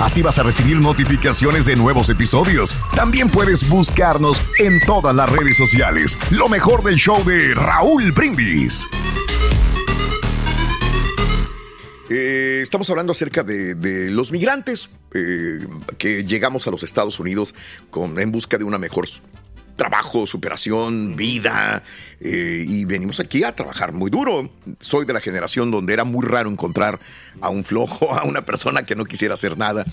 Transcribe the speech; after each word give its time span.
Así 0.00 0.22
vas 0.22 0.38
a 0.38 0.42
recibir 0.42 0.78
notificaciones 0.78 1.66
de 1.66 1.76
nuevos 1.76 2.08
episodios. 2.08 2.74
También 2.96 3.28
puedes 3.28 3.68
buscarnos 3.68 4.40
en 4.58 4.80
todas 4.80 5.14
las 5.14 5.28
redes 5.30 5.58
sociales. 5.58 6.18
Lo 6.30 6.48
mejor 6.48 6.82
del 6.82 6.94
show 6.94 7.22
de 7.22 7.52
Raúl 7.52 8.10
Brindis. 8.10 8.88
Eh, 12.08 12.60
estamos 12.62 12.88
hablando 12.88 13.12
acerca 13.12 13.42
de, 13.42 14.10
los 14.10 14.32
migrantes 14.32 14.88
eh, 15.12 15.66
que 15.98 16.24
llegamos 16.24 16.66
a 16.66 16.70
los 16.70 16.82
Estados 16.82 17.20
Unidos 17.20 17.54
con, 17.90 18.18
en 18.18 18.32
busca 18.32 18.56
de 18.56 18.64
una 18.64 18.78
mejor 18.78 19.06
trabajo, 19.80 20.26
superación, 20.26 21.16
vida, 21.16 21.82
eh, 22.20 22.66
y 22.68 22.84
venimos 22.84 23.18
aquí 23.18 23.44
a 23.44 23.56
trabajar 23.56 23.94
muy 23.94 24.10
duro. 24.10 24.50
Soy 24.78 25.06
de 25.06 25.14
la 25.14 25.22
generación 25.22 25.70
donde 25.70 25.94
era 25.94 26.04
muy 26.04 26.22
raro 26.26 26.50
encontrar 26.50 27.00
a 27.40 27.48
un 27.48 27.64
flojo, 27.64 28.12
a 28.14 28.24
una 28.24 28.44
persona 28.44 28.84
que 28.84 28.94
no 28.94 29.06
quisiera 29.06 29.32
hacer 29.32 29.56
nada. 29.56 29.86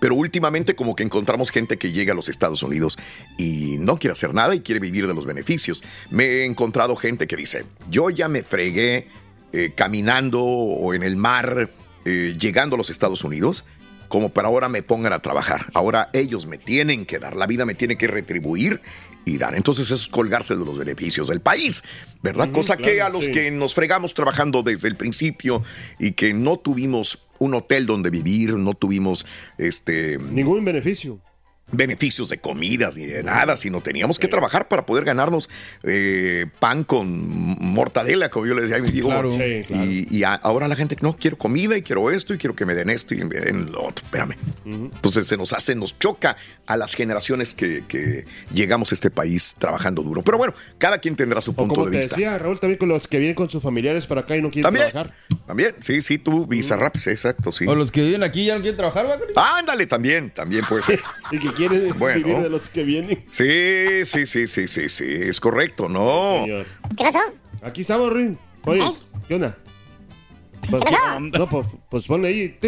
Pero 0.00 0.16
últimamente 0.16 0.74
como 0.74 0.96
que 0.96 1.04
encontramos 1.04 1.52
gente 1.52 1.78
que 1.78 1.92
llega 1.92 2.12
a 2.12 2.16
los 2.16 2.28
Estados 2.28 2.64
Unidos 2.64 2.98
y 3.38 3.76
no 3.78 3.98
quiere 3.98 4.14
hacer 4.14 4.34
nada 4.34 4.52
y 4.56 4.62
quiere 4.62 4.80
vivir 4.80 5.06
de 5.06 5.14
los 5.14 5.26
beneficios. 5.26 5.84
Me 6.10 6.24
he 6.24 6.44
encontrado 6.44 6.96
gente 6.96 7.28
que 7.28 7.36
dice, 7.36 7.66
yo 7.88 8.10
ya 8.10 8.26
me 8.26 8.42
fregué 8.42 9.06
eh, 9.52 9.74
caminando 9.76 10.42
o 10.42 10.92
en 10.92 11.04
el 11.04 11.14
mar, 11.14 11.70
eh, 12.04 12.34
llegando 12.36 12.74
a 12.74 12.78
los 12.78 12.90
Estados 12.90 13.22
Unidos, 13.22 13.64
como 14.08 14.30
para 14.30 14.48
ahora 14.48 14.68
me 14.68 14.82
pongan 14.82 15.12
a 15.12 15.20
trabajar. 15.20 15.66
Ahora 15.72 16.10
ellos 16.12 16.46
me 16.46 16.58
tienen 16.58 17.06
que 17.06 17.20
dar, 17.20 17.36
la 17.36 17.46
vida 17.46 17.64
me 17.64 17.76
tiene 17.76 17.96
que 17.96 18.08
retribuir 18.08 18.82
y 19.24 19.38
dar. 19.38 19.54
Entonces 19.54 19.90
es 19.90 20.08
colgarse 20.08 20.56
de 20.56 20.64
los 20.64 20.78
beneficios 20.78 21.28
del 21.28 21.40
país, 21.40 21.82
¿verdad? 22.22 22.50
Cosa 22.52 22.76
que 22.76 23.02
a 23.02 23.08
los 23.08 23.26
sí. 23.26 23.32
que 23.32 23.50
nos 23.50 23.74
fregamos 23.74 24.14
trabajando 24.14 24.62
desde 24.62 24.88
el 24.88 24.96
principio 24.96 25.62
y 25.98 26.12
que 26.12 26.34
no 26.34 26.58
tuvimos 26.58 27.26
un 27.38 27.54
hotel 27.54 27.86
donde 27.86 28.10
vivir, 28.10 28.54
no 28.54 28.74
tuvimos 28.74 29.26
este 29.58 30.18
ningún 30.18 30.64
beneficio. 30.64 31.20
Beneficios 31.72 32.28
de 32.28 32.38
comidas 32.38 32.96
ni 32.96 33.06
de 33.06 33.22
nada, 33.22 33.56
sino 33.56 33.80
teníamos 33.80 34.18
que 34.18 34.28
trabajar 34.28 34.68
para 34.68 34.86
poder 34.86 35.04
ganarnos 35.04 35.48
eh, 35.84 36.46
pan 36.58 36.84
con 36.84 37.08
mortadela, 37.60 38.28
como 38.30 38.46
yo 38.46 38.54
le 38.54 38.62
decía 38.62 38.76
a 38.76 38.80
mi 38.80 38.88
hijo. 38.90 39.08
Claro. 39.08 39.32
Sí, 39.32 39.64
claro. 39.66 39.84
Y, 39.90 40.06
y 40.10 40.24
a- 40.24 40.34
ahora 40.34 40.68
la 40.68 40.76
gente, 40.76 40.96
no, 41.00 41.16
quiero 41.16 41.38
comida 41.38 41.76
y 41.76 41.82
quiero 41.82 42.10
esto 42.10 42.34
y 42.34 42.38
quiero 42.38 42.54
que 42.56 42.66
me 42.66 42.74
den 42.74 42.90
esto 42.90 43.14
y 43.14 43.24
me 43.24 43.38
den 43.40 43.70
lo 43.72 43.84
otro. 43.86 44.04
Espérame. 44.04 44.34
Entonces 44.64 45.26
se 45.26 45.36
nos 45.36 45.52
hace, 45.52 45.74
nos 45.74 45.98
choca 45.98 46.36
a 46.66 46.76
las 46.76 46.94
generaciones 46.94 47.54
que, 47.54 47.84
que 47.88 48.24
llegamos 48.52 48.92
a 48.92 48.94
este 48.94 49.10
país 49.10 49.54
trabajando 49.58 50.02
duro. 50.02 50.22
Pero 50.22 50.38
bueno, 50.38 50.54
cada 50.78 50.98
quien 50.98 51.16
tendrá 51.16 51.40
su 51.40 51.52
O 51.52 51.54
punto 51.54 51.74
como 51.74 51.86
de 51.86 51.92
te 51.92 51.98
vista. 51.98 52.16
decía 52.16 52.38
Raúl, 52.38 52.58
también 52.60 52.78
con 52.78 52.88
los 52.88 53.06
que 53.08 53.18
vienen 53.18 53.34
con 53.34 53.48
sus 53.50 53.62
familiares 53.62 54.06
para 54.06 54.22
acá 54.22 54.36
y 54.36 54.42
no 54.42 54.48
quieren 54.50 54.64
También, 54.64 54.90
trabajar. 54.90 55.14
también, 55.46 55.74
sí, 55.80 56.02
sí, 56.02 56.18
tú, 56.18 56.46
Visa 56.46 56.76
Rap, 56.76 56.96
sí, 56.96 57.10
exacto, 57.10 57.52
sí. 57.52 57.66
O 57.66 57.74
los 57.74 57.90
que 57.90 58.02
viven 58.02 58.22
aquí 58.22 58.44
ya 58.46 58.54
no 58.56 58.60
quieren 58.60 58.76
trabajar. 58.76 59.06
Cari? 59.06 59.22
Ándale, 59.36 59.86
también, 59.86 60.30
también 60.30 60.64
puede 60.68 60.82
ser. 60.82 61.00
y 61.30 61.38
que 61.38 61.52
quieren 61.68 61.92
Bueno. 61.98 62.16
vivir 62.18 62.38
de 62.38 62.50
los 62.50 62.70
que 62.70 62.84
vienen. 62.84 63.24
Sí, 63.30 64.04
sí, 64.04 64.26
sí, 64.26 64.46
sí, 64.46 64.66
sí, 64.68 64.88
sí, 64.88 65.04
es 65.06 65.40
correcto, 65.40 65.88
no. 65.88 66.44
¿Qué 66.46 66.64
pasó? 66.96 67.20
Aquí 67.62 67.82
estamos, 67.82 68.12
Rin. 68.12 68.38
Oye, 68.64 68.82
¿qué 69.28 69.34
onda? 69.34 69.56
Pues, 70.68 70.82
no, 71.32 71.48
pues, 71.48 71.66
pues 71.90 72.06
ponle 72.06 72.28
ahí. 72.28 72.58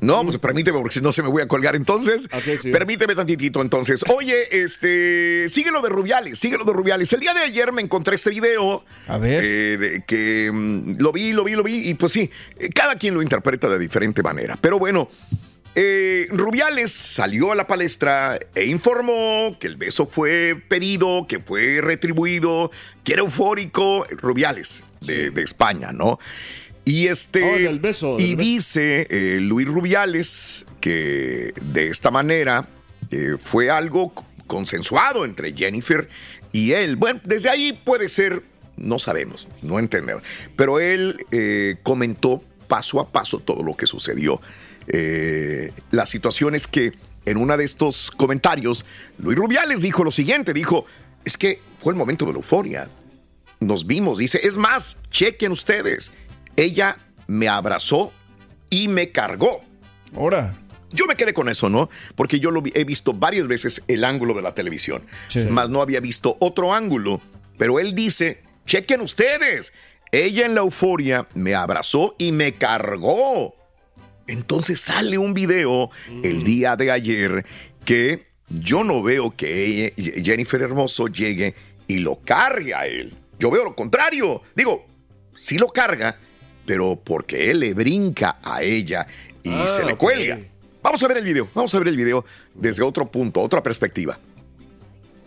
No, 0.00 0.22
pues 0.22 0.38
permíteme, 0.38 0.78
porque 0.78 0.94
si 0.94 1.00
no 1.00 1.12
se 1.12 1.22
me 1.22 1.28
voy 1.28 1.42
a 1.42 1.48
colgar 1.48 1.74
entonces. 1.74 2.28
sí. 2.60 2.70
Permíteme 2.70 3.14
tantitito 3.14 3.60
entonces. 3.62 4.04
Oye, 4.08 4.62
este, 4.62 5.48
sigue 5.48 5.70
lo 5.70 5.82
de 5.82 5.88
Rubiales, 5.88 6.38
sigue 6.38 6.56
lo 6.56 6.64
de 6.64 6.72
Rubiales. 6.72 7.12
El 7.12 7.20
día 7.20 7.34
de 7.34 7.40
ayer 7.40 7.72
me 7.72 7.82
encontré 7.82 8.16
este 8.16 8.30
video. 8.30 8.84
A 9.06 9.18
ver. 9.18 9.42
eh, 9.44 9.76
de 9.76 10.04
que 10.04 10.50
mm, 10.52 10.94
lo 10.98 11.12
vi, 11.12 11.32
lo 11.32 11.44
vi, 11.44 11.52
lo 11.52 11.62
vi, 11.62 11.88
y 11.88 11.94
pues 11.94 12.12
sí, 12.12 12.30
eh, 12.58 12.68
cada 12.70 12.96
quien 12.96 13.14
lo 13.14 13.22
interpreta 13.22 13.68
de 13.68 13.78
diferente 13.78 14.22
manera. 14.22 14.56
Pero 14.60 14.78
bueno, 14.78 15.08
eh, 15.80 16.26
Rubiales 16.30 16.90
salió 16.90 17.52
a 17.52 17.54
la 17.54 17.68
palestra 17.68 18.38
e 18.54 18.66
informó 18.66 19.56
que 19.60 19.68
el 19.68 19.76
beso 19.76 20.08
fue 20.10 20.60
pedido, 20.68 21.26
que 21.28 21.38
fue 21.38 21.80
retribuido, 21.80 22.72
que 23.04 23.12
era 23.12 23.22
eufórico. 23.22 24.04
Rubiales, 24.10 24.82
de, 25.00 25.30
de 25.30 25.42
España, 25.42 25.92
¿no? 25.92 26.18
Y 26.84 27.06
este. 27.06 27.44
Oh, 27.44 27.58
del 27.58 27.78
beso, 27.78 28.16
del 28.16 28.26
y 28.26 28.34
beso. 28.34 28.48
dice 28.48 29.06
eh, 29.10 29.38
Luis 29.40 29.68
Rubiales 29.68 30.66
que 30.80 31.52
de 31.60 31.88
esta 31.90 32.10
manera 32.10 32.66
eh, 33.10 33.36
fue 33.44 33.70
algo 33.70 34.12
consensuado 34.48 35.24
entre 35.24 35.52
Jennifer 35.52 36.08
y 36.50 36.72
él. 36.72 36.96
Bueno, 36.96 37.20
desde 37.24 37.50
ahí 37.50 37.78
puede 37.84 38.08
ser, 38.08 38.42
no 38.76 38.98
sabemos, 38.98 39.46
no 39.62 39.78
entendemos. 39.78 40.22
Pero 40.56 40.80
él 40.80 41.24
eh, 41.30 41.76
comentó 41.84 42.42
paso 42.66 43.00
a 43.00 43.12
paso 43.12 43.38
todo 43.38 43.62
lo 43.62 43.76
que 43.76 43.86
sucedió. 43.86 44.40
Eh, 44.88 45.72
la 45.90 46.06
situación 46.06 46.54
es 46.54 46.66
que 46.66 46.92
en 47.26 47.36
uno 47.36 47.56
de 47.56 47.64
estos 47.64 48.10
comentarios, 48.10 48.84
Luis 49.18 49.36
Rubiales 49.36 49.82
dijo 49.82 50.02
lo 50.04 50.10
siguiente, 50.10 50.54
dijo, 50.54 50.86
es 51.24 51.36
que 51.36 51.60
fue 51.80 51.92
el 51.92 51.98
momento 51.98 52.24
de 52.24 52.32
la 52.32 52.38
euforia. 52.38 52.88
Nos 53.60 53.86
vimos, 53.86 54.18
dice, 54.18 54.40
es 54.42 54.56
más, 54.56 54.98
chequen 55.10 55.52
ustedes, 55.52 56.12
ella 56.56 56.96
me 57.26 57.48
abrazó 57.48 58.12
y 58.70 58.88
me 58.88 59.10
cargó. 59.10 59.60
Ahora. 60.16 60.54
Yo 60.90 61.04
me 61.06 61.16
quedé 61.16 61.34
con 61.34 61.50
eso, 61.50 61.68
¿no? 61.68 61.90
Porque 62.16 62.40
yo 62.40 62.50
lo 62.50 62.62
he 62.72 62.84
visto 62.84 63.12
varias 63.12 63.46
veces 63.46 63.82
el 63.88 64.04
ángulo 64.04 64.32
de 64.32 64.40
la 64.40 64.54
televisión, 64.54 65.04
Sí. 65.28 65.40
más 65.40 65.68
no 65.68 65.82
había 65.82 66.00
visto 66.00 66.38
otro 66.40 66.72
ángulo. 66.72 67.20
Pero 67.58 67.78
él 67.78 67.94
dice, 67.94 68.42
chequen 68.64 69.02
ustedes, 69.02 69.74
ella 70.12 70.46
en 70.46 70.54
la 70.54 70.62
euforia 70.62 71.28
me 71.34 71.54
abrazó 71.54 72.14
y 72.16 72.32
me 72.32 72.54
cargó. 72.54 73.54
Entonces 74.28 74.80
sale 74.80 75.18
un 75.18 75.34
video 75.34 75.90
el 76.22 76.44
día 76.44 76.76
de 76.76 76.90
ayer 76.92 77.44
que 77.84 78.28
yo 78.48 78.84
no 78.84 79.02
veo 79.02 79.34
que 79.34 79.92
Jennifer 80.24 80.62
Hermoso 80.62 81.08
llegue 81.08 81.54
y 81.86 81.98
lo 81.98 82.16
cargue 82.20 82.74
a 82.74 82.86
él. 82.86 83.14
Yo 83.38 83.50
veo 83.50 83.64
lo 83.64 83.74
contrario. 83.74 84.42
Digo, 84.54 84.86
sí 85.38 85.58
lo 85.58 85.68
carga, 85.68 86.18
pero 86.66 86.96
porque 87.02 87.50
él 87.50 87.60
le 87.60 87.74
brinca 87.74 88.38
a 88.44 88.62
ella 88.62 89.06
y 89.42 89.50
Ah, 89.50 89.66
se 89.66 89.84
le 89.84 89.96
cuelga. 89.96 90.38
Vamos 90.82 91.02
a 91.02 91.08
ver 91.08 91.18
el 91.18 91.24
video, 91.24 91.48
vamos 91.54 91.74
a 91.74 91.78
ver 91.78 91.88
el 91.88 91.96
video 91.96 92.24
desde 92.54 92.82
otro 92.82 93.10
punto, 93.10 93.40
otra 93.40 93.62
perspectiva. 93.62 94.18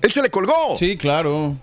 Él 0.02 0.12
se 0.12 0.22
le 0.22 0.30
colgó. 0.30 0.76
Sí, 0.78 0.98
claro. 0.98 1.58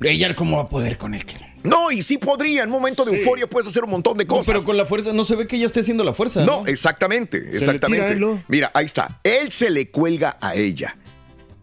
Ella, 0.00 0.34
¿cómo 0.34 0.56
va 0.56 0.62
a 0.64 0.68
poder 0.68 0.98
con 0.98 1.14
él? 1.14 1.24
No, 1.64 1.90
y 1.90 2.02
sí 2.02 2.18
podría, 2.18 2.62
en 2.62 2.68
un 2.68 2.74
momento 2.74 3.04
de 3.04 3.12
Sí. 3.12 3.16
euforia 3.18 3.48
puedes 3.48 3.66
hacer 3.66 3.82
un 3.84 3.90
montón 3.90 4.16
de 4.18 4.24
No, 4.24 4.34
cosas. 4.36 4.46
pero 4.54 4.64
con 4.64 4.76
la 4.76 4.84
fuerza, 4.86 5.12
no 5.12 5.24
se 5.24 5.34
ve 5.34 5.46
que 5.48 5.56
ella 5.56 5.66
esté 5.66 5.80
haciendo 5.80 6.04
la 6.04 6.14
fuerza. 6.14 6.44
No, 6.44 6.66
exactamente, 6.66 7.40
le 7.40 7.56
exactamente. 7.56 8.14
¿no? 8.16 8.42
Mira, 8.48 8.70
ahí 8.74 8.84
está. 8.86 9.18
Él 9.24 9.50
se 9.50 9.70
le 9.70 9.90
cuelga 9.90 10.36
a 10.40 10.54
ella. 10.54 10.96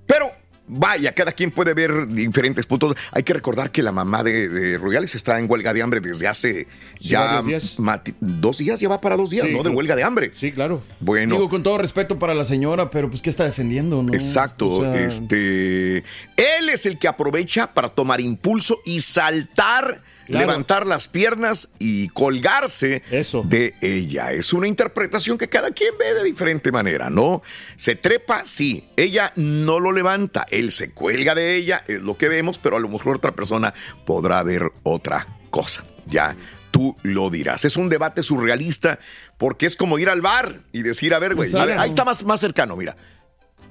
Pero 0.07 0.31
vaya, 0.73 1.13
cada 1.13 1.33
quien 1.33 1.51
puede 1.51 1.73
ver 1.73 2.07
diferentes 2.07 2.65
puntos. 2.65 2.95
Hay 3.11 3.23
que 3.23 3.33
recordar 3.33 3.71
que 3.71 3.83
la 3.83 3.91
mamá 3.91 4.23
de, 4.23 4.47
de 4.47 4.77
Rubiales 4.77 5.13
está 5.15 5.37
en 5.37 5.49
huelga 5.51 5.73
de 5.73 5.81
hambre 5.81 5.99
desde 5.99 6.27
hace 6.27 6.67
Sí, 6.99 7.09
ya 7.09 7.41
días. 7.41 7.77
dos 8.19 8.57
días, 8.59 8.79
ya 8.79 8.87
va 8.89 9.01
para 9.01 9.17
dos 9.17 9.29
días, 9.29 9.47
Sí, 9.47 9.53
¿no? 9.53 9.63
De 9.63 9.69
huelga 9.69 9.95
de 9.95 10.03
hambre. 10.03 10.31
Sí, 10.33 10.51
claro. 10.51 10.81
Bueno. 10.99 11.35
Digo, 11.35 11.49
con 11.49 11.61
todo 11.61 11.77
respeto 11.77 12.17
para 12.17 12.33
la 12.33 12.45
señora, 12.45 12.89
pero 12.89 13.09
pues, 13.09 13.21
¿qué 13.21 13.29
está 13.29 13.43
defendiendo, 13.43 14.01
no? 14.01 14.13
Exacto, 14.13 14.67
O 14.69 14.81
sea, 14.81 14.99
este, 15.05 15.97
él 15.97 16.69
es 16.71 16.85
el 16.85 16.97
que 16.97 17.07
aprovecha 17.07 17.73
para 17.73 17.89
tomar 17.89 18.21
impulso 18.21 18.79
y 18.85 19.01
saltar, 19.01 20.01
Claro. 20.31 20.47
levantar 20.47 20.87
las 20.87 21.07
piernas 21.07 21.69
y 21.79 22.07
colgarse 22.09 23.03
Eso. 23.11 23.43
de 23.45 23.75
ella. 23.81 24.31
Es 24.31 24.53
una 24.53 24.67
interpretación 24.67 25.37
que 25.37 25.47
cada 25.49 25.71
quien 25.71 25.97
ve 25.97 26.13
de 26.13 26.23
diferente 26.23 26.71
manera, 26.71 27.09
¿no? 27.09 27.41
Se 27.75 27.95
trepa, 27.95 28.43
sí, 28.45 28.89
ella 28.97 29.33
no 29.35 29.79
lo 29.79 29.91
levanta, 29.91 30.45
él 30.49 30.71
se 30.71 30.91
cuelga 30.91 31.35
de 31.35 31.55
ella, 31.55 31.83
es 31.87 32.01
lo 32.01 32.17
que 32.17 32.29
vemos, 32.29 32.57
pero 32.57 32.77
a 32.77 32.79
lo 32.79 32.89
mejor 32.89 33.17
otra 33.17 33.31
persona 33.35 33.73
podrá 34.05 34.41
ver 34.43 34.71
otra 34.83 35.27
cosa. 35.49 35.83
Ya. 36.05 36.35
Tú 36.71 36.95
lo 37.03 37.29
dirás. 37.29 37.65
Es 37.65 37.75
un 37.75 37.89
debate 37.89 38.23
surrealista 38.23 38.97
porque 39.37 39.65
es 39.65 39.75
como 39.75 39.99
ir 39.99 40.07
al 40.07 40.21
bar 40.21 40.61
y 40.71 40.83
decir, 40.83 41.13
a 41.13 41.19
ver, 41.19 41.35
güey, 41.35 41.53
ahí 41.77 41.89
está 41.89 42.05
más, 42.05 42.23
más 42.23 42.39
cercano, 42.39 42.77
mira. 42.77 42.95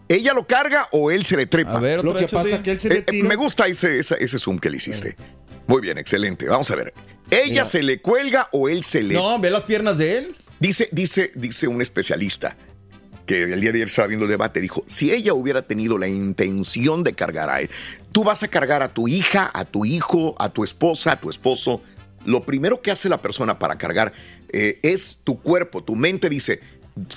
¿Ella 0.07 0.35
lo 0.35 0.45
carga 0.47 0.89
o 0.91 1.11
él 1.13 1.25
se 1.25 1.37
le 1.37 1.47
trepa? 1.47 1.79
A 1.79 1.81
ver, 1.81 2.05
Lo 2.05 2.15
que 2.15 2.25
hecho, 2.25 2.37
pasa 2.37 2.49
sí. 2.49 2.55
es 2.57 2.61
que 2.63 2.71
él 2.73 2.81
se 2.81 2.89
le 2.89 2.97
eh, 2.99 3.03
tira. 3.03 3.29
me 3.29 3.37
gusta 3.37 3.69
ese, 3.69 4.01
ese, 4.01 4.17
ese 4.23 4.39
zoom 4.41 4.59
que 4.59 4.69
le 4.69 4.79
hiciste. 4.79 5.17
Muy 5.71 5.83
bien, 5.83 5.99
excelente. 5.99 6.49
Vamos 6.49 6.69
a 6.73 6.75
ver. 6.75 6.93
¿Ella 7.31 7.47
Mira. 7.49 7.65
se 7.65 7.85
le 7.85 8.01
cuelga 8.01 8.49
o 8.51 8.69
él 8.69 8.83
se 8.83 9.05
le... 9.05 9.15
No, 9.15 9.39
ve 9.39 9.51
las 9.51 9.63
piernas 9.63 9.99
de 9.99 10.19
él. 10.19 10.37
Dice, 10.59 10.89
dice, 10.91 11.31
dice 11.37 11.69
un 11.69 11.81
especialista 11.81 12.57
que 13.25 13.45
el 13.45 13.61
día 13.61 13.71
de 13.71 13.79
ayer 13.79 13.87
estaba 13.87 14.09
viendo 14.09 14.27
el 14.27 14.33
debate, 14.33 14.61
dijo, 14.61 14.83
si 14.89 15.13
ella 15.13 15.33
hubiera 15.33 15.63
tenido 15.63 15.97
la 15.97 16.09
intención 16.09 17.05
de 17.05 17.13
cargar 17.13 17.49
a 17.51 17.61
él, 17.61 17.71
tú 18.11 18.25
vas 18.25 18.43
a 18.43 18.49
cargar 18.49 18.83
a 18.83 18.93
tu 18.93 19.07
hija, 19.07 19.49
a 19.55 19.65
tu 19.65 19.85
hijo, 19.85 20.35
a 20.41 20.49
tu 20.49 20.65
esposa, 20.65 21.13
a 21.13 21.21
tu 21.21 21.31
esposo, 21.31 21.81
lo 22.25 22.43
primero 22.45 22.83
que 22.83 22.91
hace 22.91 23.09
la 23.09 23.23
persona 23.23 23.61
para 23.61 23.79
cargar 23.79 24.13
eh, 24.49 24.81
es 24.83 25.21
tu 25.23 25.41
cuerpo, 25.41 25.85
tu 25.85 25.95
mente 25.95 26.29
dice, 26.29 26.59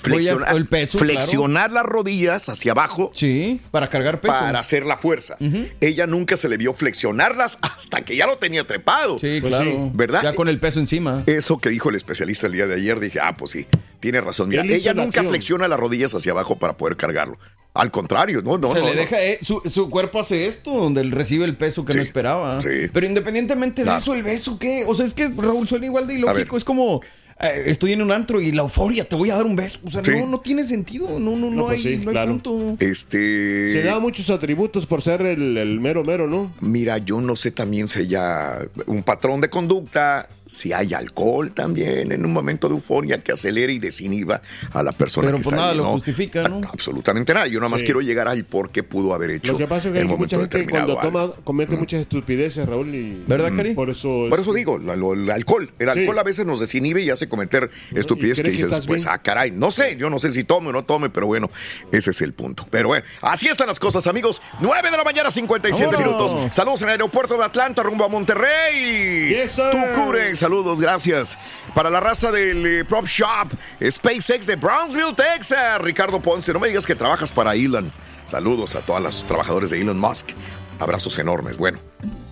flexionar, 0.00 0.56
el 0.56 0.66
peso, 0.66 0.98
flexionar 0.98 1.70
las 1.72 1.84
rodillas 1.84 2.48
hacia 2.48 2.72
abajo 2.72 3.10
Sí, 3.14 3.60
para 3.70 3.90
cargar 3.90 4.20
peso. 4.20 4.34
para 4.34 4.58
hacer 4.58 4.86
la 4.86 4.96
fuerza. 4.96 5.36
Ella 5.80 6.06
nunca 6.06 6.36
se 6.36 6.48
le 6.48 6.56
vio 6.56 6.74
flexionarlas 6.74 7.58
hasta 7.62 8.02
que 8.02 8.16
ya 8.16 8.26
lo 8.26 8.38
tenía 8.38 8.66
trepado. 8.66 9.18
Sí, 9.18 9.38
Pues 9.40 9.54
claro. 9.54 9.70
sí. 9.70 9.90
¿Verdad? 9.94 10.22
Ya 10.22 10.34
con 10.34 10.48
el 10.48 10.58
peso 10.60 10.80
encima. 10.80 11.22
Eso 11.26 11.58
que 11.58 11.68
dijo 11.68 11.90
el 11.90 11.96
especialista 11.96 12.46
el 12.46 12.52
día 12.54 12.66
de 12.66 12.74
ayer, 12.74 12.98
dije, 13.00 13.20
ah, 13.20 13.36
pues 13.36 13.50
sí, 13.50 13.66
tiene 14.00 14.20
razón. 14.20 14.48
Mira, 14.48 14.62
ella 14.64 14.94
la 14.94 15.02
nunca 15.02 15.20
acción. 15.20 15.28
flexiona 15.28 15.68
las 15.68 15.78
rodillas 15.78 16.14
hacia 16.14 16.32
abajo 16.32 16.56
para 16.58 16.76
poder 16.76 16.96
cargarlo. 16.96 17.38
Al 17.74 17.90
contrario, 17.90 18.40
no, 18.40 18.56
no, 18.56 18.70
se 18.70 18.78
no, 18.78 18.84
le 18.86 18.92
no. 18.94 19.00
deja, 19.00 19.20
eh, 19.20 19.38
su, 19.42 19.60
su 19.68 19.90
cuerpo 19.90 20.20
hace 20.20 20.46
esto, 20.46 20.70
donde 20.72 21.00
él 21.00 21.10
recibe 21.10 21.44
el 21.44 21.56
peso 21.56 21.84
que 21.84 21.92
Sí, 21.92 21.98
no 21.98 22.04
esperaba. 22.04 22.62
sí. 22.62 22.88
Pero 22.92 23.04
independientemente 23.06 23.82
de 23.82 23.86
Claro. 23.86 23.98
eso, 23.98 24.14
el 24.14 24.22
beso, 24.22 24.58
¿qué? 24.60 24.84
O 24.86 24.94
sea, 24.94 25.04
es 25.04 25.12
que 25.12 25.26
Raúl 25.36 25.66
suena 25.66 25.86
igual 25.86 26.06
de 26.06 26.14
ilógico. 26.14 26.56
Es 26.56 26.62
como, 26.62 27.00
eh, 27.40 27.64
estoy 27.66 27.92
en 27.92 28.02
un 28.02 28.12
antro 28.12 28.40
y 28.40 28.52
la 28.52 28.62
euforia, 28.62 29.04
te 29.08 29.16
voy 29.16 29.30
a 29.30 29.34
dar 29.36 29.44
un 29.44 29.56
beso. 29.56 29.78
O 29.84 29.90
sea, 29.90 30.04
Sí. 30.04 30.10
no, 30.12 30.26
no 30.26 30.40
tiene 30.40 30.64
sentido. 30.64 31.18
No, 31.18 31.30
no, 31.36 31.36
no, 31.36 31.50
No, 31.50 31.64
pues 31.66 31.84
hay, 31.84 31.98
sí, 31.98 32.04
no 32.04 32.18
hay 32.18 32.26
punto. 32.26 32.76
Este. 32.80 33.72
Se 33.72 33.82
da 33.82 33.98
muchos 33.98 34.30
atributos 34.30 34.86
por 34.86 35.02
ser 35.02 35.22
el, 35.22 35.56
el 35.58 35.80
mero 35.80 36.04
mero, 36.04 36.26
¿no? 36.28 36.52
Mira, 36.60 36.98
yo 36.98 37.20
no 37.20 37.36
sé 37.36 37.50
también 37.50 37.88
si 37.88 38.00
haya 38.00 38.58
un 38.86 39.02
patrón 39.02 39.40
de 39.40 39.50
conducta, 39.50 40.28
si 40.46 40.72
hay 40.72 40.92
alcohol 40.94 41.52
también 41.52 42.12
en 42.12 42.24
un 42.24 42.32
momento 42.32 42.68
de 42.68 42.74
euforia 42.74 43.22
que 43.22 43.32
acelere 43.32 43.72
y 43.72 43.78
desinhiba 43.78 44.42
a 44.72 44.82
la 44.82 44.92
persona 44.92 45.26
Pero 45.28 45.38
que 45.38 45.44
pues 45.44 45.52
está 45.52 45.56
nada 45.56 45.70
ahí, 45.72 45.76
lo 45.78 45.84
¿no? 45.84 45.90
justifica, 45.92 46.48
¿no? 46.48 46.60
Absolutamente 46.70 47.32
nada. 47.32 47.46
Yo 47.46 47.60
nada 47.60 47.70
más 47.70 47.80
Sí. 47.80 47.86
quiero 47.86 48.00
llegar 48.00 48.28
al 48.28 48.44
por 48.44 48.70
qué 48.70 48.82
pudo 48.82 49.14
haber 49.14 49.30
hecho 49.30 49.52
Lo 49.52 49.58
que 49.58 49.66
pasa 49.66 49.88
es 49.88 49.94
que 49.94 50.00
hay 50.00 50.04
mucha 50.06 50.36
cuando 50.70 50.96
toma, 50.98 51.32
comete 51.44 51.76
muchas 51.76 52.02
estupideces, 52.02 52.66
Raúl, 52.66 52.94
y 52.94 53.22
¿Verdad, 53.26 53.52
Cari? 53.56 53.74
por 53.74 53.88
eso... 53.90 54.26
Por 54.28 54.38
eso 54.40 54.52
digo, 54.52 54.78
la- 54.78 54.96
lo- 54.96 55.14
el 55.14 55.30
alcohol. 55.30 55.70
El 55.78 55.90
Sí. 55.92 55.98
alcohol 56.00 56.18
a 56.18 56.22
veces 56.22 56.44
nos 56.46 56.60
desinhibe 56.60 57.00
y 57.02 57.10
hace 57.10 57.28
cometer 57.28 57.70
estupidez 57.94 58.38
y 58.38 58.42
que 58.42 58.48
que 58.48 58.50
dices, 58.52 58.66
estás 58.66 58.86
pues, 58.86 59.02
bien. 59.04 59.14
ah, 59.14 59.18
caray, 59.22 59.50
no 59.50 59.70
sé, 59.70 59.96
yo 59.96 60.10
no 60.10 60.18
sé 60.18 60.32
si 60.32 60.44
tome 60.44 60.68
o 60.68 60.72
no 60.72 60.84
tome, 60.84 61.08
pero 61.10 61.26
bueno, 61.26 61.50
ese 61.90 62.10
es 62.10 62.20
el 62.20 62.34
punto. 62.34 62.66
Pero 62.70 62.88
bueno, 62.88 63.04
así 63.22 63.48
están 63.48 63.66
las 63.66 63.80
cosas, 63.80 64.06
amigos. 64.06 64.42
9 64.60 64.90
de 64.90 64.96
la 64.96 65.04
mañana, 65.04 65.30
57 65.30 65.96
¡Vámonos! 65.96 66.32
minutos. 66.34 66.54
Saludos 66.54 66.82
en 66.82 66.88
el 66.88 66.92
aeropuerto 66.92 67.36
de 67.38 67.44
Atlanta, 67.44 67.82
rumbo 67.82 68.04
a 68.04 68.08
Monterrey. 68.08 69.28
Yes, 69.30 69.52
sir. 69.52 69.64
Tucure, 69.70 70.33
saludos, 70.36 70.80
gracias. 70.80 71.38
Para 71.74 71.90
la 71.90 72.00
raza 72.00 72.30
del 72.30 72.64
eh, 72.66 72.84
Prop 72.84 73.06
Shop, 73.06 73.48
SpaceX 73.82 74.46
de 74.46 74.56
Brownsville, 74.56 75.14
Texas. 75.14 75.80
Ricardo 75.80 76.20
Ponce, 76.20 76.52
no 76.52 76.60
me 76.60 76.68
digas 76.68 76.86
que 76.86 76.94
trabajas 76.94 77.32
para 77.32 77.54
Elon. 77.54 77.92
Saludos 78.26 78.74
a 78.74 78.80
todos 78.80 79.00
los 79.00 79.24
trabajadores 79.24 79.70
de 79.70 79.80
Elon 79.80 79.98
Musk. 79.98 80.30
Abrazos 80.78 81.18
enormes. 81.18 81.56
Bueno. 81.56 81.78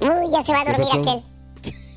Uy, 0.00 0.30
ya 0.32 0.42
se 0.42 0.52
va 0.52 0.62
a 0.62 0.64
dormir 0.64 0.88
aquel. 0.88 1.22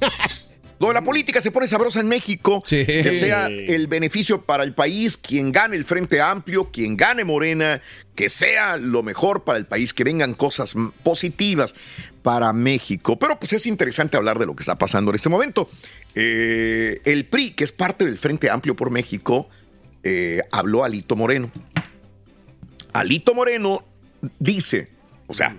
Lo 0.80 0.88
de 0.88 0.94
la 0.94 1.04
política 1.04 1.40
se 1.42 1.52
pone 1.52 1.68
sabrosa 1.68 2.00
en 2.02 2.08
México. 2.08 2.62
Sí. 2.66 2.86
Que 2.86 3.12
sea 3.12 3.48
el 3.48 3.88
beneficio 3.88 4.42
para 4.42 4.64
el 4.64 4.74
país, 4.74 5.18
quien 5.18 5.52
gane 5.52 5.76
el 5.76 5.86
Frente 5.86 6.22
Amplio, 6.22 6.72
quien 6.72 6.98
gane 6.98 7.24
Morena, 7.24 7.82
que 8.16 8.30
sea 8.30 8.78
lo 8.78 9.04
mejor 9.04 9.44
para 9.44 9.58
el 9.58 9.66
país, 9.66 9.94
que 9.94 10.04
vengan 10.04 10.34
cosas 10.34 10.76
mm, 10.76 10.90
positivas 11.04 11.76
para 12.22 12.52
México. 12.54 13.18
Pero 13.18 13.40
pues 13.40 13.54
es 13.54 13.66
interesante 13.66 14.18
hablar 14.18 14.40
de 14.40 14.46
lo 14.46 14.56
que 14.56 14.64
está 14.64 14.78
pasando 14.78 15.12
en 15.12 15.16
este 15.16 15.30
momento. 15.30 15.70
Eh, 16.14 17.02
el 17.06 17.26
PRI, 17.26 17.52
que 17.52 17.64
es 17.64 17.72
parte 17.72 18.06
del 18.06 18.18
Frente 18.18 18.50
Amplio 18.50 18.76
por 18.76 18.90
México, 18.90 19.50
eh, 20.04 20.42
habló 20.52 20.84
a 20.84 20.88
Alito 20.88 21.16
Moreno. 21.16 21.52
Alito 22.94 23.34
Moreno 23.34 23.84
dice, 24.40 24.90
o 25.28 25.34
sea, 25.34 25.56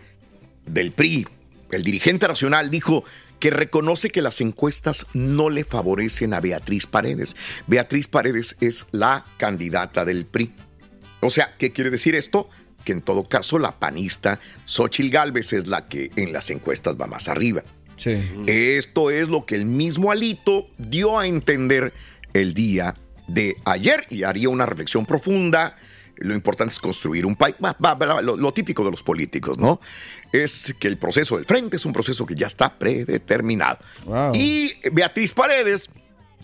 del 0.67 0.93
PRI, 0.93 1.27
el 1.71 1.83
dirigente 1.83 2.27
nacional 2.27 2.71
dijo 2.71 3.05
que 3.39 3.51
reconoce 3.51 4.11
que 4.11 4.23
las 4.23 4.41
encuestas 4.41 5.07
no 5.13 5.51
le 5.51 5.65
favorecen 5.65 6.35
a 6.35 6.41
Beatriz 6.41 6.87
Paredes. 6.87 7.37
Beatriz 7.67 8.09
Paredes 8.09 8.57
es 8.61 8.87
la 8.93 9.25
candidata 9.37 10.05
del 10.05 10.27
PRI. 10.27 10.53
O 11.21 11.31
sea, 11.31 11.55
¿qué 11.59 11.73
quiere 11.73 11.91
decir 11.91 12.15
esto? 12.15 12.49
Que 12.85 12.93
en 12.93 13.03
todo 13.03 13.29
caso 13.29 13.59
la 13.59 13.79
panista 13.79 14.41
Xochil 14.65 15.11
Gálvez 15.11 15.53
es 15.53 15.67
la 15.67 15.89
que 15.89 16.11
en 16.17 16.33
las 16.33 16.51
encuestas 16.51 16.97
va 17.01 17.07
más 17.07 17.29
arriba. 17.29 17.63
Sí. 17.97 18.23
Esto 18.47 19.11
es 19.11 19.29
lo 19.29 19.47
que 19.47 19.55
el 19.55 19.65
mismo 19.65 20.11
Alito 20.11 20.69
dio 20.79 21.19
a 21.19 21.27
entender 21.27 21.93
el 22.35 22.55
día 22.55 22.95
de 23.27 23.57
ayer 23.65 24.07
y 24.11 24.23
haría 24.23 24.49
una 24.49 24.67
reflexión 24.67 25.07
profunda. 25.07 25.77
Lo 26.19 26.35
importante 26.35 26.73
es 26.73 26.81
construir 26.81 27.27
un 27.27 27.37
país, 27.37 27.55
lo, 28.23 28.37
lo 28.37 28.53
típico 28.55 28.83
de 28.85 28.91
los 28.91 29.03
políticos, 29.03 29.59
¿no? 29.59 29.81
Es 30.33 30.75
que 30.81 30.89
el 30.89 30.97
proceso 30.97 31.37
del 31.37 31.45
frente 31.45 31.77
es 31.77 31.85
un 31.85 31.93
proceso 31.93 32.25
que 32.25 32.35
ya 32.35 32.47
está 32.47 32.79
predeterminado. 32.79 33.79
Wow. 34.05 34.35
Y 34.35 34.73
Beatriz 34.93 35.33
Paredes, 35.33 35.89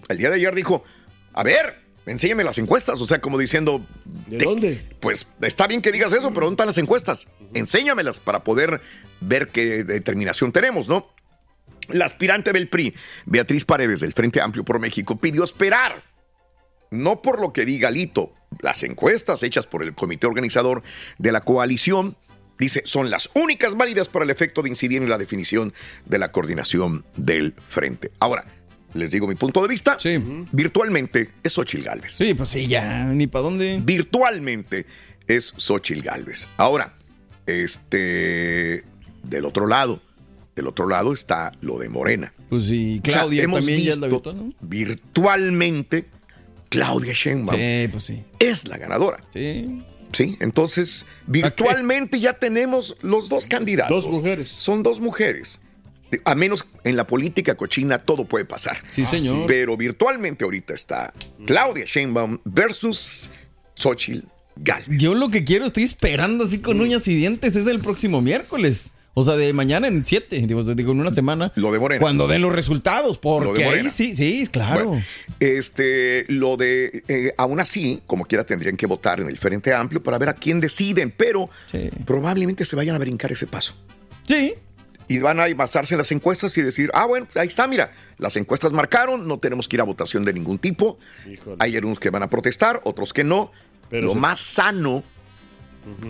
el 0.08 0.18
día 0.18 0.28
de 0.28 0.36
ayer 0.36 0.54
dijo, 0.54 0.84
a 1.32 1.42
ver, 1.42 1.78
enséñame 2.04 2.44
las 2.44 2.58
encuestas, 2.58 3.00
o 3.00 3.06
sea, 3.06 3.20
como 3.22 3.38
diciendo... 3.38 3.84
¿De 4.26 4.38
"Te- 4.38 4.44
dónde? 4.44 4.88
Pues 5.00 5.26
está 5.40 5.66
bien 5.66 5.80
que 5.80 5.90
digas 5.90 6.12
eso, 6.12 6.28
pero 6.34 6.46
¿dónde 6.46 6.54
están 6.54 6.66
las 6.66 6.78
encuestas? 6.78 7.26
Enséñamelas 7.54 8.20
para 8.20 8.44
poder 8.44 8.80
ver 9.20 9.48
qué 9.48 9.84
determinación 9.84 10.52
tenemos, 10.52 10.86
¿no? 10.88 11.08
La 11.88 12.04
aspirante 12.04 12.52
del 12.52 12.68
PRI, 12.68 12.94
Beatriz 13.24 13.64
Paredes, 13.64 14.00
del 14.00 14.12
Frente 14.12 14.40
Amplio 14.40 14.64
por 14.64 14.78
México, 14.78 15.18
pidió 15.18 15.44
esperar. 15.44 16.02
No 16.92 17.22
por 17.22 17.40
lo 17.40 17.52
que 17.52 17.64
diga 17.64 17.90
Lito, 17.90 18.32
las 18.60 18.82
encuestas 18.82 19.42
hechas 19.42 19.66
por 19.66 19.82
el 19.82 19.94
comité 19.94 20.26
organizador 20.26 20.82
de 21.18 21.32
la 21.32 21.40
coalición, 21.40 22.16
dice, 22.58 22.82
son 22.84 23.10
las 23.10 23.30
únicas 23.34 23.76
válidas 23.76 24.08
para 24.08 24.24
el 24.24 24.30
efecto 24.30 24.62
de 24.62 24.68
incidir 24.68 25.02
en 25.02 25.08
la 25.08 25.18
definición 25.18 25.72
de 26.06 26.18
la 26.18 26.30
coordinación 26.30 27.04
del 27.16 27.54
frente. 27.68 28.12
Ahora, 28.20 28.44
les 28.94 29.10
digo 29.10 29.26
mi 29.26 29.34
punto 29.34 29.62
de 29.62 29.68
vista. 29.68 29.96
Sí. 29.98 30.20
Virtualmente 30.52 31.30
es 31.42 31.52
Xochil 31.54 31.82
Gálvez. 31.82 32.12
Sí, 32.12 32.34
pues 32.34 32.50
sí, 32.50 32.66
ya, 32.66 33.06
ni 33.06 33.26
para 33.26 33.44
dónde. 33.44 33.80
Virtualmente 33.82 34.86
es 35.26 35.54
Xochil 35.56 36.02
Gálvez. 36.02 36.46
Ahora, 36.58 36.94
este, 37.46 38.84
del 39.22 39.44
otro 39.44 39.66
lado, 39.66 40.00
del 40.54 40.66
otro 40.66 40.86
lado 40.88 41.12
está 41.12 41.52
lo 41.62 41.78
de 41.78 41.88
Morena. 41.88 42.34
Pues 42.50 42.64
sí, 42.64 43.00
O 43.02 43.10
sea, 43.10 43.20
Claudia 43.20 43.44
hemos 43.44 43.60
también 43.60 43.82
ya 43.82 43.94
virtualmente 44.60 46.06
Claudia 46.72 47.12
Sheinbaum 47.12 47.58
Sí, 47.58 47.88
pues 47.92 48.04
sí. 48.04 48.24
es 48.38 48.66
la 48.66 48.78
ganadora. 48.78 49.22
Sí. 49.32 49.84
Sí, 50.12 50.36
entonces 50.40 51.06
virtualmente 51.26 52.20
ya 52.20 52.34
tenemos 52.34 52.96
los 53.00 53.28
dos 53.28 53.46
candidatos. 53.46 54.04
Dos 54.04 54.12
mujeres. 54.12 54.48
Son 54.48 54.82
dos 54.82 55.00
mujeres. 55.00 55.60
A 56.24 56.34
menos 56.34 56.66
en 56.84 56.96
la 56.96 57.06
política 57.06 57.54
cochina 57.54 57.98
todo 57.98 58.26
puede 58.26 58.44
pasar. 58.44 58.82
Sí, 58.90 59.06
señor. 59.06 59.46
Pero 59.46 59.76
virtualmente 59.78 60.44
ahorita 60.44 60.74
está 60.74 61.14
Claudia 61.46 61.86
Sheinbaum 61.86 62.38
versus 62.44 63.30
Xochitl 63.74 64.26
Galvez. 64.56 64.98
Yo 65.00 65.14
lo 65.14 65.30
que 65.30 65.44
quiero, 65.44 65.64
estoy 65.64 65.84
esperando 65.84 66.44
así 66.44 66.58
con 66.58 66.80
uñas 66.80 67.08
y 67.08 67.16
dientes, 67.16 67.56
es 67.56 67.66
el 67.66 67.80
próximo 67.80 68.20
miércoles. 68.20 68.91
O 69.14 69.24
sea, 69.24 69.36
de 69.36 69.52
mañana 69.52 69.88
en 69.88 70.04
siete, 70.06 70.38
digo, 70.46 70.62
digo, 70.62 70.92
en 70.92 71.00
una 71.00 71.10
semana. 71.10 71.52
Lo 71.56 71.70
de 71.70 71.78
Morena. 71.78 72.00
Cuando 72.00 72.26
den 72.26 72.40
los 72.40 72.52
resultados, 72.54 73.18
porque 73.18 73.62
Lo 73.64 73.70
ahí 73.70 73.90
sí, 73.90 74.14
sí, 74.14 74.46
claro. 74.50 74.86
Bueno, 74.90 75.04
este, 75.38 76.24
lo 76.28 76.56
de, 76.56 77.04
eh, 77.08 77.34
aún 77.36 77.60
así, 77.60 78.02
como 78.06 78.24
quiera, 78.24 78.44
tendrían 78.44 78.76
que 78.76 78.86
votar 78.86 79.20
en 79.20 79.28
el 79.28 79.36
Frente 79.36 79.74
Amplio 79.74 80.02
para 80.02 80.16
ver 80.16 80.30
a 80.30 80.34
quién 80.34 80.60
deciden, 80.60 81.10
pero 81.14 81.50
Sí. 81.70 81.90
probablemente 82.06 82.64
se 82.64 82.74
vayan 82.74 82.94
a 82.96 82.98
brincar 82.98 83.30
ese 83.32 83.46
paso. 83.46 83.74
Sí. 84.26 84.54
Y 85.08 85.18
van 85.18 85.40
a 85.40 85.52
basarse 85.54 85.92
en 85.92 85.98
las 85.98 86.10
encuestas 86.10 86.56
y 86.56 86.62
decir, 86.62 86.90
ah, 86.94 87.04
bueno, 87.04 87.26
ahí 87.34 87.48
está, 87.48 87.66
mira, 87.66 87.92
las 88.16 88.36
encuestas 88.36 88.72
marcaron, 88.72 89.28
no 89.28 89.38
tenemos 89.38 89.68
que 89.68 89.76
ir 89.76 89.80
a 89.82 89.84
votación 89.84 90.24
de 90.24 90.32
ningún 90.32 90.58
tipo. 90.58 90.98
Híjole. 91.30 91.56
Hay 91.58 91.76
algunos 91.76 91.98
que 92.00 92.08
van 92.08 92.22
a 92.22 92.30
protestar, 92.30 92.80
otros 92.84 93.12
que 93.12 93.24
no. 93.24 93.52
Pero 93.90 94.06
lo 94.06 94.12
se- 94.14 94.18
más 94.20 94.40
sano, 94.40 95.02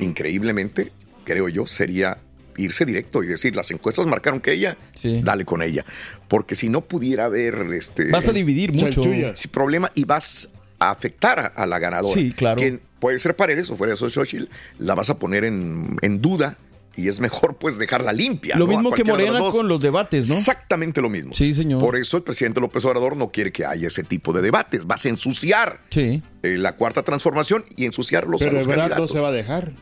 increíblemente, 0.01 0.93
creo 1.25 1.49
yo, 1.49 1.67
sería 1.67 2.19
irse 2.57 2.85
directo 2.85 3.23
y 3.23 3.27
decir, 3.27 3.55
las 3.57 3.71
encuestas 3.71 4.07
marcaron 4.07 4.41
que 4.41 4.53
ella, 4.53 4.77
Sí. 4.95 5.21
dale 5.23 5.45
con 5.45 5.63
ella. 5.63 5.85
Porque 6.29 6.55
si 6.55 6.69
no 6.69 6.83
pudiera 6.83 7.27
haber 7.27 7.55
este 7.73 8.11
Vas 8.11 8.29
a 8.29 8.33
dividir 8.33 8.73
mucho. 8.73 9.03
Sí, 9.03 9.49
problema 9.49 9.91
y 9.95 10.05
vas 10.05 10.49
a 10.79 10.91
afectar 10.91 11.39
a, 11.41 11.47
a 11.47 11.67
la 11.67 11.79
ganadora. 11.79 12.15
Sí, 12.15 12.33
claro. 12.33 12.61
Que 12.61 12.81
puede 13.01 13.19
ser 13.19 13.35
Paredes 13.37 13.71
o 13.71 13.77
fuera 13.77 13.93
eso 13.95 14.09
Xochitl, 14.09 14.45
la 14.79 14.95
vas 14.95 15.11
a 15.11 15.19
poner 15.19 15.45
en, 15.45 15.97
en 16.03 16.21
duda 16.21 16.57
y 16.95 17.09
es 17.09 17.21
mejor 17.21 17.57
pues 17.57 17.79
dejarla 17.79 18.13
limpia. 18.13 18.55
Lo 18.57 18.67
¿no? 18.67 18.73
A 18.73 18.77
mismo 18.77 18.93
que 18.93 19.03
de 19.03 19.11
Morena 19.11 19.41
con 19.51 19.67
los 19.67 19.81
debates, 19.81 20.29
¿no? 20.29 20.37
Exactamente 20.37 21.01
lo 21.01 21.09
mismo. 21.09 21.33
Sí, 21.33 21.55
señor. 21.55 21.81
Por 21.81 21.97
eso 21.97 22.19
el 22.19 22.23
presidente 22.23 22.61
López 22.61 22.85
Obrador 22.85 23.17
no 23.17 23.31
quiere 23.31 23.51
que 23.51 23.65
haya 23.65 23.87
ese 23.89 24.03
tipo 24.05 24.33
de 24.35 24.43
debates. 24.43 24.87
Vas 24.87 25.07
a 25.07 25.09
ensuciar 25.09 25.81
Sí. 25.89 26.23
eh, 26.43 26.59
la 26.59 26.77
cuarta 26.77 27.03
transformación 27.03 27.65
y 27.77 27.87
ensuciarlos 27.87 28.43
a 28.43 28.45
Pero 28.45 28.59
los 28.59 28.63
Ebrard 28.65 28.77
no 28.79 28.83
candidatos. 28.89 29.11
se 29.11 29.21
va 29.21 29.29
a 29.29 29.33
dejar. 29.33 29.73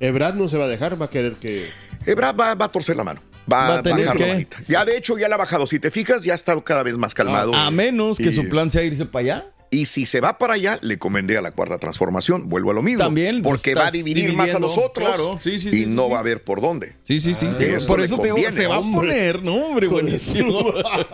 Ebrard 0.00 0.34
no 0.34 0.48
se 0.48 0.56
va 0.58 0.64
a 0.64 0.68
dejar, 0.68 1.00
va 1.00 1.06
a 1.06 1.10
querer 1.10 1.34
que. 1.34 1.68
Ebrard 2.06 2.38
va, 2.38 2.54
va 2.54 2.64
a 2.66 2.72
torcer 2.72 2.96
la 2.96 3.04
mano. 3.04 3.20
Va, 3.50 3.68
Va 3.68 3.74
a 3.78 3.82
tener 3.82 4.06
bajar 4.06 4.20
la 4.20 4.26
que- 4.26 4.32
manita. 4.32 4.56
Ya 4.68 4.84
de 4.84 4.96
hecho 4.96 5.18
ya 5.18 5.28
la 5.28 5.34
ha 5.34 5.38
bajado. 5.38 5.66
Si 5.66 5.78
te 5.80 5.90
fijas, 5.90 6.22
ya 6.22 6.32
ha 6.32 6.36
estado 6.36 6.62
cada 6.62 6.82
vez 6.82 6.96
más 6.96 7.14
calmado. 7.14 7.54
A 7.54 7.70
menos 7.70 8.16
que 8.18 8.28
Y- 8.28 8.32
su 8.32 8.48
plan 8.48 8.70
sea 8.70 8.82
irse 8.84 9.06
para 9.06 9.20
allá. 9.22 9.46
Y 9.72 9.86
si 9.86 10.04
se 10.04 10.20
va 10.20 10.36
para 10.36 10.54
allá, 10.54 10.78
le 10.82 10.98
convendría 10.98 11.40
la 11.40 11.52
cuarta 11.52 11.78
transformación. 11.78 12.48
Vuelvo 12.48 12.72
a 12.72 12.74
lo 12.74 12.82
mismo. 12.82 13.04
También, 13.04 13.40
pues, 13.42 13.52
Porque 13.60 13.74
va 13.74 13.86
a 13.86 13.90
dividir 13.92 14.32
más 14.32 14.50
a 14.50 14.58
dividiendo, 14.58 14.66
nosotros. 14.66 15.08
claro. 15.08 15.38
Sí, 15.42 15.58
sí, 15.60 15.68
y 15.68 15.72
sí, 15.72 15.86
no 15.86 16.08
va 16.10 16.16
a 16.16 16.20
haber 16.20 16.42
por 16.42 16.60
dónde. 16.60 16.94
Sí, 17.02 17.20
sí, 17.20 17.34
sí. 17.34 17.48
eso 17.60 17.86
Por 17.86 18.00
eso 18.00 18.18
te 18.18 18.32
digo, 18.32 18.50
se 18.50 18.66
va 18.66 18.76
a 18.78 18.80
poner, 18.80 19.42
¿no, 19.44 19.54
hombre? 19.54 19.86
Buenísimo. 19.86 20.58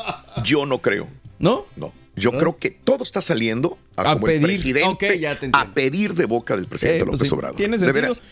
Yo 0.44 0.64
no 0.66 0.78
creo. 0.78 1.06
¿No? 1.38 1.66
No. 1.76 1.92
Yo 2.16 2.32
creo 2.32 2.56
que 2.58 2.70
todo 2.70 3.04
está 3.04 3.20
saliendo 3.20 3.76
a, 3.94 4.12
A 4.12 4.14
como 4.14 4.26
pedir. 4.26 4.40
el 4.40 4.46
presidente 4.46 5.18
ya 5.18 5.38
te 5.38 5.50
a 5.52 5.74
pedir 5.74 6.14
de 6.14 6.24
boca 6.24 6.56
del 6.56 6.64
presidente 6.66 7.00
Eh, 7.00 7.04
pues 7.04 7.12
López 7.20 7.28
sí, 7.28 7.34
Obrador. 7.34 7.56
tiene 7.56 7.76
De 7.76 7.84
sentido. 7.84 8.00
veras. 8.02 8.22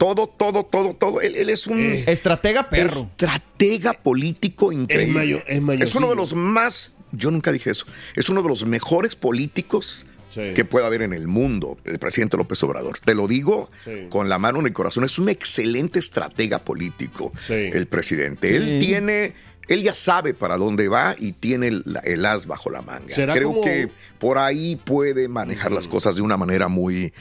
Todo, 0.00 0.26
todo, 0.28 0.64
todo, 0.64 0.94
todo. 0.94 1.20
Él, 1.20 1.36
él 1.36 1.50
es 1.50 1.66
un 1.66 1.78
Estratega 1.78 2.70
perro. 2.70 2.88
estratega 2.88 3.92
político 3.92 4.72
increíble. 4.72 5.12
mayo- 5.12 5.42
es 5.46 5.60
mayosillo. 5.60 5.84
es 5.88 5.94
uno 5.94 6.08
de 6.08 6.16
los 6.16 6.32
más, 6.34 6.94
yo 7.12 7.30
nunca 7.30 7.52
dije 7.52 7.68
eso, 7.70 7.84
es 8.16 8.30
uno 8.30 8.42
de 8.42 8.48
los 8.48 8.64
mejores 8.64 9.14
políticos 9.14 10.06
Sí. 10.30 10.52
que 10.54 10.64
pueda 10.64 10.86
haber 10.86 11.02
en 11.02 11.12
el 11.12 11.28
mundo, 11.28 11.76
el 11.84 11.98
presidente 11.98 12.38
López 12.38 12.62
Obrador. 12.62 12.98
Te 13.04 13.14
lo 13.14 13.28
digo 13.28 13.68
Sí. 13.84 14.06
con 14.08 14.30
la 14.30 14.38
mano 14.38 14.60
en 14.60 14.66
el 14.68 14.72
corazón, 14.72 15.04
es 15.04 15.18
un 15.18 15.28
excelente 15.28 15.98
estratega 15.98 16.60
político, 16.60 17.30
Sí. 17.38 17.52
el 17.52 17.86
presidente. 17.86 18.56
Él 18.56 18.78
tiene, 18.80 19.34
él 19.68 19.82
ya 19.82 19.92
sabe 19.92 20.32
para 20.32 20.56
dónde 20.56 20.88
va 20.88 21.14
y 21.18 21.32
tiene 21.32 21.68
el, 21.68 21.84
el 22.04 22.24
as 22.24 22.46
bajo 22.46 22.70
la 22.70 22.80
manga. 22.80 23.12
¿Será 23.14 23.34
Creo 23.34 23.48
como- 23.48 23.60
que 23.60 23.90
por 24.18 24.38
ahí 24.38 24.76
puede 24.76 25.28
manejar 25.28 25.72
las 25.72 25.88
cosas 25.88 26.14
de 26.14 26.22
una 26.22 26.36
manera 26.38 26.68
muy 26.68 27.12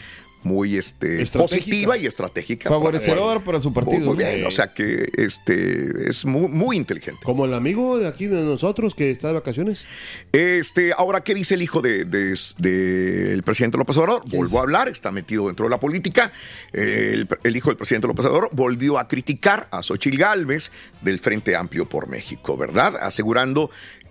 muy 0.50 0.78
este, 0.78 1.24
positiva 1.28 1.96
y 1.98 2.08
estratégica. 2.08 2.70
Favorecedor 2.70 3.44
para 3.44 3.60
su 3.60 3.72
partido. 3.72 4.00
Muy, 4.00 4.16
muy 4.16 4.18
bien, 4.18 4.40
Sí. 4.40 4.44
o 4.46 4.52
sea 4.52 4.74
que 4.74 5.10
este 5.18 6.08
es 6.10 6.26
muy, 6.26 6.48
muy 6.48 6.76
inteligente. 6.76 7.22
Como 7.24 7.46
el 7.46 7.54
amigo 7.54 8.00
de 8.00 8.08
aquí 8.08 8.26
de 8.26 8.42
nosotros 8.44 8.96
que 8.96 9.12
está 9.12 9.28
de 9.28 9.34
vacaciones. 9.36 9.86
Este, 10.32 10.92
ahora, 10.98 11.22
¿qué 11.22 11.36
dice 11.36 11.54
el 11.54 11.62
hijo 11.62 11.82
del 11.82 12.10
de, 12.10 12.36
de- 12.58 13.34
el 13.34 13.44
presidente 13.44 13.78
López 13.78 13.96
Obrador? 13.98 14.22
Volvió 14.30 14.60
a 14.60 14.62
hablar, 14.64 14.90
está 14.90 15.12
metido 15.12 15.48
dentro 15.48 15.66
de 15.66 15.70
la 15.70 15.80
política. 15.80 16.32
El, 16.74 17.28
el 17.44 17.56
hijo 17.56 17.70
del 17.70 17.78
presidente 17.78 18.08
López 18.08 18.26
Obrador 18.26 18.50
volvió 18.54 18.98
a 18.98 19.08
criticar 19.08 19.68
a 19.72 19.84
Xochitl 19.84 20.18
Gálvez 20.18 20.72
del 21.02 21.20
Frente 21.20 21.56
Amplio 21.56 21.88
por 21.88 22.08
México, 22.08 22.58
¿verdad? 22.58 22.96
Asegurando 23.02 23.70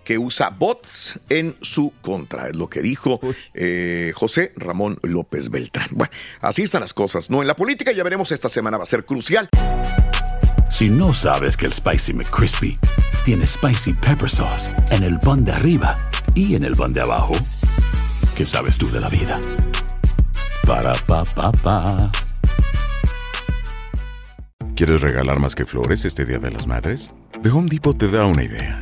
que 0.09 0.17
usa 0.17 0.49
bots 0.49 1.19
en 1.29 1.55
su 1.61 1.93
contra, 2.01 2.47
es 2.47 2.55
lo 2.55 2.67
que 2.67 2.81
dijo 2.81 3.19
eh, 3.53 4.11
José 4.15 4.53
Ramón 4.55 4.97
López 5.03 5.51
Beltrán. 5.51 5.89
Bueno, 5.91 6.11
así 6.41 6.63
están 6.63 6.81
las 6.81 6.95
cosas, 6.95 7.29
¿no? 7.29 7.41
En 7.41 7.47
la 7.47 7.55
política 7.55 7.91
ya 7.91 8.01
veremos, 8.01 8.31
esta 8.31 8.49
semana 8.49 8.77
va 8.77 8.85
a 8.85 8.87
ser 8.87 9.05
crucial. 9.05 9.49
Si 10.71 10.89
no 10.89 11.13
sabes 11.13 11.55
que 11.55 11.67
el 11.67 11.73
Spicy 11.73 12.13
McCrispy 12.13 12.79
tiene 13.23 13.45
Spicy 13.45 13.93
Pepper 13.93 14.27
Sauce 14.27 14.71
en 14.89 15.03
el 15.03 15.19
pan 15.19 15.45
de 15.45 15.51
arriba 15.51 15.95
y 16.33 16.55
en 16.55 16.63
el 16.63 16.75
pan 16.75 16.91
de 16.91 17.01
abajo, 17.01 17.35
¿qué 18.35 18.47
sabes 18.47 18.79
tú 18.79 18.89
de 18.89 19.01
la 19.01 19.09
vida? 19.09 19.39
Para, 20.65 20.93
pa, 21.05 21.23
pa, 21.23 21.51
pa. 21.51 22.11
¿Quieres 24.75 25.01
regalar 25.01 25.37
más 25.37 25.53
que 25.53 25.67
flores 25.67 26.03
este 26.03 26.25
Día 26.25 26.39
de 26.39 26.49
las 26.49 26.65
Madres? 26.65 27.11
The 27.43 27.49
Home 27.49 27.69
Depot 27.69 27.95
te 27.95 28.07
da 28.07 28.25
una 28.25 28.43
idea. 28.43 28.81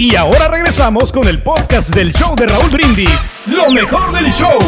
Y 0.00 0.16
ahora 0.16 0.48
regresamos 0.48 1.12
con 1.12 1.28
el 1.28 1.42
podcast 1.42 1.94
del 1.94 2.14
show 2.14 2.34
de 2.34 2.46
Raúl 2.46 2.70
Brindis. 2.70 3.28
Lo 3.44 3.70
mejor 3.70 4.10
del 4.14 4.32
show. 4.32 4.58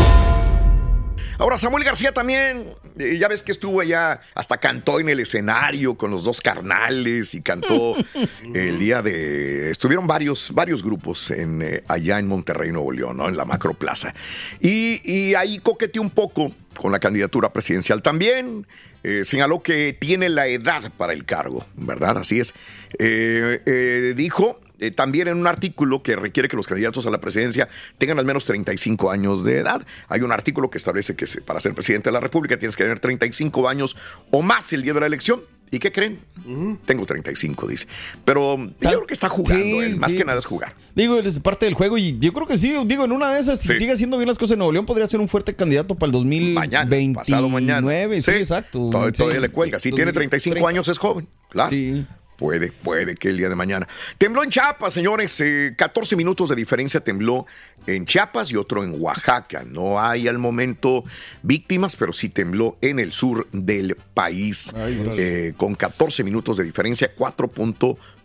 Ahora, 1.38 1.56
Samuel 1.56 1.84
García 1.84 2.12
también, 2.12 2.74
eh, 2.98 3.16
ya 3.18 3.28
ves 3.28 3.42
que 3.42 3.52
estuvo 3.52 3.80
allá, 3.80 4.20
hasta 4.34 4.58
cantó 4.58 5.00
en 5.00 5.08
el 5.08 5.20
escenario 5.20 5.94
con 5.94 6.10
los 6.10 6.24
dos 6.24 6.42
carnales 6.42 7.32
y 7.34 7.40
cantó 7.40 7.94
el 8.54 8.78
día 8.78 9.00
de... 9.00 9.70
Estuvieron 9.70 10.06
varios, 10.06 10.50
varios 10.52 10.82
grupos 10.82 11.30
en, 11.30 11.62
eh, 11.62 11.82
allá 11.88 12.18
en 12.18 12.28
Monterrey, 12.28 12.70
Nuevo 12.70 12.92
León, 12.92 13.16
¿no? 13.16 13.26
en 13.26 13.38
la 13.38 13.46
Macro 13.46 13.72
Plaza. 13.72 14.14
Y, 14.60 15.00
y 15.10 15.34
ahí 15.34 15.60
coqueteó 15.60 16.02
un 16.02 16.10
poco 16.10 16.52
con 16.76 16.92
la 16.92 16.98
candidatura 16.98 17.54
presidencial 17.54 18.02
también. 18.02 18.66
Eh, 19.02 19.24
señaló 19.24 19.62
que 19.62 19.96
tiene 19.98 20.28
la 20.28 20.46
edad 20.46 20.92
para 20.98 21.14
el 21.14 21.24
cargo, 21.24 21.64
¿verdad? 21.74 22.18
Así 22.18 22.38
es. 22.38 22.52
Eh, 22.98 24.12
dijo 24.14 24.60
eh, 24.82 24.90
también 24.90 25.28
en 25.28 25.38
un 25.38 25.46
artículo 25.46 26.02
que 26.02 26.16
requiere 26.16 26.48
que 26.48 26.56
los 26.56 26.66
candidatos 26.66 27.06
a 27.06 27.10
la 27.10 27.20
presidencia 27.20 27.68
tengan 27.98 28.18
al 28.18 28.24
menos 28.24 28.44
35 28.44 29.10
años 29.10 29.44
de 29.44 29.58
edad. 29.58 29.86
Hay 30.08 30.20
un 30.22 30.32
artículo 30.32 30.70
que 30.70 30.78
establece 30.78 31.16
que 31.16 31.26
para 31.46 31.60
ser 31.60 31.74
presidente 31.74 32.08
de 32.10 32.12
la 32.12 32.20
República 32.20 32.58
tienes 32.58 32.76
que 32.76 32.82
tener 32.84 33.00
35 33.00 33.68
años 33.68 33.96
o 34.30 34.42
más 34.42 34.72
el 34.72 34.82
día 34.82 34.92
de 34.94 35.00
la 35.00 35.06
elección 35.06 35.40
¿Y 35.74 35.78
qué 35.78 35.90
creen? 35.90 36.20
Tengo 36.84 37.06
35, 37.06 37.66
dice. 37.66 37.86
Pero 38.26 38.58
yo 38.58 38.72
creo 38.90 39.06
que 39.06 39.14
está 39.14 39.30
jugando, 39.30 39.64
Sí, 39.64 39.78
él, 39.78 39.96
más 39.96 40.10
sí, 40.10 40.18
que 40.18 40.24
nada 40.26 40.38
es 40.38 40.44
jugar. 40.44 40.74
Digo, 40.94 41.18
es 41.18 41.40
parte 41.40 41.64
del 41.64 41.72
juego 41.72 41.96
y 41.96 42.18
yo 42.18 42.34
creo 42.34 42.46
que 42.46 42.58
sí, 42.58 42.74
digo, 42.84 43.06
en 43.06 43.12
una 43.12 43.32
de 43.32 43.40
esas, 43.40 43.58
si 43.58 43.68
Sí. 43.72 43.78
sigue 43.78 43.92
haciendo 43.92 44.18
bien 44.18 44.28
las 44.28 44.36
cosas 44.36 44.52
en 44.52 44.58
Nuevo 44.58 44.72
León, 44.72 44.84
podría 44.84 45.06
ser 45.06 45.20
un 45.20 45.30
fuerte 45.30 45.56
candidato 45.56 45.94
para 45.94 46.08
el 46.08 46.12
2029. 46.12 47.14
Pasado 47.14 47.48
mañana. 47.48 47.90
Sí, 48.20 48.32
exacto. 48.32 48.90
Todavía, 48.90 49.14
Sí. 49.14 49.18
todavía 49.22 49.40
le 49.40 49.48
cuelga. 49.48 49.78
Si 49.78 49.90
tiene 49.92 50.12
35 50.12 50.68
años 50.68 50.86
es 50.88 50.98
joven. 50.98 51.26
Claro. 51.48 51.70
Puede, 52.36 52.72
puede 52.72 53.14
que 53.14 53.28
el 53.28 53.36
día 53.36 53.48
de 53.48 53.54
mañana. 53.54 53.86
Tembló 54.18 54.42
en 54.42 54.50
Chiapas, 54.50 54.94
señores. 54.94 55.38
eh, 55.40 55.74
14 55.76 56.16
minutos 56.16 56.48
de 56.48 56.56
diferencia 56.56 57.00
tembló 57.00 57.46
en 57.86 58.06
Chiapas 58.06 58.50
y 58.50 58.56
otro 58.56 58.82
en 58.82 58.94
Oaxaca. 59.00 59.64
No 59.64 60.00
hay 60.00 60.28
al 60.28 60.38
momento 60.38 61.04
víctimas, 61.42 61.94
pero 61.96 62.12
sí 62.12 62.28
tembló 62.28 62.78
en 62.80 62.98
el 62.98 63.12
sur 63.12 63.46
del 63.52 63.96
país. 64.14 64.72
eh, 64.76 65.52
con 65.56 65.74
14 65.74 66.24
minutos 66.24 66.56
de 66.56 66.64
diferencia, 66.64 67.10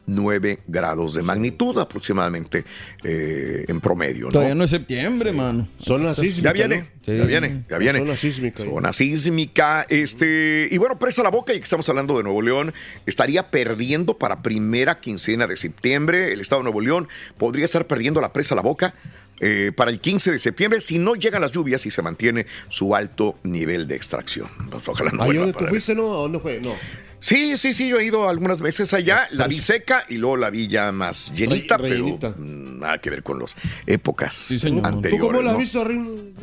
4.9 0.08 0.60
grados 0.68 1.14
de 1.14 1.24
magnitud 1.24 1.78
aproximadamente 1.78 2.64
eh, 3.04 3.66
en 3.68 3.80
promedio. 3.82 4.26
¿no? 4.26 4.32
Todavía 4.32 4.56
no 4.56 4.64
es 4.64 4.72
septiembre, 4.72 5.34
mano. 5.34 5.68
Zona 5.80 6.16
sísmica, 6.16 6.50
Ya 6.50 6.54
viene, 6.54 6.78
¿no? 7.06 7.14
ya 7.14 7.26
viene, 7.26 7.66
ya 7.70 7.78
viene. 7.78 8.00
Zona 8.00 8.18
sísmica. 8.18 8.64
Zona 8.64 8.94
sísmica, 8.94 9.86
este, 9.90 10.68
y 10.72 10.78
bueno, 10.78 10.98
presa 10.98 11.24
la 11.24 11.30
boca, 11.30 11.54
y 11.54 11.58
que 11.58 11.64
estamos 11.64 11.88
hablando 11.90 12.18
de 12.18 12.24
Nuevo 12.24 12.42
León, 12.42 12.74
estaría 13.06 13.52
perdiendo 13.52 14.18
para 14.18 14.42
primera 14.42 15.00
quincena 15.00 15.46
de 15.46 15.58
septiembre. 15.58 16.32
El 16.34 16.42
estado 16.42 16.62
de 16.62 16.64
Nuevo 16.66 16.82
León 16.82 17.08
podría 17.38 17.66
estar 17.66 17.86
perdiendo 17.86 18.22
la 18.22 18.32
presa 18.34 18.56
la 18.56 18.62
boca. 18.62 18.94
Eh, 19.39 19.72
para 19.75 19.91
el 19.91 20.00
15 20.00 20.32
de 20.32 20.39
septiembre, 20.39 20.82
si 20.82 20.98
no 21.00 21.15
llegan 21.15 21.41
las 21.41 21.51
lluvias 21.51 21.86
y 21.86 21.91
se 21.91 22.01
mantiene 22.01 22.46
su 22.70 22.96
alto 22.96 23.38
nivel 23.44 23.88
de 23.88 23.96
extracción. 23.96 24.48
Pues, 24.70 24.88
ojalá 24.88 25.12
no 25.12 25.24
Ahí 25.24 25.51
tú 25.58 25.65
fuiste, 25.67 25.94
¿no? 25.96 26.13
¿A 26.13 26.17
dónde 26.24 26.39
fue? 26.39 26.60
No. 26.62 26.74
Sí, 27.20 27.58
sí, 27.58 27.74
sí, 27.74 27.89
yo 27.89 27.98
he 27.98 28.06
ido 28.06 28.29
algunas 28.29 28.62
veces 28.62 28.94
allá, 28.94 29.27
la 29.32 29.48
vi 29.48 29.60
seca 29.60 30.06
y 30.08 30.17
luego 30.17 30.38
la 30.38 30.51
vi 30.51 30.67
ya 30.67 30.91
más 30.91 31.32
llenita, 31.34 31.75
Re- 31.77 31.89
pero 31.89 32.06
mm, 32.38 32.79
nada 32.79 33.00
que 33.00 33.10
ver 33.10 33.24
con 33.24 33.39
las 33.39 33.56
épocas. 33.88 34.50
¿Tú 34.62 34.82
anteriores. 34.86 35.10
¿Tú 35.12 35.17
cómo 35.27 35.41
la 35.41 35.50
has 35.50 35.53
¿no? 35.56 35.60
visto? 35.60 35.88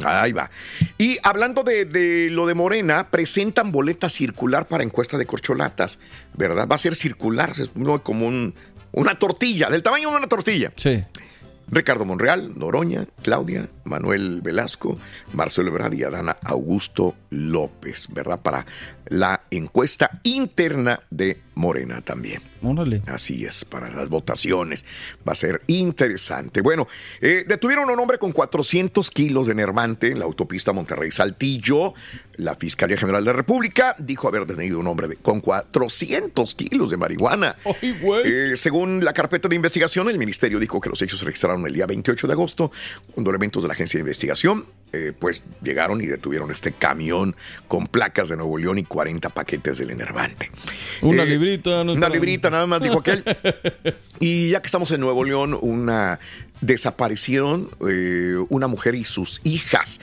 Ahí 0.05 0.33
va. 0.33 0.51
Y 0.99 1.17
hablando 1.23 1.63
de, 1.63 1.85
de 1.85 2.29
lo 2.31 2.47
de 2.47 2.55
Morena, 2.55 3.09
presentan 3.11 3.71
boleta 3.71 4.11
circular 4.11 4.67
para 4.67 4.83
encuesta 4.83 5.17
de 5.17 5.27
corcholatas, 5.27 6.01
¿verdad? 6.37 6.67
Va 6.69 6.75
a 6.75 6.79
ser 6.79 6.97
circular, 6.97 7.51
es 7.57 7.71
¿no? 7.77 8.03
como 8.03 8.27
un- 8.27 8.53
una 8.91 9.17
tortilla, 9.17 9.71
del 9.71 9.83
tamaño 9.85 10.11
de 10.11 10.17
una 10.17 10.27
tortilla. 10.29 10.73
Sí. 10.77 11.05
Ricardo 11.69 12.05
Monreal, 12.05 12.59
Noroña, 12.59 13.07
Claudia, 13.23 13.69
Manuel 13.85 14.41
Velasco, 14.43 14.99
Marcelo 15.33 15.71
Ebrard 15.71 15.95
y 15.95 16.05
Adana 16.05 16.37
Augusto 16.43 17.15
López, 17.31 18.09
¿verdad? 18.11 18.41
Para 18.41 18.67
la 19.07 19.43
encuesta 19.51 20.21
interna 20.23 21.01
de 21.11 21.41
Morena 21.55 22.01
también. 22.01 22.41
Órale. 22.63 23.03
Así 23.07 23.45
es, 23.45 23.65
para 23.65 23.91
las 23.91 24.09
votaciones. 24.09 24.85
Va 25.27 25.33
a 25.33 25.37
ser 25.37 25.63
interesante. 25.67 26.61
Bueno, 26.63 26.89
eh, 27.21 27.45
detuvieron 27.47 27.89
a 27.89 27.93
un 27.93 27.99
hombre 27.99 28.19
con 28.19 28.33
400 28.33 29.11
kilos 29.11 29.47
de 29.47 29.55
nervante 29.55 30.11
en 30.11 30.19
la 30.19 30.25
autopista 30.25 30.73
Monterrey-Saltillo. 30.73 31.95
La 32.37 32.55
Fiscalía 32.57 32.97
General 32.97 33.23
de 33.25 33.31
la 33.31 33.37
República 33.37 33.95
dijo 33.99 34.29
haber 34.29 34.47
detenido 34.47 34.77
a 34.77 34.81
un 34.81 34.87
hombre 34.89 35.09
de- 35.09 35.17
con 35.17 35.41
400 35.41 36.55
kilos 36.55 36.91
de 36.91 36.97
marihuana. 36.97 37.57
Ay. 37.65 37.97
Eh, 38.25 38.53
según 38.57 39.05
la 39.05 39.13
carpeta 39.13 39.49
de 39.49 39.57
investigación, 39.57 40.09
el 40.09 40.19
ministerio 40.19 40.59
dijo 40.59 40.81
que 40.81 40.91
los 40.91 41.01
hechos 41.03 41.19
se 41.21 41.25
registraron 41.27 41.67
el 41.67 41.73
día 41.73 41.87
28 41.87 42.27
de 42.27 42.33
agosto, 42.33 42.73
cuando 43.13 43.31
elementos 43.31 43.63
de 43.63 43.69
la 43.69 43.75
agencia 43.75 43.99
de 43.99 44.03
investigación 44.03 44.65
eh, 44.95 45.13
pues 45.19 45.43
llegaron 45.63 46.01
y 46.01 46.07
detuvieron 46.07 46.51
este 46.51 46.73
camión 46.73 47.35
con 47.69 47.87
placas 47.87 48.29
de 48.29 48.37
Nuevo 48.37 48.57
León 48.59 48.79
y 48.79 48.85
40 48.85 49.29
paquetes 49.31 49.79
del 49.79 49.91
enervante. 49.91 50.51
Una 51.03 51.25
Eh, 51.25 51.27
librita. 51.27 51.83
no 51.85 51.93
Una 51.95 52.09
librita 52.09 52.51
nada 52.51 52.67
más, 52.67 52.81
dijo 52.83 53.01
aquel. 53.01 53.25
Y 54.21 54.51
ya 54.51 54.63
que 54.63 54.67
estamos 54.67 54.91
en 54.93 55.01
Nuevo 55.01 55.25
León, 55.25 55.59
una 55.61 56.21
desaparecieron 56.61 57.69
eh, 57.89 58.37
una 58.49 58.69
mujer 58.69 58.95
y 58.95 59.05
sus 59.05 59.41
hijas. 59.45 60.01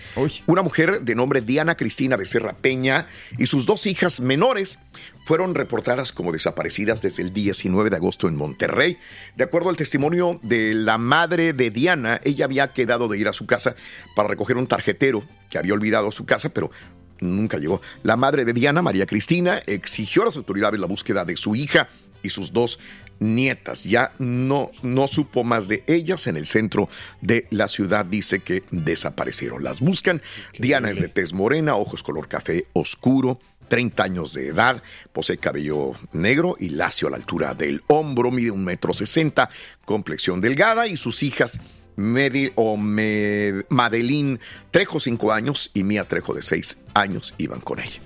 Una 0.48 0.62
mujer 0.62 1.02
de 1.02 1.16
nombre 1.16 1.42
Diana 1.42 1.76
Cristina 1.76 2.18
Becerra 2.18 2.54
Peña 2.54 3.08
y 3.38 3.46
sus 3.48 3.66
dos 3.66 3.88
hijas 3.88 4.20
menores 4.20 4.78
fueron 5.26 5.56
reportadas 5.56 6.12
como 6.14 6.32
desaparecidas 6.32 7.02
desde 7.02 7.24
el 7.24 7.34
19 7.34 7.90
de 7.90 7.96
agosto 7.96 8.28
en 8.28 8.36
Monterrey. 8.36 8.98
De 9.36 9.44
acuerdo 9.44 9.70
al 9.70 9.78
testimonio 9.78 10.40
de 10.44 10.74
la 10.74 10.98
madre 10.98 11.54
de 11.54 11.70
Diana, 11.70 12.20
ella 12.24 12.46
había 12.46 12.74
quedado 12.74 13.08
de 13.08 13.18
ir 13.18 13.28
a 13.28 13.34
su 13.34 13.46
casa 13.46 13.76
para 14.16 14.30
recoger 14.30 14.58
un 14.58 14.68
tarjetero 14.68 15.24
que 15.50 15.58
había 15.58 15.74
olvidado 15.74 16.12
su 16.12 16.26
casa, 16.26 16.50
pero 16.50 16.72
nunca 17.20 17.58
llegó. 17.58 17.82
La 18.04 18.18
madre 18.18 18.46
de 18.46 18.54
Diana, 18.54 18.82
María 18.82 19.06
Cristina, 19.06 19.62
exigió 19.66 20.24
a 20.24 20.26
las 20.26 20.38
autoridades 20.38 20.80
la 20.80 20.88
búsqueda 20.88 21.24
de 21.26 21.38
su 21.38 21.56
hija 21.56 21.88
y 22.24 22.30
sus 22.30 22.52
dos 22.52 22.80
nietas. 23.22 23.84
Ya 23.84 24.14
no, 24.20 24.72
no 24.82 25.08
supo 25.08 25.44
más 25.44 25.68
de 25.68 25.84
ellas 25.88 26.28
en 26.28 26.36
el 26.36 26.46
centro 26.46 26.90
de 27.22 27.48
la 27.52 27.68
ciudad. 27.68 28.06
Dice 28.06 28.40
que 28.40 28.64
desaparecieron. 28.72 29.64
Las 29.64 29.80
buscan. 29.80 30.22
Diana 30.58 30.90
es 30.90 31.00
de 31.00 31.08
tez 31.08 31.32
morena, 31.32 31.76
ojos 31.76 32.04
color 32.04 32.28
café 32.28 32.66
oscuro. 32.74 33.40
30 33.72 34.04
años 34.04 34.34
de 34.34 34.48
edad, 34.50 34.84
posee 35.14 35.38
cabello 35.38 35.94
negro 36.12 36.58
y 36.60 36.68
lacio 36.72 37.08
a 37.08 37.12
la 37.12 37.16
altura 37.16 37.54
del 37.54 37.82
hombro, 37.88 38.30
mide 38.30 38.52
un 38.52 38.66
metro 38.66 38.94
sesenta, 38.94 39.50
complexión 39.86 40.42
delgada 40.42 40.88
y 40.88 40.98
sus 40.98 41.24
hijas 41.24 41.58
Medi 41.96 42.52
o 42.56 42.76
Me- 42.76 43.64
Madeline 43.70 44.42
Trejo, 44.72 45.00
5 45.00 45.32
años, 45.32 45.72
y 45.74 45.84
Mía 45.86 46.04
Trejo, 46.04 46.34
de 46.34 46.42
6 46.42 46.80
años, 46.96 47.34
iban 47.38 47.62
con 47.62 47.80
ella. 47.80 48.02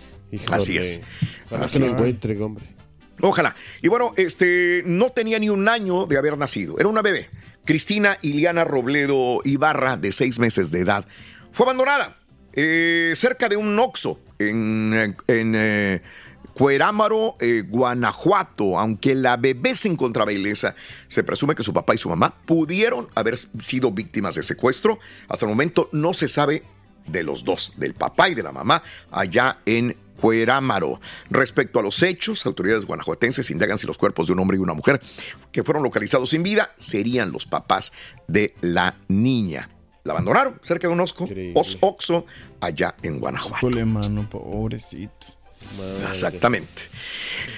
Así 0.51 0.77
es. 0.77 1.01
Ojalá 1.47 1.65
Así 1.65 1.79
que 1.79 1.85
es. 1.87 1.91
lo 1.93 1.97
encuentre, 1.97 2.39
hombre. 2.39 2.65
Ojalá. 3.21 3.55
Y 3.81 3.87
bueno, 3.87 4.13
este 4.17 4.83
no 4.85 5.09
tenía 5.09 5.39
ni 5.39 5.49
un 5.49 5.67
año 5.67 6.05
de 6.05 6.17
haber 6.19 6.37
nacido. 6.37 6.77
Era 6.77 6.89
una 6.89 7.01
bebé. 7.01 7.31
Cristina 7.65 8.19
Iliana 8.21 8.65
Robledo 8.65 9.41
Ibarra, 9.43 9.97
de 9.97 10.11
seis 10.11 10.37
meses 10.37 10.69
de 10.69 10.81
edad, 10.81 11.07
fue 11.51 11.65
abandonada 11.65 12.17
eh, 12.53 13.13
cerca 13.15 13.49
de 13.49 13.57
un 13.57 13.79
Oxo 13.79 14.19
en, 14.39 15.15
en 15.27 15.55
eh, 15.55 16.01
Cuerámaro, 16.55 17.35
eh, 17.39 17.63
Guanajuato. 17.67 18.79
Aunque 18.79 19.13
la 19.13 19.35
bebé 19.37 19.75
se 19.75 19.89
encontraba 19.89 20.31
ilesa, 20.31 20.75
se 21.09 21.23
presume 21.23 21.53
que 21.53 21.63
su 21.63 21.73
papá 21.73 21.93
y 21.93 21.97
su 21.97 22.09
mamá 22.09 22.33
pudieron 22.45 23.09
haber 23.13 23.37
sido 23.59 23.91
víctimas 23.91 24.35
de 24.35 24.43
secuestro. 24.43 24.97
Hasta 25.27 25.45
el 25.45 25.49
momento 25.49 25.89
no 25.91 26.13
se 26.13 26.29
sabe 26.29 26.63
de 27.07 27.23
los 27.23 27.43
dos, 27.43 27.73
del 27.75 27.93
papá 27.93 28.29
y 28.29 28.35
de 28.35 28.43
la 28.43 28.53
mamá, 28.53 28.81
allá 29.11 29.59
en 29.65 29.97
Cuerámaro. 30.19 31.01
Respecto 31.29 31.79
a 31.79 31.83
los 31.83 32.01
hechos, 32.01 32.45
autoridades 32.45 32.85
guanajuatenses 32.85 33.51
indagan 33.51 33.77
si 33.77 33.85
los 33.85 33.97
cuerpos 33.97 34.27
de 34.27 34.33
un 34.33 34.39
hombre 34.39 34.57
y 34.57 34.61
una 34.61 34.73
mujer 34.73 35.01
que 35.51 35.63
fueron 35.63 35.83
localizados 35.83 36.29
sin 36.29 36.41
vida 36.41 36.71
serían 36.79 37.33
los 37.33 37.45
papás 37.45 37.91
de 38.27 38.55
la 38.61 38.95
niña. 39.09 39.74
La 40.05 40.13
abandonaron 40.13 40.59
cerca 40.61 40.87
de 40.87 40.93
un 40.93 40.99
osco, 41.01 41.25
os- 41.55 41.77
Oxo 41.81 42.25
allá 42.61 42.95
en 43.01 43.19
Guanajuato. 43.19 43.57
Mano, 43.85 44.29
pobrecito. 44.29 45.27
Exactamente. 46.09 46.83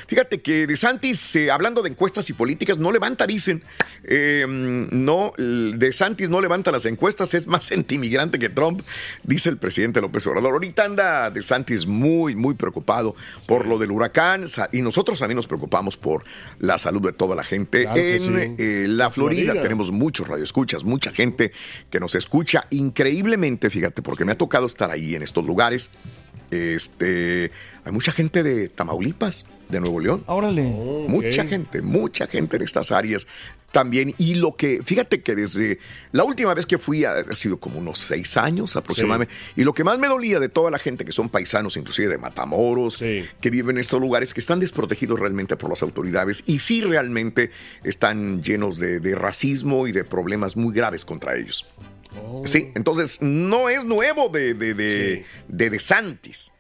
Fíjate 0.08 0.42
que 0.42 0.68
De 0.68 0.78
Santis, 0.78 1.36
eh, 1.36 1.52
hablando 1.52 1.82
de 1.82 1.90
encuestas 1.90 2.30
y 2.30 2.34
políticas, 2.34 2.78
no 2.78 2.92
levanta, 2.92 3.28
dicen. 3.28 3.62
Eh, 4.06 4.46
no, 4.48 5.34
De 5.38 5.92
Santis 5.92 6.30
no 6.30 6.40
levanta 6.40 6.72
las 6.72 6.86
encuestas, 6.86 7.34
es 7.34 7.46
más 7.46 7.72
antimigrante 7.74 8.40
que 8.40 8.48
Trump, 8.50 8.82
dice 9.24 9.50
el 9.50 9.58
presidente 9.58 10.00
López 10.00 10.26
Obrador. 10.28 10.54
Ahorita 10.54 10.86
anda 10.86 11.30
De 11.30 11.42
Santis 11.42 11.86
muy, 11.86 12.36
muy 12.36 12.56
preocupado 12.56 13.16
por 13.46 13.68
lo 13.68 13.78
del 13.78 13.92
huracán 13.92 14.46
y 14.72 14.82
nosotros 14.82 15.20
también 15.20 15.36
nos 15.36 15.48
preocupamos 15.48 15.98
por 15.98 16.24
la 16.60 16.78
salud 16.78 17.02
de 17.02 17.12
toda 17.12 17.36
la 17.36 17.44
gente. 17.44 17.84
Claro 17.84 18.00
en 18.00 18.22
sí. 18.22 18.32
eh, 18.64 18.86
la 18.88 19.10
Florida, 19.10 19.44
Florida. 19.44 19.62
tenemos 19.62 19.92
muchos 19.92 20.28
radioescuchas, 20.28 20.86
mucha 20.86 21.12
gente 21.12 21.52
que 21.90 22.00
nos 22.00 22.16
escucha 22.16 22.66
increíblemente, 22.70 23.70
fíjate, 23.70 24.02
porque 24.02 24.24
me 24.24 24.32
ha 24.32 24.38
tocado 24.38 24.68
estar 24.68 24.90
ahí 24.90 25.16
en 25.16 25.24
estos 25.24 25.46
lugares. 25.46 25.90
Este, 26.52 27.52
hay 27.84 27.92
mucha 27.92 28.12
gente 28.12 28.44
de 28.44 28.70
Tamaulipas, 28.70 29.48
de 29.70 29.80
Nuevo 29.80 30.00
León. 30.00 30.24
Órale. 30.28 30.64
Mucha 30.64 31.46
gente, 31.46 31.82
mucha 31.82 32.28
gente 32.28 32.58
en 32.58 32.64
estas 32.64 32.92
áreas 32.92 33.28
también. 33.72 34.14
Y 34.18 34.36
lo 34.36 34.54
que, 34.54 34.82
fíjate 34.84 35.22
que 35.22 35.36
desde 35.36 35.80
la 36.12 36.24
última 36.24 36.54
vez 36.54 36.66
que 36.66 36.78
fui, 36.78 37.06
ha 37.06 37.24
sido 37.34 37.58
como 37.58 37.80
unos 37.80 38.00
seis 38.00 38.38
años 38.38 38.76
aproximadamente. 38.76 39.34
Y 39.56 39.64
lo 39.64 39.74
que 39.74 39.84
más 39.84 40.00
me 40.00 40.08
dolía 40.08 40.40
de 40.40 40.50
toda 40.50 40.72
la 40.72 40.80
gente 40.80 41.06
que 41.06 41.12
son 41.12 41.30
paisanos, 41.30 41.78
inclusive 41.78 42.08
de 42.08 42.18
Matamoros, 42.18 42.98
que 42.98 43.50
viven 43.50 43.78
en 43.78 43.82
estos 43.82 44.00
lugares, 44.00 44.34
que 44.34 44.40
están 44.40 44.60
desprotegidos 44.60 45.20
realmente 45.20 45.56
por 45.58 45.70
las 45.70 45.82
autoridades 45.82 46.44
y 46.46 46.60
sí 46.60 46.82
realmente 46.82 47.52
están 47.84 48.42
llenos 48.44 48.80
de, 48.80 49.00
de 49.00 49.16
racismo 49.16 49.88
y 49.88 49.92
de 49.92 50.04
problemas 50.04 50.56
muy 50.56 50.74
graves 50.74 51.06
contra 51.06 51.36
ellos. 51.36 51.66
Sí, 52.46 52.72
entonces 52.76 53.22
no 53.22 53.70
es 53.70 53.84
nuevo 53.84 54.30
de, 54.30 54.54
de, 54.54 54.74
de, 54.74 55.26
de 55.48 55.70
DeSantis. 55.70 56.52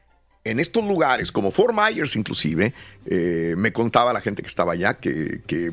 En 0.44 0.60
estos 0.60 0.84
lugares, 0.84 1.32
como 1.32 1.52
Fort 1.52 1.74
Myers 1.74 2.16
inclusive, 2.16 2.74
eh, 3.10 3.56
me 3.58 3.72
contaba 3.72 4.12
la 4.13 4.20
gente 4.22 4.41
que 4.41 4.48
estaba 4.50 4.74
allá 4.74 4.96
que, 4.96 5.41
que 5.48 5.72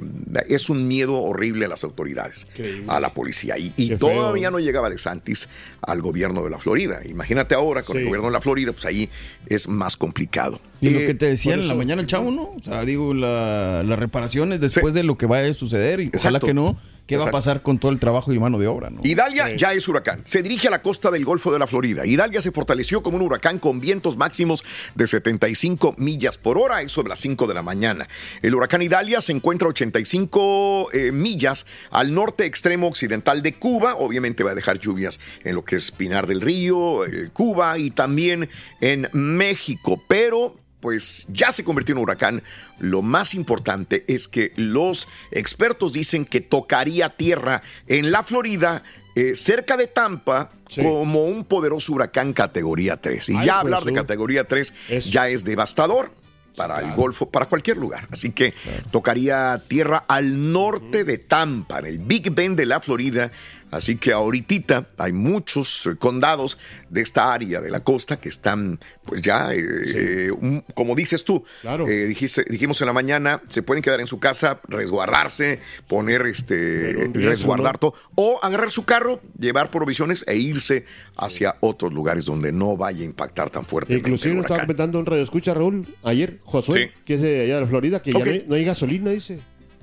es 0.49 0.71
un 0.71 0.87
miedo 0.87 1.15
horrible 1.21 1.65
a 1.67 1.69
las 1.69 1.83
autoridades, 1.85 2.47
Increíble. 2.53 2.85
a 2.89 3.01
la 3.01 3.13
policía. 3.13 3.57
Y, 3.59 3.97
todavía 3.97 4.51
no 4.51 4.59
llegaba 4.61 4.89
DeSantis 4.89 5.49
al 5.83 6.01
gobierno 6.01 6.43
de 6.45 6.51
la 6.51 6.59
Florida. 6.59 7.01
Imagínate 7.05 7.55
ahora 7.55 7.83
con 7.83 7.97
el 7.99 8.05
gobierno 8.05 8.29
de 8.29 8.33
la 8.33 8.41
Florida, 8.41 8.73
pues 8.73 8.85
ahí 8.87 9.09
es 9.47 9.69
más 9.69 9.97
complicado. 9.97 10.61
Y 10.81 10.91
lo 10.91 11.01
Eh, 11.01 11.07
que 11.07 11.15
te 11.15 11.27
decía 11.27 11.53
por 11.55 11.63
en 11.63 11.69
la 11.69 11.75
mañana 11.75 12.03
el 12.03 12.07
chavo, 12.09 12.31
¿no? 12.31 12.43
O 12.57 12.63
sea, 12.63 12.85
digo, 12.85 13.15
la- 13.15 13.83
las 13.85 13.99
reparaciones 13.99 14.61
después 14.61 14.95
de 14.95 15.03
lo 15.03 15.17
que 15.19 15.27
vaya 15.27 15.51
a 15.51 15.55
suceder 15.55 16.01
y 16.01 16.09
ojalá 16.15 16.19
Exacto. 16.39 16.47
que 16.47 16.55
no, 16.55 16.77
¿qué 17.07 17.17
va 17.17 17.27
a 17.29 17.31
pasar 17.31 17.63
con 17.63 17.79
todo 17.79 17.91
el 17.91 17.99
trabajo 17.99 18.33
y 18.33 18.39
mano 18.39 18.59
de 18.59 18.67
obra, 18.67 18.91
no? 18.91 19.01
Idalia 19.03 19.55
ya 19.57 19.73
es 19.73 19.89
huracán. 19.89 20.23
Se 20.27 20.43
dirige 20.43 20.69
a 20.69 20.71
la 20.71 20.83
costa 20.83 21.11
del 21.11 21.25
Golfo 21.25 21.53
de 21.53 21.59
la 21.59 21.67
Florida. 21.67 22.05
Idalia 22.07 22.41
se 22.43 22.53
fortaleció 22.53 23.03
como 23.03 23.17
un 23.17 23.23
huracán 23.23 23.59
con 23.59 23.81
vientos 23.81 24.17
máximos 24.17 24.63
de 24.95 25.07
75 25.07 25.95
millas 25.99 26.37
por 26.39 26.59
hora, 26.59 26.83
eso 26.83 27.03
de 27.03 27.09
las 27.09 27.24
5 27.25 27.47
de 27.47 27.55
la 27.55 27.63
mañana. 27.63 28.07
El 28.43 28.55
huracán 28.55 28.83
Idalia 28.83 29.23
se 29.23 29.33
encuentra 29.33 29.67
a 29.67 29.71
85 29.71 30.89
eh, 30.93 31.11
millas 31.11 31.65
al 31.91 32.13
norte 32.13 32.45
extremo 32.45 32.87
occidental 32.87 33.43
de 33.43 33.55
Cuba. 33.55 33.95
Obviamente 33.95 34.45
va 34.45 34.51
a 34.51 34.55
dejar 34.55 34.79
lluvias 34.79 35.21
en 35.43 35.55
lo 35.55 35.65
que 35.65 35.77
es 35.77 35.91
Pinar 35.91 36.27
del 36.27 36.43
Río, 36.43 37.07
eh, 37.07 37.31
Cuba 37.33 37.79
y 37.79 37.91
también 37.91 38.51
en 38.83 39.09
México. 39.15 40.03
Pero 40.07 40.57
pues 40.81 41.25
ya 41.29 41.51
se 41.51 41.65
convirtió 41.65 41.95
en 41.95 41.99
un 42.01 42.03
huracán. 42.03 42.43
Lo 42.79 43.01
más 43.01 43.35
importante 43.35 44.05
es 44.07 44.29
que 44.29 44.53
los 44.57 45.09
expertos 45.31 45.95
dicen 45.95 46.27
que 46.27 46.43
tocaría 46.43 47.17
tierra 47.17 47.63
en 47.87 48.13
la 48.13 48.23
Florida, 48.23 48.83
eh, 49.17 49.35
cerca 49.35 49.79
de 49.79 49.87
Tampa, 49.87 50.51
como 50.77 51.25
un 51.25 51.45
poderoso 51.45 51.95
huracán 51.95 52.35
categoría 52.35 53.01
3. 53.01 53.31
Y 53.31 53.37
Ay, 53.37 53.47
ya 53.47 53.61
hablar 53.61 53.81
de 53.81 53.93
Jesús. 53.93 54.03
categoría 54.03 54.47
3 54.47 54.75
ya 55.11 55.29
es 55.29 55.45
devastador 55.45 56.11
para 56.57 56.81
el 56.81 56.93
Golfo, 56.95 57.29
para 57.31 57.47
cualquier 57.47 57.77
lugar. 57.77 58.07
Así 58.11 58.31
que 58.31 58.55
tocaría 58.91 59.61
tierra 59.67 60.05
al 60.09 60.53
norte 60.53 61.05
de 61.05 61.19
Tampa, 61.19 61.81
en 61.81 61.87
el 61.87 61.99
Big 61.99 62.31
Bend 62.33 62.57
de 62.57 62.67
la 62.67 62.81
Florida. 62.81 63.31
Así 63.77 63.97
que 63.97 64.13
ahorita 64.13 64.87
hay 64.99 65.13
muchos 65.13 65.87
eh, 65.87 65.97
condados 65.99 66.59
de 66.91 67.01
esta 67.03 67.33
área 67.35 67.61
de 67.61 67.71
la 67.71 67.81
costa 67.81 68.21
que 68.21 68.29
están, 68.29 68.79
pues 69.05 69.21
ya, 69.21 69.53
eh, 69.53 69.59
eh, 69.95 70.31
un- 70.31 70.63
como 70.75 70.95
dices 70.95 71.25
tú, 71.25 71.45
eh, 71.65 72.07
dijiste- 72.07 72.45
dijimos 72.49 72.81
en 72.81 72.87
la 72.87 72.93
mañana, 72.93 73.43
se 73.49 73.63
pueden 73.63 73.83
quedar 73.83 74.01
en 74.01 74.07
su 74.07 74.21
casa, 74.21 74.61
resguardarse, 74.69 75.59
poner 75.89 76.23
este, 76.27 76.93
riesgo, 77.13 77.31
resguardar 77.31 77.79
todo, 77.79 77.95
o 78.15 78.39
agarrar 78.43 78.71
su 78.71 78.85
carro, 78.85 79.21
llevar 79.39 79.71
provisiones 79.71 80.25
e 80.29 80.37
irse 80.37 80.85
hacia 81.17 81.57
otros 81.61 81.93
lugares 81.93 82.25
donde 82.25 82.53
no 82.53 82.77
vaya 82.77 83.03
a 83.03 83.05
impactar 83.05 83.51
tan 83.51 83.65
fuerte. 83.67 83.95
Inclusive 83.95 84.35
nos 84.35 84.45
estaba 84.45 84.61
comentando 84.63 84.99
en 85.01 85.07
Radio 85.07 85.23
Escucha, 85.23 85.53
Raúl, 85.55 85.87
ayer, 86.05 86.39
Josué, 86.45 86.93
Sí. 86.95 87.03
que 87.05 87.15
es 87.15 87.23
de 87.23 87.41
allá 87.43 87.61
de 87.61 87.67
Florida, 87.67 88.01
que 88.03 88.13
ya 88.13 88.19
no 88.19 88.25
hay, 88.25 88.45
no 88.49 88.55
hay 88.55 88.65
gasolina, 88.65 89.11
dice. 89.11 89.41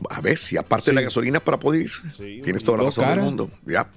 A 0.10 0.20
ver, 0.22 0.38
si 0.38 0.58
aparte 0.58 0.92
de 0.92 0.96
la 0.96 1.02
gasolina 1.02 1.40
para 1.40 1.60
poder 1.60 1.82
ir. 1.84 1.92
Tienes 2.44 2.64
toda 2.64 2.78
la 2.80 2.84
razón 2.86 3.04
cara. 3.04 3.16
del 3.18 3.26
mundo. 3.26 3.50
Ya. 3.66 3.88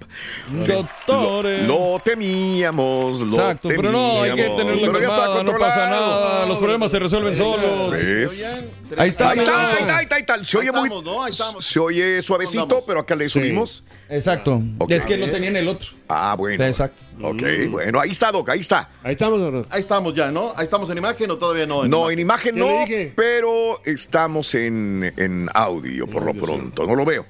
Doctores. 0.51 1.67
Lo, 1.67 1.93
lo 1.93 1.99
temíamos. 1.99 3.21
Lo 3.21 3.27
Exacto, 3.27 3.69
pero 3.69 3.91
no, 3.91 4.21
hay 4.21 4.33
que 4.35 4.43
tenerlo 4.49 4.81
Pero 4.81 4.99
ya 4.99 5.07
está 5.07 5.21
calmado, 5.21 5.43
no 5.43 5.57
pasa 5.57 5.89
nada, 5.89 6.45
los 6.45 6.57
problemas 6.57 6.91
se 6.91 6.99
resuelven 6.99 7.35
solos. 7.35 7.91
¿Ves? 7.91 8.63
Ahí 8.97 9.09
está, 9.09 9.31
Ahí 9.31 9.39
está, 9.39 9.71
ahí 9.71 9.77
está, 9.79 9.97
ahí 9.97 10.03
está, 10.03 10.15
ahí 10.15 10.21
está. 10.21 10.45
Se 10.45 10.57
Ahí 10.59 10.69
oye 10.69 10.79
muy. 10.79 10.89
¿no? 11.03 11.61
Se 11.61 11.79
oye 11.79 12.21
suavecito, 12.21 12.63
Andamos. 12.63 12.83
pero 12.85 12.99
acá 12.99 13.15
le 13.15 13.25
Sí. 13.25 13.39
subimos. 13.39 13.83
Exacto. 14.09 14.61
Ok. 14.77 14.91
Es 14.91 15.05
que 15.05 15.17
no 15.17 15.25
tenían 15.27 15.55
el 15.55 15.67
otro. 15.67 15.89
Ah, 16.07 16.35
bueno. 16.37 16.63
Exacto. 16.63 17.01
Ok, 17.21 17.41
bueno, 17.69 17.99
ahí 17.99 18.11
está, 18.11 18.31
Doc, 18.31 18.49
ahí 18.49 18.59
está. 18.59 18.89
Ahí 19.03 19.13
estamos, 19.13 19.39
don- 19.39 19.65
Ahí 19.69 19.79
estamos 19.79 20.13
ya, 20.13 20.29
¿no? 20.31 20.53
Ahí 20.55 20.65
estamos 20.65 20.89
en 20.89 20.97
imagen 20.99 21.31
o 21.31 21.37
todavía 21.37 21.65
no. 21.65 21.83
No, 21.85 22.09
en 22.11 22.19
imagen 22.19 22.53
¿Qué 22.55 22.59
no, 23.09 23.13
pero 23.15 23.81
estamos 23.85 24.53
en, 24.55 25.13
en 25.17 25.49
audio 25.53 26.05
por 26.07 26.23
lo 26.23 26.33
pronto. 26.33 26.85
No 26.85 26.95
lo 26.95 27.05
veo. 27.05 27.25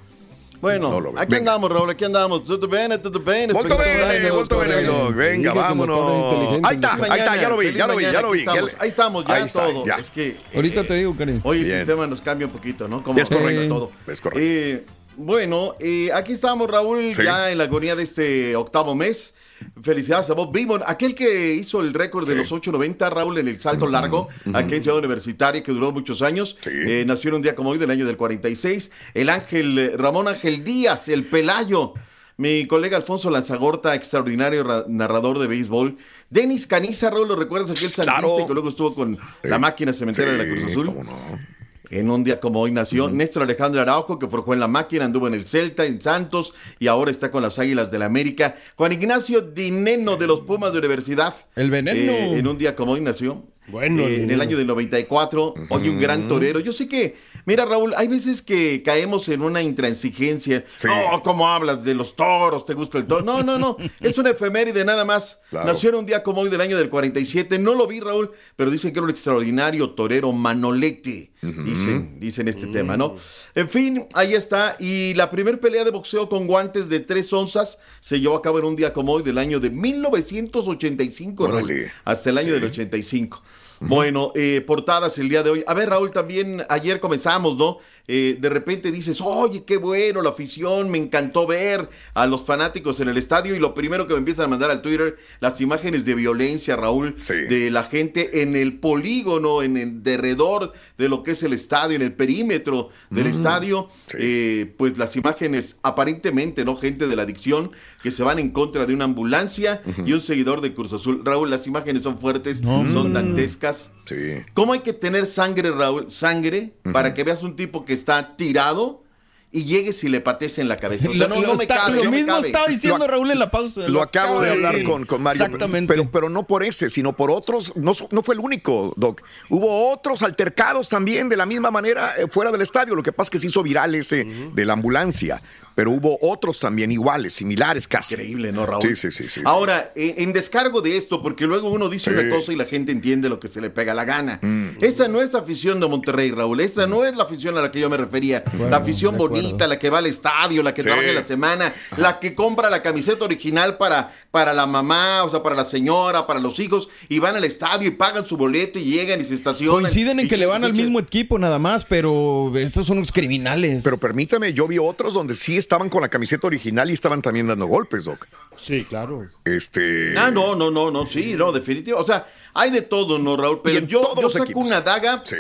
Bueno, 0.62 0.90
No 0.90 1.00
lo 1.00 1.12
veo. 1.14 1.22
aquí 1.22 1.36
Venga. 1.36 1.52
andamos, 1.54 1.72
Raúl, 1.72 1.90
aquí 1.92 2.06
andamos. 2.06 2.44
Tutto 2.44 2.68
bene, 2.68 2.98
tutto 2.98 3.20
bene. 3.22 3.54
Molto 3.54 3.78
bene, 3.78 4.32
molto 4.32 4.60
bene, 4.60 4.82
Doc. 4.84 5.14
Venga, 5.16 5.54
vámonos. 5.54 6.60
Ahí 6.64 6.76
está, 6.76 6.94
ahí 6.96 7.20
está, 7.20 7.36
ya 7.36 7.50
lo 7.50 7.58
vi, 7.58 7.74
ya 7.74 7.88
lo 7.88 7.96
vi, 7.96 8.04
ya 8.04 8.22
lo 8.22 8.32
vi. 8.32 8.46
Ahí 8.80 8.90
estamos, 8.90 9.26
ya 9.26 9.34
Ahí 9.36 9.44
está, 9.46 9.66
todo. 9.68 9.86
ya. 9.86 9.96
Es 9.98 10.10
que 10.10 10.38
Ahorita 10.56 10.82
eh, 10.82 10.84
te 10.86 10.94
digo, 10.96 11.16
Karim. 11.16 11.40
Hoy 11.44 11.62
el 11.70 11.78
sistema 11.78 12.08
nos 12.08 12.20
cambia 12.22 12.48
un 12.48 12.54
poquito, 12.54 12.88
¿no? 12.88 13.04
Como 13.04 13.20
Es 13.20 13.30
correcto. 13.30 13.68
todo. 13.74 13.92
Es 14.12 14.20
correcto. 14.20 14.92
Bueno, 15.18 15.76
eh, 15.80 16.12
aquí 16.14 16.34
estamos, 16.34 16.70
Raúl, 16.70 17.14
Sí. 17.14 17.24
ya 17.24 17.52
en 17.52 17.58
la 17.58 17.66
agonía 17.66 17.96
de 17.96 18.04
este 18.04 18.56
octavo 18.56 18.96
mes. 18.96 19.34
Felicidades 19.82 20.30
a 20.30 20.34
Bob 20.34 20.52
Beamon, 20.54 20.82
aquel 20.86 21.16
que 21.16 21.54
hizo 21.54 21.80
el 21.82 21.94
récord 21.94 22.28
de 22.28 22.34
Sí. 22.34 22.40
los 22.40 22.52
8.90, 22.52 23.10
Raúl, 23.10 23.38
en 23.38 23.48
el 23.48 23.60
salto 23.60 23.88
largo, 23.88 24.28
aquí 24.54 24.76
en 24.76 24.84
Ciudad 24.84 24.98
Universitaria, 25.00 25.64
que 25.64 25.72
duró 25.72 25.92
muchos 25.94 26.22
años. 26.22 26.58
Sí. 26.62 26.70
Eh, 26.74 27.04
nació 27.08 27.30
en 27.30 27.36
un 27.36 27.42
día 27.42 27.56
como 27.56 27.70
hoy, 27.70 27.78
del 27.78 27.90
año 27.90 28.06
del 28.06 28.18
46. 28.18 28.92
El 29.14 29.30
Ángel, 29.30 29.80
eh, 29.80 29.94
Ramón 29.96 30.28
Ángel 30.28 30.64
Díaz, 30.66 31.08
el 31.08 31.24
Pelayo. 31.26 31.94
Mi 32.38 32.68
colega 32.68 32.98
Alfonso 32.98 33.30
Lanzagorta, 33.30 33.96
extraordinario 33.96 34.64
ra- 34.66 34.84
narrador 34.90 35.40
de 35.40 35.48
béisbol. 35.48 35.98
Denis 36.30 36.68
Caniza, 36.68 37.10
Raúl, 37.10 37.30
¿lo 37.30 37.38
recuerdas? 37.38 37.72
Aquel 37.72 37.90
Claro. 38.04 38.46
que 38.46 38.54
luego 38.54 38.68
estuvo 38.70 38.94
con 38.94 39.18
la 39.44 39.58
máquina 39.58 39.94
cementera 39.94 40.34
de 40.34 40.38
la 40.40 40.44
Cruz 40.44 40.72
Azul. 40.72 40.86
cómo 40.88 41.04
no. 41.06 41.55
En 42.00 42.12
un 42.12 42.26
día 42.26 42.42
como 42.42 42.60
hoy 42.60 42.72
nació 42.72 43.10
Néstor 43.10 43.44
Alejandro 43.44 43.82
Araujo, 43.82 44.20
que 44.20 44.28
forjó 44.28 44.54
en 44.54 44.60
la 44.60 44.68
máquina, 44.68 45.06
anduvo 45.06 45.28
en 45.28 45.34
el 45.34 45.46
Celta, 45.46 45.86
en 45.86 46.02
Santos, 46.02 46.54
y 46.78 46.88
ahora 46.88 47.10
está 47.10 47.32
con 47.32 47.42
las 47.42 47.58
Águilas 47.58 47.90
del 47.90 48.02
la 48.02 48.06
América. 48.06 48.58
Juan 48.76 48.92
Ignacio 48.92 49.40
Dineno 49.40 50.18
de 50.18 50.28
los 50.28 50.42
Pumas 50.42 50.74
de 50.74 50.80
Universidad. 50.80 51.34
El 51.56 51.72
veneno. 51.72 52.12
Eh, 52.12 52.40
en 52.40 52.48
un 52.48 52.58
día 52.58 52.76
como 52.76 52.92
hoy 52.92 53.00
nació. 53.02 53.44
Bueno, 53.68 54.04
Eh, 54.04 54.24
en 54.24 54.30
el 54.30 54.42
año 54.42 54.58
del 54.58 54.68
94. 54.68 55.54
Hoy 55.70 55.90
un 55.90 56.00
gran 56.00 56.28
torero. 56.28 56.60
Yo 56.60 56.74
sé 56.74 56.90
que, 56.90 57.16
mira 57.46 57.66
Raúl, 57.66 57.94
hay 57.96 58.08
veces 58.08 58.42
que 58.42 58.84
caemos 58.84 59.30
en 59.30 59.42
una 59.42 59.62
intransigencia. 59.62 60.66
Sí. 60.76 60.88
No, 60.88 61.22
¿cómo 61.24 61.48
hablas 61.48 61.84
de 61.84 61.94
los 61.94 62.16
toros? 62.16 62.66
¿Te 62.66 62.74
gusta 62.74 62.98
el 62.98 63.08
toro? 63.08 63.24
No, 63.24 63.44
no, 63.44 63.58
no. 63.58 63.78
es 64.00 64.18
una 64.18 64.32
efeméride 64.32 64.84
nada 64.84 65.06
más. 65.06 65.42
Claro. 65.50 65.68
Nació 65.68 65.90
en 65.90 65.96
un 65.96 66.06
día 66.06 66.24
como 66.24 66.42
hoy 66.42 66.50
del 66.50 66.62
año 66.62 66.78
del 66.78 66.90
47. 66.90 67.58
No 67.60 67.76
lo 67.76 67.88
vi, 67.88 68.00
Raúl, 68.00 68.32
pero 68.56 68.70
dicen 68.70 68.92
que 68.92 69.00
era 69.00 69.06
un 69.06 69.10
extraordinario 69.10 69.92
torero 69.92 70.32
Manolete. 70.32 71.32
Dicen, 71.42 72.20
dicen 72.20 72.48
este 72.48 72.68
tema, 72.68 72.98
¿no? 72.98 73.16
En 73.54 73.70
fin, 73.70 74.08
ahí 74.14 74.34
está. 74.34 74.76
Y 74.80 75.14
la 75.14 75.30
primer 75.30 75.60
pelea 75.60 75.84
de 75.84 75.92
boxeo 75.92 76.28
con 76.28 76.48
guantes 76.48 76.90
de 76.90 77.00
tres 77.02 77.32
onzas 77.32 77.78
se 78.00 78.20
llevó 78.20 78.36
a 78.36 78.42
cabo 78.42 78.60
en 78.60 78.66
un 78.66 78.76
día 78.76 78.94
como 78.94 79.14
hoy 79.14 79.24
del 79.24 79.38
año 79.38 79.60
de 79.60 79.70
1985, 79.70 81.48
Raúl, 81.48 81.92
hasta 82.04 82.30
el 82.30 82.38
año 82.38 82.54
del 82.54 82.64
85. 82.64 83.44
Bueno, 83.80 84.32
eh, 84.36 84.64
portadas 84.66 85.18
el 85.18 85.30
día 85.30 85.44
de 85.44 85.50
hoy. 85.50 85.64
A 85.68 85.74
ver, 85.74 85.90
Raúl, 85.90 86.12
también 86.12 86.64
ayer 86.70 87.00
comenzamos, 87.00 87.58
¿no? 87.58 87.80
Eh, 88.08 88.38
de 88.40 88.50
repente 88.50 88.92
dices, 88.92 89.20
oye, 89.20 89.64
qué 89.66 89.78
bueno, 89.78 90.22
la 90.22 90.30
afición, 90.30 90.92
me 90.92 90.98
encantó 91.00 91.48
ver 91.48 91.90
a 92.14 92.28
los 92.28 92.44
fanáticos 92.46 93.00
en 93.00 93.08
el 93.10 93.18
estadio 93.18 93.56
y 93.56 93.60
lo 93.60 93.74
primero 93.74 94.06
que 94.06 94.14
me 94.14 94.20
empiezan 94.20 94.46
a 94.46 94.48
mandar 94.50 94.70
al 94.70 94.82
Twitter, 94.84 95.18
las 95.40 95.60
imágenes 95.60 96.06
de 96.06 96.14
violencia, 96.14 96.76
Raúl, 96.76 97.16
Sí. 97.20 97.34
de 97.34 97.72
la 97.72 97.84
gente 97.84 98.42
en 98.44 98.56
el 98.56 98.78
polígono, 98.78 99.64
en 99.64 99.78
el 99.78 100.04
derredor 100.04 100.74
de 100.98 101.10
lo 101.10 101.24
que 101.24 101.32
es 101.32 101.42
el 101.44 101.54
estadio, 101.54 101.96
en 101.96 102.04
el 102.04 102.14
perímetro 102.14 102.90
del 103.10 103.26
estadio, 103.28 103.90
sí. 104.08 104.18
eh, 104.20 104.74
pues 104.78 104.98
las 104.98 105.16
imágenes 105.16 105.78
aparentemente, 105.82 106.64
¿no? 106.64 106.76
Gente 106.76 107.08
de 107.08 107.16
la 107.16 107.24
adicción 107.24 107.72
que 108.04 108.12
se 108.12 108.22
van 108.24 108.38
en 108.38 108.52
contra 108.52 108.86
de 108.86 108.94
una 108.94 109.06
ambulancia 109.06 109.82
y 110.06 110.14
un 110.14 110.22
seguidor 110.22 110.62
de 110.62 110.74
Cruz 110.76 110.94
Azul. 110.94 111.22
Raúl, 111.26 111.50
las 111.50 111.66
imágenes 111.66 112.04
son 112.04 112.20
fuertes, 112.20 112.60
son 112.60 113.14
dantescas. 113.14 113.90
Sí. 114.06 114.44
¿Cómo 114.54 114.74
hay 114.74 114.80
que 114.82 114.94
tener 114.94 115.26
sangre, 115.26 115.72
Raúl? 115.72 116.12
Sangre 116.12 116.74
para 116.94 117.14
que 117.14 117.24
veas 117.24 117.42
un 117.44 117.56
tipo 117.56 117.86
que 117.86 117.94
está 117.94 118.36
tirado 118.38 119.04
y 119.52 119.64
llegues 119.64 120.04
y 120.04 120.10
le 120.10 120.20
pates 120.20 120.58
en 120.60 120.68
la 120.68 120.76
cabeza. 120.76 121.10
O 121.10 121.14
sea, 121.14 121.28
Lo- 121.30 121.36
no, 121.36 121.42
lo 121.42 121.48
no 121.50 121.56
me 121.56 121.64
está- 121.64 121.76
cabe, 121.76 121.96
lo 121.98 122.04
no 122.04 122.12
me 122.12 122.18
mismo 122.18 122.34
cabe. 122.36 122.48
estaba 122.48 122.68
diciendo 122.68 122.98
Lo- 123.00 123.08
Raúl 123.08 123.32
en 123.32 123.40
la 123.40 123.50
pausa. 123.50 123.88
Lo 123.88 124.02
acabo 124.02 124.42
de 124.42 124.52
hablar 124.52 124.84
con, 124.84 125.06
con 125.06 125.24
Mario. 125.24 125.44
Exactamente. 125.46 125.94
Pero, 125.94 126.12
pero 126.12 126.30
no 126.30 126.46
por 126.46 126.64
ese, 126.64 126.90
sino 126.90 127.16
por 127.16 127.32
otros. 127.32 127.72
No, 127.78 127.94
no 128.12 128.22
fue 128.22 128.36
el 128.36 128.42
único, 128.42 128.94
Doc. 128.98 129.22
Hubo 129.50 129.92
otros 129.94 130.24
altercados 130.24 130.90
también 130.90 131.30
de 131.30 131.38
la 131.38 131.46
misma 131.46 131.72
manera 131.72 132.16
eh, 132.18 132.28
fuera 132.30 132.52
del 132.52 132.62
estadio. 132.62 132.96
Lo 132.96 133.04
que 133.04 133.14
pasa 133.14 133.28
es 133.28 133.30
que 133.32 133.40
se 133.40 133.48
hizo 133.48 133.64
viral 133.64 133.96
ese 133.96 134.26
de 134.26 134.66
la 134.66 134.74
ambulancia. 134.74 135.42
Pero 135.76 135.92
hubo 135.92 136.18
otros 136.22 136.60
también 136.60 136.92
iguales, 136.92 137.34
similares 137.34 137.88
casi. 137.88 138.14
Increíble, 138.16 138.52
¿no, 138.54 138.66
Raúl? 138.66 138.82
Sí, 138.82 138.96
sí, 138.96 139.12
sí. 139.12 139.24
sí, 139.24 139.30
sí. 139.30 139.42
Ahora, 139.44 139.92
en, 139.96 140.14
en 140.24 140.34
descargo 140.34 140.82
de 140.82 140.96
esto, 140.96 141.22
porque 141.22 141.46
luego 141.46 141.70
uno 141.70 141.90
dice 141.90 142.12
Sí. 142.12 142.18
una 142.18 142.30
cosa 142.34 142.54
y 142.54 142.56
la 142.56 142.66
gente 142.66 142.92
entiende 142.94 143.28
lo 143.30 143.40
que 143.40 143.48
se 143.50 143.60
le 143.62 143.70
pega 143.70 143.94
la 143.94 144.06
gana. 144.06 144.40
Mm. 144.42 144.78
Esa 144.82 145.08
no 145.08 145.22
es 145.22 145.36
afición 145.36 145.80
de 145.80 145.88
Monterrey, 145.88 146.32
Raúl. 146.32 146.62
Esa 146.62 146.88
no 146.88 147.04
es 147.04 147.16
la 147.18 147.24
afición 147.24 147.58
a 147.58 147.62
la 147.62 147.72
que 147.72 147.80
yo 147.80 147.90
me 147.90 147.98
refería. 147.98 148.44
la 148.58 148.78
afición 148.78 149.18
bonita, 149.18 149.68
la 149.68 149.78
que 149.80 149.90
va 149.90 149.98
al 149.98 150.06
estadio, 150.06 150.64
la 150.64 150.74
que 150.74 150.82
Sí. 150.82 150.88
trabaja 150.88 151.10
en 151.10 151.16
la 151.16 151.26
semana, 151.26 151.74
la 151.98 152.20
que 152.20 152.34
compra 152.36 152.70
la 152.70 152.82
camiseta 152.82 153.26
original 153.26 153.78
para, 153.78 154.14
para 154.32 154.54
la 154.54 154.66
mamá, 154.66 155.24
o 155.24 155.30
sea, 155.30 155.44
para 155.44 155.56
la 155.56 155.66
señora, 155.66 156.26
para 156.28 156.40
los 156.40 156.60
hijos, 156.60 156.88
y 157.10 157.20
van 157.20 157.36
al 157.36 157.44
estadio 157.44 157.88
y 157.88 157.92
pagan 157.92 158.26
su 158.26 158.38
boleto 158.38 158.80
y 158.80 158.84
llegan 158.86 159.20
y 159.20 159.26
se 159.26 159.36
estacionan. 159.36 159.82
Coinciden 159.82 160.20
en 160.22 160.28
que 160.30 160.38
le 160.38 160.46
van 160.46 160.64
al 160.64 160.74
mismo 160.74 161.00
equipo 161.00 161.38
nada 161.38 161.60
más, 161.60 161.84
pero 161.84 162.52
estos 162.56 162.88
son 162.88 162.98
unos 162.98 163.12
criminales. 163.12 163.84
Pero 163.84 163.98
permítame, 163.98 164.54
yo 164.54 164.68
vi 164.68 164.78
otros 164.78 165.14
donde 165.14 165.36
sí 165.36 165.58
estaban 165.66 165.90
con 165.90 166.02
la 166.02 166.10
camiseta 166.10 166.48
original 166.48 166.90
y 166.90 166.94
estaban 166.94 167.22
también 167.22 167.48
dando 167.48 167.66
golpes, 167.66 168.06
Doc. 168.06 168.28
Sí, 168.56 168.86
claro. 168.86 169.28
Este. 169.44 170.18
Ah, 170.18 170.32
no, 170.32 170.56
no, 170.56 170.72
no, 170.72 170.92
no, 170.92 171.06
sí, 171.06 171.34
no, 171.36 171.52
definitivo. 171.52 171.98
O 172.00 172.06
sea, 172.06 172.28
hay 172.54 172.72
de 172.72 172.84
todo, 172.84 173.18
¿no, 173.18 173.36
Raúl? 173.36 173.62
Pero 173.64 173.80
yo, 173.86 174.16
yo 174.22 174.30
saco 174.30 174.46
equipos. 174.46 174.66
una 174.66 174.82
daga 174.82 175.24
Sí. 175.26 175.38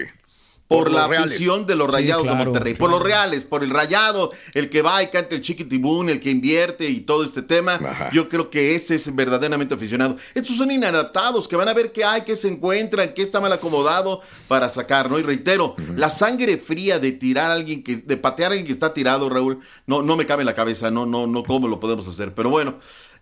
Por, 0.67 0.85
Por 0.85 0.91
la 0.91 1.05
afición 1.05 1.67
de 1.67 1.75
los 1.75 1.87
Sí, 1.87 1.93
rayados 1.93 2.23
claro, 2.23 2.39
de 2.39 2.45
Monterrey, 2.45 2.73
por 2.73 2.89
los 2.89 3.01
reales, 3.01 3.43
por 3.43 3.63
el 3.63 3.69
rayado, 3.69 4.31
el 4.55 4.69
que 4.69 4.81
va 4.81 5.03
y 5.03 5.07
canta 5.07 5.35
el 5.35 5.41
chiquitibún, 5.41 6.09
el 6.09 6.19
que 6.19 6.31
invierte 6.31 6.89
y 6.89 7.01
todo 7.01 7.23
este 7.23 7.43
tema. 7.43 8.09
Yo 8.11 8.27
creo 8.29 8.49
que 8.49 8.75
ese 8.75 8.95
es 8.95 9.15
verdaderamente 9.15 9.75
aficionado. 9.75 10.17
Estos 10.33 10.57
son 10.57 10.71
inadaptados, 10.71 11.47
que 11.47 11.55
van 11.55 11.67
a 11.67 11.73
ver 11.73 11.91
qué 11.91 12.03
hay, 12.03 12.23
qué 12.23 12.35
se 12.35 12.47
encuentran, 12.47 13.13
qué 13.13 13.21
está 13.21 13.39
mal 13.39 13.53
acomodado 13.53 14.21
para 14.47 14.69
sacar, 14.69 15.09
¿no? 15.09 15.19
Y 15.19 15.23
reitero, 15.23 15.75
la 15.95 16.09
sangre 16.09 16.57
fría 16.57 16.97
de 16.97 17.11
tirar 17.11 17.51
a 17.51 17.53
alguien 17.53 17.83
que, 17.83 17.97
de 17.97 18.17
patear 18.17 18.49
a 18.49 18.53
alguien 18.53 18.65
que 18.65 18.73
está 18.73 18.91
tirado, 18.91 19.29
Raúl, 19.29 19.59
no, 19.85 20.01
no 20.01 20.15
me 20.15 20.25
cabe 20.25 20.41
en 20.41 20.47
la 20.47 20.55
cabeza, 20.55 20.89
no, 20.89 21.05
no, 21.05 21.27
no, 21.27 21.43
cómo 21.43 21.67
lo 21.67 21.79
podemos 21.79 22.07
hacer. 22.07 22.33
Pero 22.33 22.49
bueno, 22.49 22.79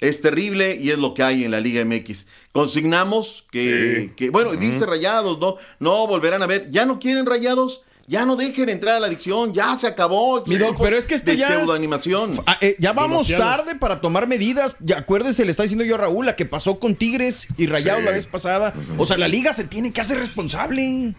es 0.10 0.22
terrible 0.22 0.76
y 0.76 0.92
es 0.92 0.98
lo 0.98 1.14
que 1.14 1.24
hay 1.24 1.44
en 1.44 1.52
la 1.52 1.60
Liga 1.60 1.84
MX. 1.86 2.28
Consignamos 2.52 3.46
que, 3.52 3.96
Sí. 4.10 4.14
que 4.16 4.30
bueno, 4.30 4.52
Ujú. 4.52 4.60
dice 4.60 4.86
Rayados, 4.86 5.40
¿no? 5.40 5.58
No 5.80 6.08
volverán 6.08 6.42
a 6.44 6.48
ver. 6.48 6.70
¿Ya 6.72 6.86
no 6.86 7.00
quieren 7.00 7.26
Rayados? 7.26 7.82
Ya 8.06 8.26
no 8.26 8.36
dejen 8.36 8.68
entrar 8.68 8.96
a 8.96 9.00
la 9.00 9.08
adicción, 9.08 9.54
ya 9.54 9.76
se 9.78 9.88
acabó. 9.88 10.44
Mi 10.46 10.58
doc, 10.58 10.76
pero 10.82 10.98
es 10.98 11.06
que 11.08 11.16
esto 11.16 11.32
de 11.32 11.38
ya 11.38 11.48
es- 11.48 11.56
pseudoanimación. 11.56 12.34
Ah, 12.46 12.58
eh, 12.60 12.76
ya 12.78 12.92
vamos 12.92 13.28
Demasiado. 13.28 13.44
tarde 13.64 13.76
para 13.80 14.02
tomar 14.02 14.28
medidas. 14.28 14.76
Ya 14.82 14.98
acuérdese, 15.00 15.46
le 15.46 15.52
está 15.52 15.64
diciendo 15.64 15.86
yo 15.86 15.96
a 15.96 16.00
Raúl, 16.00 16.26
la 16.26 16.36
que 16.36 16.46
pasó 16.46 16.80
con 16.80 16.96
Tigres 16.96 17.48
y 17.58 17.66
Rayados 17.68 18.02
Sí. 18.02 18.06
la 18.06 18.12
vez 18.12 18.26
pasada. 18.28 18.74
O 18.98 19.06
sea, 19.06 19.18
la 19.18 19.30
liga 19.30 19.54
se 19.54 19.64
tiene 19.64 19.94
que 19.94 20.02
hacer 20.02 20.18
responsable. 20.18 21.14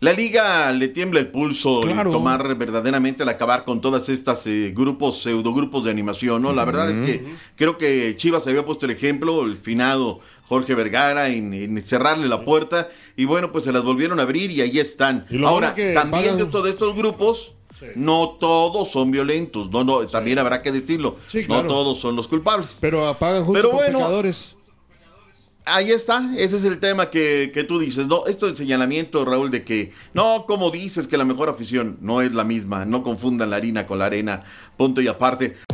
La 0.00 0.14
liga 0.14 0.72
le 0.72 0.88
tiembla 0.88 1.20
el 1.20 1.28
pulso 1.28 1.82
Claro. 1.82 2.10
tomar 2.10 2.54
verdaderamente 2.56 3.22
al 3.22 3.28
acabar 3.28 3.64
con 3.64 3.82
todas 3.82 4.08
estas 4.08 4.46
eh, 4.46 4.72
grupos, 4.74 5.20
pseudogrupos 5.22 5.84
de 5.84 5.90
animación, 5.90 6.40
¿no? 6.40 6.54
La 6.54 6.64
verdad 6.64 6.90
es 6.90 7.04
que 7.06 7.24
creo 7.54 7.76
que 7.76 8.14
Chivas 8.16 8.46
había 8.46 8.64
puesto 8.64 8.86
el 8.86 8.92
ejemplo, 8.92 9.44
el 9.44 9.58
finado 9.58 10.20
Jorge 10.48 10.74
Vergara, 10.74 11.28
en, 11.28 11.52
en 11.52 11.82
cerrarle 11.82 12.28
la 12.28 12.44
puerta, 12.46 12.88
y 13.14 13.26
bueno, 13.26 13.52
pues 13.52 13.64
se 13.64 13.72
las 13.72 13.82
volvieron 13.84 14.18
a 14.20 14.22
abrir 14.22 14.50
y 14.50 14.62
ahí 14.62 14.78
están. 14.78 15.26
Y 15.30 15.44
Ahora, 15.44 15.74
bueno 15.76 15.94
también 15.94 16.22
pagan- 16.24 16.38
dentro 16.38 16.62
de 16.62 16.70
estos 16.70 16.96
grupos, 16.96 17.54
no 17.94 18.36
todos 18.40 18.90
son 18.90 19.10
violentos, 19.10 19.70
no, 19.70 19.84
no, 19.84 20.06
también 20.06 20.38
habrá 20.38 20.60
que 20.62 20.72
decirlo, 20.72 21.14
Sí, 21.26 21.44
no 21.48 21.62
todos 21.66 21.98
son 21.98 22.16
los 22.16 22.26
culpables. 22.26 22.78
Pero 22.80 23.06
apagan 23.06 23.44
justo 23.44 23.52
Pero 23.52 23.70
bueno, 23.74 23.98
pecadores. 23.98 24.56
Ahí 25.72 25.92
está, 25.92 26.32
ese 26.36 26.56
es 26.56 26.64
el 26.64 26.80
tema 26.80 27.10
que, 27.10 27.52
que 27.54 27.62
tú 27.62 27.78
dices, 27.78 28.06
¿no? 28.08 28.26
Esto 28.26 28.46
del 28.46 28.56
señalamiento, 28.56 29.24
Raúl, 29.24 29.50
de 29.50 29.62
que, 29.62 29.92
no, 30.14 30.44
como 30.46 30.70
dices 30.70 31.06
que 31.06 31.16
la 31.16 31.24
mejor 31.24 31.48
afición 31.48 31.96
no 32.00 32.22
es 32.22 32.32
la 32.34 32.42
misma, 32.42 32.84
no 32.84 33.04
confundan 33.04 33.50
la 33.50 33.56
harina 33.56 33.86
con 33.86 34.00
la 34.00 34.06
arena, 34.06 34.42
punto 34.76 35.00
y 35.00 35.06
aparte. 35.06 35.56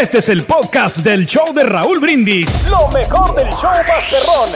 Este 0.00 0.18
es 0.18 0.28
el 0.28 0.44
podcast 0.44 0.98
del 0.98 1.26
show 1.26 1.54
de 1.54 1.62
Raúl 1.64 1.98
Brindis. 1.98 2.46
Lo 2.68 2.88
mejor 2.88 3.34
del 3.34 3.48
show 3.50 3.70
Masterrón. 3.86 4.50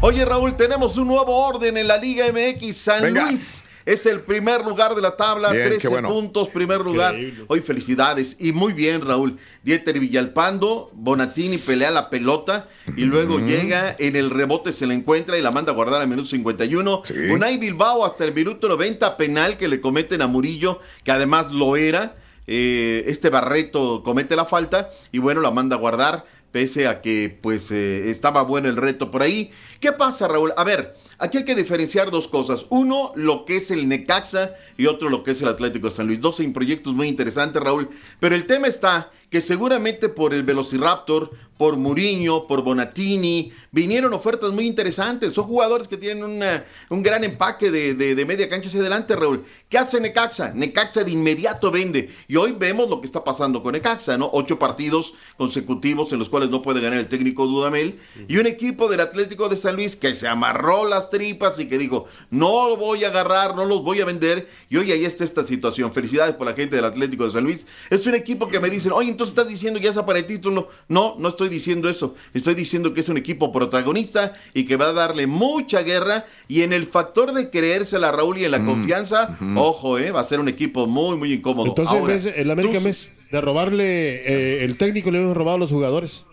Oye, 0.00 0.24
Raúl, 0.24 0.56
tenemos 0.56 0.96
un 0.96 1.08
nuevo 1.08 1.36
orden 1.46 1.76
en 1.76 1.86
la 1.86 1.98
Liga 1.98 2.24
MX. 2.32 2.76
San 2.76 3.02
Venga. 3.02 3.26
Luis 3.26 3.64
es 3.88 4.04
el 4.04 4.20
primer 4.20 4.66
lugar 4.66 4.94
de 4.94 5.00
la 5.00 5.16
tabla, 5.16 5.50
Bien, 5.50 5.64
13 5.64 5.80
qué 5.80 5.88
bueno. 5.88 6.10
puntos, 6.10 6.50
primer 6.50 6.80
lugar. 6.80 7.16
Hoy 7.46 7.60
felicidades. 7.60 8.36
Y 8.38 8.52
muy 8.52 8.74
bien, 8.74 9.00
Raúl. 9.00 9.38
Dieter 9.62 9.98
Villalpando, 9.98 10.90
Bonatini 10.92 11.56
pelea 11.56 11.90
la 11.90 12.10
pelota 12.10 12.68
y 12.96 13.04
luego 13.04 13.38
llega 13.38 13.96
en 13.98 14.14
el 14.16 14.28
rebote, 14.28 14.72
se 14.72 14.86
la 14.86 14.92
encuentra 14.92 15.38
y 15.38 15.42
la 15.42 15.50
manda 15.50 15.72
a 15.72 15.74
guardar 15.74 16.02
al 16.02 16.08
minuto 16.08 16.28
51. 16.28 17.02
Unai 17.32 17.56
Bilbao 17.56 18.04
hasta 18.04 18.24
el 18.26 18.34
minuto 18.34 18.68
90, 18.68 19.16
penal 19.16 19.56
que 19.56 19.68
le 19.68 19.80
cometen 19.80 20.20
a 20.20 20.26
Murillo, 20.26 20.80
que 21.02 21.10
además 21.10 21.50
lo 21.50 21.76
era. 21.76 22.12
Eh, 22.46 23.04
este 23.06 23.30
Barreto 23.30 24.02
comete 24.02 24.36
la 24.36 24.44
falta 24.44 24.90
y 25.12 25.18
bueno, 25.18 25.40
la 25.40 25.50
manda 25.50 25.76
a 25.76 25.78
guardar 25.78 26.24
pese 26.50 26.86
a 26.86 27.00
que 27.00 27.38
pues 27.42 27.70
eh, 27.70 28.08
estaba 28.10 28.42
bueno 28.42 28.68
el 28.68 28.76
reto 28.76 29.10
por 29.10 29.22
ahí. 29.22 29.50
¿Qué 29.80 29.92
pasa, 29.92 30.28
Raúl? 30.28 30.52
A 30.56 30.64
ver, 30.64 30.96
aquí 31.18 31.38
hay 31.38 31.44
que 31.44 31.54
diferenciar 31.54 32.10
dos 32.10 32.28
cosas. 32.28 32.66
Uno, 32.70 33.12
lo 33.14 33.44
que 33.44 33.56
es 33.56 33.70
el 33.70 33.88
Necaxa 33.88 34.54
y 34.76 34.86
otro, 34.86 35.10
lo 35.10 35.22
que 35.22 35.32
es 35.32 35.42
el 35.42 35.48
Atlético 35.48 35.90
de 35.90 35.96
San 35.96 36.06
Luis. 36.06 36.20
Dos 36.20 36.40
proyectos 36.54 36.94
muy 36.94 37.08
interesantes, 37.08 37.62
Raúl. 37.62 37.90
Pero 38.20 38.34
el 38.34 38.46
tema 38.46 38.68
está 38.68 39.10
que 39.30 39.40
seguramente 39.40 40.08
por 40.08 40.32
el 40.32 40.42
Velociraptor, 40.42 41.30
por 41.58 41.76
Muriño, 41.76 42.46
por 42.46 42.62
Bonatini, 42.62 43.52
vinieron 43.72 44.14
ofertas 44.14 44.52
muy 44.52 44.64
interesantes. 44.66 45.32
Son 45.34 45.44
jugadores 45.44 45.88
que 45.88 45.96
tienen 45.98 46.24
una- 46.24 46.64
un 46.88 47.02
gran 47.02 47.24
empaque 47.24 47.70
de, 47.70 47.94
de- 47.94 48.24
media 48.24 48.48
cancha 48.48 48.68
hacia 48.68 48.80
adelante, 48.80 49.16
Raúl. 49.16 49.44
¿Qué 49.68 49.76
hace 49.76 50.00
Necaxa? 50.00 50.52
Necaxa 50.54 51.02
de 51.04 51.10
inmediato 51.10 51.70
vende. 51.70 52.10
Y 52.28 52.36
hoy 52.36 52.52
vemos 52.52 52.88
lo 52.88 53.00
que 53.00 53.06
está 53.06 53.24
pasando 53.24 53.62
con 53.62 53.72
Necaxa, 53.72 54.16
¿no? 54.16 54.30
Ocho 54.32 54.58
partidos 54.58 55.14
consecutivos 55.36 56.12
en 56.12 56.18
los 56.18 56.28
cuales 56.28 56.50
no 56.50 56.62
puede 56.62 56.80
ganar 56.80 56.98
el 57.00 57.08
técnico 57.08 57.46
Dudamel. 57.46 57.98
Y 58.28 58.36
un 58.36 58.46
equipo 58.46 58.88
del 58.88 59.00
Atlético 59.00 59.48
de 59.48 59.56
San 59.56 59.74
Luis 59.76 59.96
que 59.96 60.14
se 60.14 60.28
amarró 60.28 60.86
las 60.86 61.10
tripas 61.10 61.58
y 61.58 61.66
que 61.68 61.78
dijo, 61.78 62.06
no 62.30 62.68
lo 62.68 62.76
voy 62.76 63.04
a 63.04 63.08
agarrar, 63.08 63.56
no 63.56 63.64
los 63.64 63.82
voy 63.82 64.00
a 64.00 64.04
vender. 64.04 64.48
Y 64.68 64.76
hoy 64.76 64.92
ahí 64.92 65.04
está 65.04 65.24
esta 65.24 65.42
situación. 65.42 65.92
Felicidades 65.92 66.34
por 66.36 66.46
la 66.46 66.52
gente 66.54 66.76
del 66.76 66.84
Atlético 66.84 67.24
de 67.26 67.32
San 67.32 67.44
Luis. 67.44 67.66
Es 67.90 68.06
un 68.06 68.14
equipo 68.14 68.46
que 68.48 68.60
me 68.60 68.70
dicen, 68.70 68.92
oye, 68.92 69.08
entonces 69.10 69.32
estás 69.32 69.48
diciendo 69.48 69.80
que 69.80 69.84
ya 69.86 69.90
es 69.90 69.98
para 69.98 70.18
el 70.20 70.26
título. 70.26 70.68
No, 70.88 71.16
no 71.18 71.28
estoy 71.28 71.47
diciendo 71.48 71.88
eso. 71.88 72.14
Estoy 72.34 72.54
diciendo 72.54 72.94
que 72.94 73.00
es 73.00 73.08
un 73.08 73.16
equipo 73.16 73.52
protagonista 73.52 74.34
y 74.54 74.64
que 74.64 74.76
va 74.76 74.86
a 74.86 74.92
darle 74.92 75.26
mucha 75.26 75.82
guerra. 75.82 76.26
Y 76.48 76.62
en 76.62 76.72
el 76.72 76.86
factor 76.86 77.32
de 77.32 77.50
creérsela, 77.50 78.12
Raúl, 78.12 78.38
y 78.38 78.44
en 78.44 78.50
la 78.50 78.64
confianza, 78.64 79.36
ojo, 79.56 79.98
eh, 79.98 80.10
va 80.10 80.20
a 80.20 80.24
ser 80.24 80.40
un 80.40 80.48
equipo 80.48 80.86
muy, 80.86 81.16
muy 81.16 81.32
incómodo. 81.32 81.68
Entonces, 81.68 81.98
en 81.98 82.06
vez 82.06 82.26
el 82.26 82.50
América, 82.50 82.78
en 82.78 82.84
vez 82.84 83.10
de 83.30 83.40
robarle 83.40 84.14
eh, 84.26 84.64
el 84.64 84.76
técnico, 84.76 85.10
le 85.10 85.20
hemos 85.20 85.36
robado 85.36 85.56
a 85.56 85.58
los 85.58 85.70
jugadores. 85.70 86.26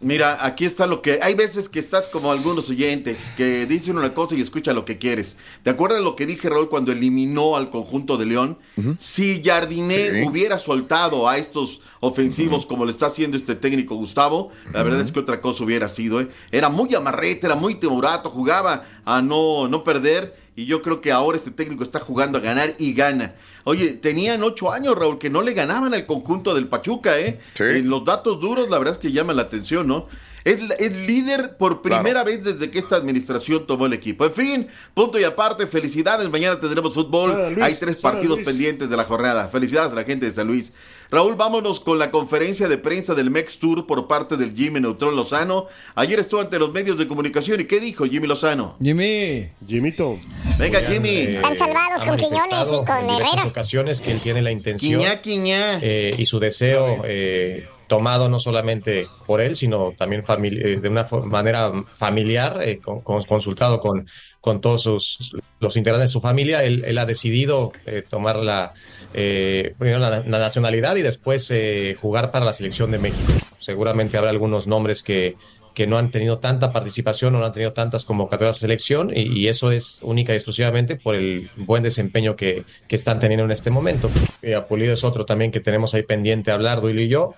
Mira, 0.00 0.46
aquí 0.46 0.64
está 0.64 0.86
lo 0.86 1.02
que. 1.02 1.18
Hay 1.22 1.34
veces 1.34 1.68
que 1.68 1.80
estás 1.80 2.06
como 2.06 2.30
algunos 2.30 2.70
oyentes 2.70 3.32
que 3.36 3.66
dicen 3.66 3.98
una 3.98 4.14
cosa 4.14 4.36
y 4.36 4.40
escucha 4.40 4.72
lo 4.72 4.84
que 4.84 4.96
quieres. 4.96 5.36
¿Te 5.64 5.70
acuerdas 5.70 6.02
lo 6.02 6.14
que 6.14 6.24
dije, 6.24 6.48
Raúl, 6.48 6.68
cuando 6.68 6.92
eliminó 6.92 7.56
al 7.56 7.68
conjunto 7.68 8.16
de 8.16 8.26
León? 8.26 8.58
Si 8.96 9.42
Jardiné 9.44 10.22
Sí. 10.22 10.28
hubiera 10.28 10.56
soltado 10.58 11.28
a 11.28 11.36
estos 11.36 11.80
ofensivos 11.98 12.64
como 12.64 12.84
lo 12.84 12.92
está 12.92 13.06
haciendo 13.06 13.36
este 13.36 13.56
técnico 13.56 13.96
Gustavo, 13.96 14.50
la 14.72 14.84
verdad 14.84 15.00
es 15.00 15.10
que 15.10 15.18
otra 15.18 15.40
cosa 15.40 15.64
hubiera 15.64 15.88
sido. 15.88 16.20
¿eh? 16.20 16.28
Era 16.52 16.68
muy 16.68 16.94
amarrete, 16.94 17.46
era 17.46 17.56
muy 17.56 17.74
temorato, 17.74 18.30
jugaba 18.30 18.86
a 19.04 19.20
no, 19.20 19.66
no 19.66 19.82
perder. 19.82 20.36
Y 20.54 20.66
yo 20.66 20.80
creo 20.82 21.00
que 21.00 21.10
ahora 21.12 21.36
este 21.38 21.50
técnico 21.50 21.82
está 21.82 21.98
jugando 21.98 22.38
a 22.38 22.40
ganar 22.40 22.74
y 22.78 22.92
gana. 22.92 23.34
Oye, 23.68 23.88
tenían 23.92 24.42
ocho 24.42 24.72
años, 24.72 24.96
Raúl, 24.96 25.18
que 25.18 25.28
no 25.28 25.42
le 25.42 25.52
ganaban 25.52 25.92
al 25.92 26.06
conjunto 26.06 26.54
del 26.54 26.68
Pachuca, 26.68 27.18
¿eh? 27.20 27.38
En 27.58 27.90
los 27.90 28.02
datos 28.02 28.40
duros, 28.40 28.70
la 28.70 28.78
verdad 28.78 28.94
es 28.94 28.98
que 28.98 29.12
llaman 29.12 29.36
la 29.36 29.42
atención, 29.42 29.86
¿no? 29.86 30.06
Es, 30.42 30.58
es 30.78 30.92
líder 31.06 31.58
por 31.58 31.82
primera 31.82 32.24
vez 32.24 32.44
desde 32.44 32.70
que 32.70 32.78
esta 32.78 32.96
administración 32.96 33.66
tomó 33.66 33.84
el 33.84 33.92
equipo. 33.92 34.24
En 34.24 34.32
fin, 34.32 34.68
punto 34.94 35.18
y 35.20 35.24
aparte, 35.24 35.66
felicidades. 35.66 36.30
Mañana 36.30 36.58
tendremos 36.58 36.94
fútbol. 36.94 37.52
Luis, 37.52 37.62
Hay 37.62 37.74
tres 37.74 37.96
partidos 37.96 38.38
pendientes 38.38 38.88
de 38.88 38.96
la 38.96 39.04
jornada. 39.04 39.48
Felicidades 39.48 39.92
a 39.92 39.96
la 39.96 40.04
gente 40.04 40.24
de 40.24 40.32
San 40.32 40.46
Luis. 40.46 40.72
Raúl, 41.10 41.36
vámonos 41.36 41.80
con 41.80 41.98
la 41.98 42.10
conferencia 42.10 42.68
de 42.68 42.76
prensa 42.76 43.14
del 43.14 43.30
MEX 43.30 43.58
Tour 43.58 43.86
por 43.86 44.06
parte 44.06 44.36
del 44.36 44.54
Jimmy 44.54 44.78
Neutrón 44.80 45.16
Lozano. 45.16 45.66
Ayer 45.94 46.18
estuvo 46.18 46.40
ante 46.42 46.58
los 46.58 46.70
medios 46.70 46.98
de 46.98 47.08
comunicación 47.08 47.60
y 47.60 47.64
¿qué 47.64 47.80
dijo 47.80 48.04
Jimmy 48.04 48.26
Lozano? 48.26 48.76
Jimmy. 48.82 49.48
Jimmito. 49.66 50.18
Venga, 50.58 50.78
Oigan, 50.80 50.92
Jimmy. 50.92 51.08
eh, 51.08 51.36
Están 51.36 51.56
salvados 51.56 52.04
con 52.04 52.16
Quiñones 52.18 52.68
y 52.72 52.84
con 52.84 52.98
en 53.04 53.10
Herrera. 53.10 53.44
ocasiones 53.46 54.02
que 54.02 54.12
él 54.12 54.20
tiene 54.20 54.42
la 54.42 54.50
intención 54.50 55.00
Quiñá, 55.00 55.20
quiñá. 55.22 55.78
eh, 55.80 56.14
y 56.18 56.26
su 56.26 56.38
deseo 56.40 57.02
eh, 57.06 57.66
tomado 57.86 58.28
no 58.28 58.38
solamente 58.38 59.06
por 59.26 59.40
él, 59.40 59.56
sino 59.56 59.94
también 59.96 60.22
eh, 60.28 60.78
de 60.78 60.88
una 60.90 61.08
manera 61.24 61.72
familiar, 61.94 62.60
eh, 62.62 62.80
con- 62.80 63.00
con- 63.00 63.22
consultado 63.22 63.80
con, 63.80 64.06
con 64.42 64.60
todos 64.60 64.82
sus, 64.82 65.34
los 65.58 65.74
integrantes 65.78 66.10
de 66.10 66.12
su 66.12 66.20
familia. 66.20 66.62
Él, 66.64 66.84
él 66.86 66.98
ha 66.98 67.06
decidido 67.06 67.72
eh, 67.86 68.02
tomar 68.06 68.36
la, 68.36 68.74
eh, 69.14 69.74
primero 69.78 69.98
la, 69.98 70.20
la 70.20 70.38
nacionalidad 70.38 70.96
y 70.96 71.02
después 71.02 71.50
eh, 71.50 71.96
jugar 72.00 72.30
para 72.30 72.44
la 72.44 72.52
selección 72.52 72.90
de 72.90 72.98
México. 72.98 73.32
Seguramente 73.58 74.16
habrá 74.16 74.30
algunos 74.30 74.66
nombres 74.66 75.02
que, 75.02 75.36
que 75.74 75.86
no 75.86 75.98
han 75.98 76.10
tenido 76.10 76.38
tanta 76.38 76.72
participación 76.72 77.34
o 77.34 77.38
no 77.38 77.46
han 77.46 77.52
tenido 77.52 77.72
tantas 77.72 78.04
convocatorias 78.04 78.56
de 78.56 78.60
selección 78.60 79.12
y, 79.14 79.38
y 79.38 79.48
eso 79.48 79.70
es 79.70 80.00
única 80.02 80.32
y 80.32 80.36
exclusivamente 80.36 80.96
por 80.96 81.14
el 81.14 81.50
buen 81.56 81.82
desempeño 81.82 82.36
que, 82.36 82.64
que 82.88 82.96
están 82.96 83.18
teniendo 83.20 83.44
en 83.44 83.50
este 83.50 83.70
momento. 83.70 84.10
Eh, 84.42 84.54
Apulido 84.54 84.94
es 84.94 85.04
otro 85.04 85.24
también 85.24 85.50
que 85.50 85.60
tenemos 85.60 85.94
ahí 85.94 86.02
pendiente 86.02 86.50
hablar, 86.50 86.80
Duilio 86.80 87.02
y 87.04 87.08
yo. 87.08 87.34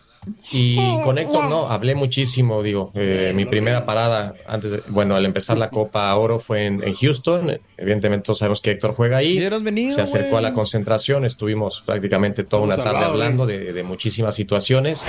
Y 0.53 0.77
con 1.05 1.17
Héctor 1.19 1.49
no, 1.49 1.69
hablé 1.71 1.95
muchísimo, 1.95 2.63
digo, 2.63 2.93
eh, 2.95 3.33
mi 3.35 3.47
primera 3.47 3.87
parada 3.87 4.35
antes, 4.47 4.71
de- 4.73 4.83
bueno, 4.89 5.17
al 5.17 5.25
empezar 5.25 5.57
la 5.59 5.71
Copa 5.71 6.15
Oro 6.15 6.41
fue 6.41 6.67
en, 6.67 6.83
en 6.83 6.95
Houston, 6.95 7.59
evidentemente 7.77 8.25
todos 8.27 8.39
sabemos 8.41 8.61
que 8.61 8.73
Héctor 8.73 8.95
juega 8.95 9.17
ahí, 9.19 9.39
venido, 9.61 9.95
se 9.97 10.03
acercó 10.03 10.37
a 10.37 10.41
la 10.43 10.53
concentración, 10.53 11.25
estuvimos 11.25 11.83
prácticamente 11.87 12.45
toda 12.45 12.63
una 12.65 12.75
Estamos 12.75 12.93
tarde 12.93 13.05
salvados, 13.07 13.23
hablando 13.23 13.47
de, 13.47 13.73
de 13.73 13.83
muchísimas 13.83 14.35
situaciones. 14.35 15.07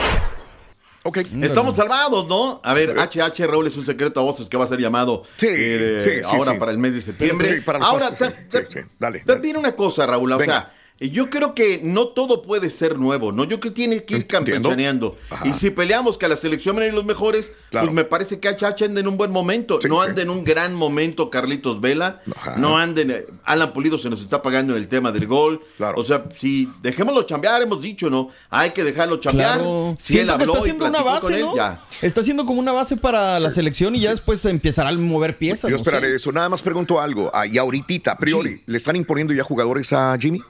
Ok. 1.03 1.17
Estamos 1.41 1.75
salvados, 1.75 2.27
¿no? 2.27 2.61
A 2.63 2.73
ver, 2.75 2.95
HH 2.95 3.47
Raúl 3.47 3.65
es 3.65 3.75
un 3.75 3.85
secreto 3.87 4.19
a 4.19 4.23
voces 4.23 4.47
que 4.47 4.55
va 4.55 4.65
a 4.65 4.67
ser 4.67 4.79
llamado 4.79 5.23
Sí, 5.37 5.47
eh, 5.49 6.01
sí, 6.03 6.09
sí, 6.29 6.35
ahora 6.37 6.51
sí. 6.53 6.57
para 6.59 6.71
el 6.71 6.77
mes 6.77 6.93
de 6.93 7.01
septiembre. 7.01 7.55
Sí, 7.55 7.61
para 7.61 7.79
ahora, 7.79 8.11
ta- 8.15 8.29
sí, 8.29 8.35
sí, 8.49 8.59
sí. 8.69 8.79
Dale, 8.99 9.23
dale. 9.25 9.41
Viene 9.41 9.57
una 9.57 9.71
cosa, 9.71 10.05
Raúl, 10.05 10.31
o 10.31 10.37
Venga. 10.37 10.53
sea, 10.53 10.73
yo 11.09 11.29
creo 11.29 11.55
que 11.55 11.81
no 11.83 12.09
todo 12.09 12.41
puede 12.43 12.69
ser 12.69 12.99
nuevo, 12.99 13.31
¿no? 13.31 13.43
Yo 13.43 13.59
creo 13.59 13.73
que 13.73 13.75
tiene 13.75 14.03
que 14.03 14.17
ir 14.17 14.27
campechaneando. 14.27 15.17
Ajá. 15.29 15.47
Y 15.47 15.53
si 15.53 15.71
peleamos 15.71 16.17
que 16.17 16.25
a 16.27 16.29
la 16.29 16.35
selección 16.35 16.75
van 16.75 16.83
a 16.83 16.87
ir 16.87 16.93
los 16.93 17.05
mejores, 17.05 17.51
Claro. 17.71 17.87
pues 17.87 17.95
me 17.95 18.03
parece 18.03 18.39
que 18.39 18.49
HH 18.49 18.83
anda 18.85 18.99
en 19.01 19.07
un 19.07 19.17
buen 19.17 19.31
momento. 19.31 19.79
Sí, 19.81 19.87
no 19.87 20.01
sí. 20.03 20.09
anda 20.09 20.21
en 20.21 20.29
un 20.29 20.43
gran 20.43 20.73
momento 20.75 21.29
Carlitos 21.29 21.81
Vela. 21.81 22.21
Ajá. 22.35 22.55
No 22.57 22.77
anda 22.77 23.01
en... 23.01 23.25
Alan 23.45 23.73
Pulido 23.73 23.97
se 23.97 24.09
nos 24.09 24.21
está 24.21 24.41
pagando 24.41 24.73
en 24.73 24.79
el 24.79 24.87
tema 24.87 25.11
del 25.11 25.25
gol. 25.25 25.61
Claro. 25.77 25.99
O 25.99 26.03
sea, 26.03 26.25
si 26.35 26.69
dejémoslo 26.81 27.23
chambear, 27.23 27.61
hemos 27.61 27.81
dicho, 27.81 28.09
¿no? 28.09 28.29
Hay 28.49 28.69
que 28.71 28.83
dejarlo 28.83 29.17
chambear. 29.17 29.55
Claro. 29.57 29.97
Si 29.99 30.19
él 30.19 30.27
Siento 30.27 30.37
que 30.37 30.43
habló 30.43 30.53
está 30.53 30.57
y 30.57 30.61
haciendo 30.61 30.85
una 30.85 31.01
base, 31.01 31.33
él, 31.35 31.41
¿no? 31.41 31.55
ya. 31.55 31.83
Está 32.01 32.21
haciendo 32.21 32.45
como 32.45 32.59
una 32.59 32.73
base 32.73 32.97
para 32.97 33.39
la 33.39 33.49
selección 33.49 33.95
y 33.95 34.01
ya 34.01 34.11
después 34.11 34.43
empezará 34.45 34.89
a 34.89 34.93
mover 34.93 35.37
piezas. 35.37 35.63
Yo 35.69 35.77
no 35.77 35.81
esperaré 35.81 36.09
sé. 36.09 36.15
eso. 36.17 36.31
Nada 36.31 36.49
más 36.49 36.61
pregunto 36.61 36.99
algo. 36.99 37.31
Ah, 37.33 37.47
y 37.47 37.57
ahorita, 37.57 38.11
a 38.11 38.17
priori, 38.17 38.61
¿le 38.65 38.77
están 38.77 38.95
imponiendo 38.95 39.33
ya 39.33 39.43
jugadores 39.43 39.91
a 39.93 40.15
Jimmy? 40.19 40.41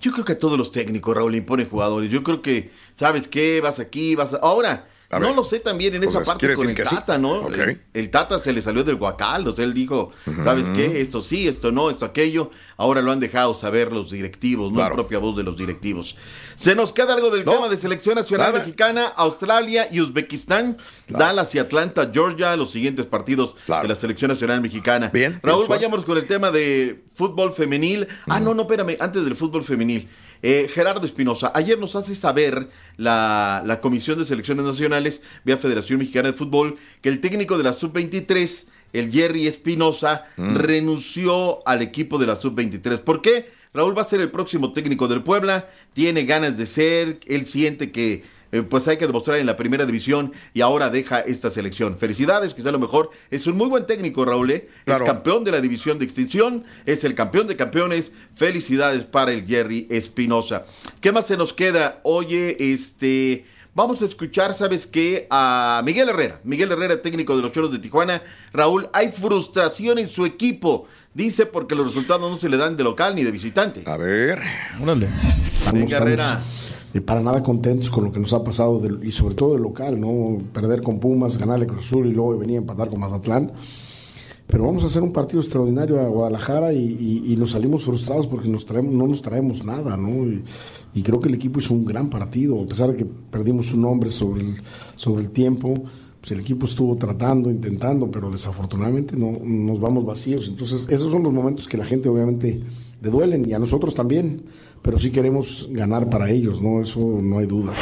Yo 0.00 0.12
creo 0.12 0.24
que 0.24 0.32
a 0.32 0.38
todos 0.38 0.58
los 0.58 0.72
técnicos, 0.72 1.14
Raúl, 1.16 1.34
imponen 1.34 1.68
jugadores. 1.68 2.10
Yo 2.10 2.22
creo 2.22 2.42
que, 2.42 2.70
¿sabes 2.94 3.28
qué? 3.28 3.60
Vas 3.60 3.80
aquí, 3.80 4.14
vas 4.14 4.34
a... 4.34 4.38
Ahora, 4.38 4.88
A 5.08 5.20
no 5.20 5.28
ver. 5.28 5.36
lo 5.36 5.44
sé 5.44 5.60
también 5.60 5.94
en 5.94 6.02
esa 6.02 6.20
parte 6.22 6.40
¿quiere 6.40 6.54
con 6.56 6.68
el 6.68 6.76
sí? 6.76 6.82
Tata, 6.82 7.16
¿no? 7.16 7.46
El, 7.48 7.80
el 7.94 8.10
Tata 8.10 8.40
se 8.40 8.52
le 8.52 8.60
salió 8.60 8.82
del 8.82 8.96
guacal, 8.96 9.46
o 9.46 9.54
sea, 9.54 9.64
él 9.64 9.72
dijo, 9.72 10.10
¿sabes 10.42 10.68
qué? 10.70 11.00
Esto 11.00 11.20
sí, 11.20 11.46
esto 11.46 11.70
no, 11.70 11.90
esto 11.90 12.04
aquello. 12.04 12.50
Ahora 12.76 13.02
lo 13.02 13.12
han 13.12 13.20
dejado 13.20 13.54
saber 13.54 13.92
los 13.92 14.10
directivos, 14.10 14.70
no 14.72 14.78
Claro. 14.78 14.90
la 14.90 14.94
propia 14.96 15.18
voz 15.20 15.36
de 15.36 15.44
los 15.44 15.56
directivos. 15.56 16.16
Se 16.56 16.74
nos 16.74 16.92
queda 16.92 17.14
algo 17.14 17.30
del 17.30 17.44
No. 17.44 17.52
tema 17.52 17.68
de 17.68 17.76
selección 17.76 18.16
nacional 18.16 18.48
Nada. 18.52 18.58
mexicana, 18.64 19.06
Australia 19.16 19.86
y 19.90 20.00
Uzbekistán, 20.00 20.76
Dallas 21.08 21.54
y 21.54 21.60
Atlanta, 21.60 22.10
Georgia, 22.12 22.56
los 22.56 22.72
siguientes 22.72 23.06
partidos 23.06 23.54
Claro. 23.64 23.82
de 23.86 23.94
la 23.94 24.00
selección 24.00 24.30
nacional 24.32 24.60
mexicana. 24.60 25.10
Bien, 25.12 25.38
Raúl, 25.42 25.66
vayamos 25.68 26.04
con 26.04 26.18
el 26.18 26.26
tema 26.26 26.50
de 26.50 27.04
fútbol 27.14 27.52
femenil. 27.52 28.08
Ah, 28.26 28.40
no, 28.40 28.54
no, 28.54 28.62
espérame, 28.62 28.96
antes 28.98 29.24
del 29.24 29.36
fútbol 29.36 29.62
femenil. 29.62 30.08
Eh, 30.42 30.68
Gerardo 30.72 31.06
Espinosa, 31.06 31.52
ayer 31.54 31.78
nos 31.78 31.96
hace 31.96 32.14
saber 32.14 32.68
la, 32.96 33.62
la 33.64 33.80
Comisión 33.80 34.18
de 34.18 34.24
Selecciones 34.24 34.64
Nacionales 34.64 35.22
vía 35.44 35.56
Federación 35.56 35.98
Mexicana 35.98 36.30
de 36.30 36.36
Fútbol 36.36 36.76
que 37.00 37.08
el 37.08 37.20
técnico 37.20 37.58
de 37.58 37.64
la 37.64 37.72
Sub-23, 37.72 38.66
el 38.92 39.12
Jerry 39.12 39.46
Espinosa, 39.46 40.26
renunció 40.36 41.66
al 41.66 41.82
equipo 41.82 42.18
de 42.18 42.26
la 42.26 42.36
Sub-23. 42.36 42.98
¿Por 42.98 43.22
qué? 43.22 43.50
Raúl 43.74 43.96
va 43.96 44.02
a 44.02 44.06
ser 44.06 44.20
el 44.20 44.30
próximo 44.30 44.72
técnico 44.72 45.06
del 45.06 45.22
Puebla, 45.22 45.68
tiene 45.92 46.24
ganas 46.24 46.56
de 46.56 46.64
ser, 46.64 47.20
él 47.26 47.44
siente 47.44 47.92
que 47.92 48.24
eh, 48.52 48.62
pues 48.62 48.86
hay 48.88 48.96
que 48.96 49.06
demostrar 49.06 49.38
en 49.38 49.46
la 49.46 49.56
primera 49.56 49.86
división 49.86 50.32
y 50.54 50.60
ahora 50.60 50.90
deja 50.90 51.20
esta 51.20 51.50
selección. 51.50 51.98
Felicidades, 51.98 52.54
quizá 52.54 52.68
a 52.68 52.72
lo 52.72 52.78
mejor 52.78 53.10
es 53.30 53.46
un 53.46 53.56
muy 53.56 53.68
buen 53.68 53.86
técnico, 53.86 54.24
Raúl. 54.24 54.50
¿eh? 54.50 54.68
Claro. 54.84 55.04
Es 55.04 55.10
campeón 55.10 55.44
de 55.44 55.52
la 55.52 55.60
división 55.60 55.98
de 55.98 56.04
extinción, 56.04 56.64
es 56.84 57.04
el 57.04 57.14
campeón 57.14 57.46
de 57.46 57.56
campeones. 57.56 58.12
Felicidades 58.34 59.04
para 59.04 59.32
el 59.32 59.46
Jerry 59.46 59.86
Espinosa. 59.90 60.64
¿Qué 61.00 61.12
más 61.12 61.26
se 61.26 61.36
nos 61.36 61.52
queda? 61.52 62.00
Oye, 62.02 62.56
este. 62.72 63.46
Vamos 63.74 64.00
a 64.00 64.06
escuchar, 64.06 64.54
¿sabes 64.54 64.86
qué? 64.86 65.26
A 65.28 65.82
Miguel 65.84 66.08
Herrera. 66.08 66.40
Miguel 66.44 66.72
Herrera, 66.72 67.02
técnico 67.02 67.36
de 67.36 67.42
los 67.42 67.52
Choros 67.52 67.70
de 67.70 67.78
Tijuana. 67.78 68.22
Raúl, 68.54 68.88
hay 68.94 69.12
frustración 69.12 69.98
en 69.98 70.08
su 70.08 70.24
equipo. 70.24 70.88
Dice 71.12 71.44
porque 71.44 71.74
los 71.74 71.86
resultados 71.86 72.30
no 72.30 72.36
se 72.36 72.48
le 72.48 72.56
dan 72.56 72.76
de 72.78 72.84
local 72.84 73.14
ni 73.14 73.22
de 73.22 73.30
visitante. 73.30 73.82
A 73.84 73.98
ver. 73.98 74.40
Órale. 74.80 75.08
Venga, 75.72 75.98
Herrera. 75.98 76.40
Para 77.00 77.20
nada 77.20 77.42
contentos 77.42 77.90
con 77.90 78.04
lo 78.04 78.12
que 78.12 78.20
nos 78.20 78.32
ha 78.32 78.42
pasado 78.44 78.80
y 79.02 79.10
sobre 79.10 79.34
todo 79.34 79.54
del 79.54 79.62
local, 79.62 80.00
¿no? 80.00 80.38
Perder 80.52 80.82
con 80.82 80.98
Pumas, 80.98 81.36
ganarle 81.36 81.66
Cruz 81.66 81.86
Azul 81.86 82.06
y 82.06 82.12
luego 82.12 82.38
venir 82.38 82.56
a 82.56 82.60
empatar 82.60 82.90
con 82.90 83.00
Mazatlán. 83.00 83.52
Pero 84.46 84.64
vamos 84.64 84.84
a 84.84 84.86
hacer 84.86 85.02
un 85.02 85.12
partido 85.12 85.40
extraordinario 85.40 86.00
a 86.00 86.06
Guadalajara 86.08 86.72
y, 86.72 87.34
nos 87.36 87.50
salimos 87.50 87.84
frustrados 87.84 88.28
porque 88.28 88.48
no 88.48 89.06
nos 89.06 89.22
traemos 89.22 89.64
nada, 89.64 89.96
¿no? 89.96 90.24
Y, 90.24 90.44
y 90.96 91.02
creo 91.02 91.20
que 91.20 91.28
el 91.28 91.34
equipo 91.34 91.58
hizo 91.58 91.74
un 91.74 91.84
gran 91.84 92.08
partido, 92.08 92.62
a 92.62 92.66
pesar 92.66 92.90
de 92.90 92.96
que 92.96 93.04
perdimos 93.04 93.74
un 93.74 93.84
hombre 93.84 94.08
sobre 94.08 94.40
el, 94.40 94.54
sobre 94.94 95.24
el 95.24 95.30
tiempo. 95.30 95.74
Pues 96.20 96.32
el 96.32 96.40
equipo 96.40 96.64
estuvo 96.64 96.96
tratando, 96.96 97.50
intentando, 97.50 98.10
pero 98.10 98.30
desafortunadamente 98.30 99.14
no 99.14 99.32
nos 99.44 99.78
vamos 99.78 100.06
vacíos. 100.06 100.48
Entonces, 100.48 100.86
esos 100.88 101.12
son 101.12 101.22
los 101.22 101.34
momentos 101.34 101.68
que 101.68 101.76
la 101.76 101.84
gente 101.84 102.08
obviamente 102.08 102.62
le 103.00 103.10
duelen 103.10 103.48
y 103.48 103.52
a 103.52 103.58
nosotros 103.58 103.94
también, 103.94 104.44
pero 104.82 104.98
sí 104.98 105.10
queremos 105.10 105.68
ganar 105.70 106.08
para 106.08 106.30
ellos, 106.30 106.62
¿no? 106.62 106.80
Eso 106.80 107.00
no 107.00 107.38
hay 107.38 107.46
duda. 107.46 107.72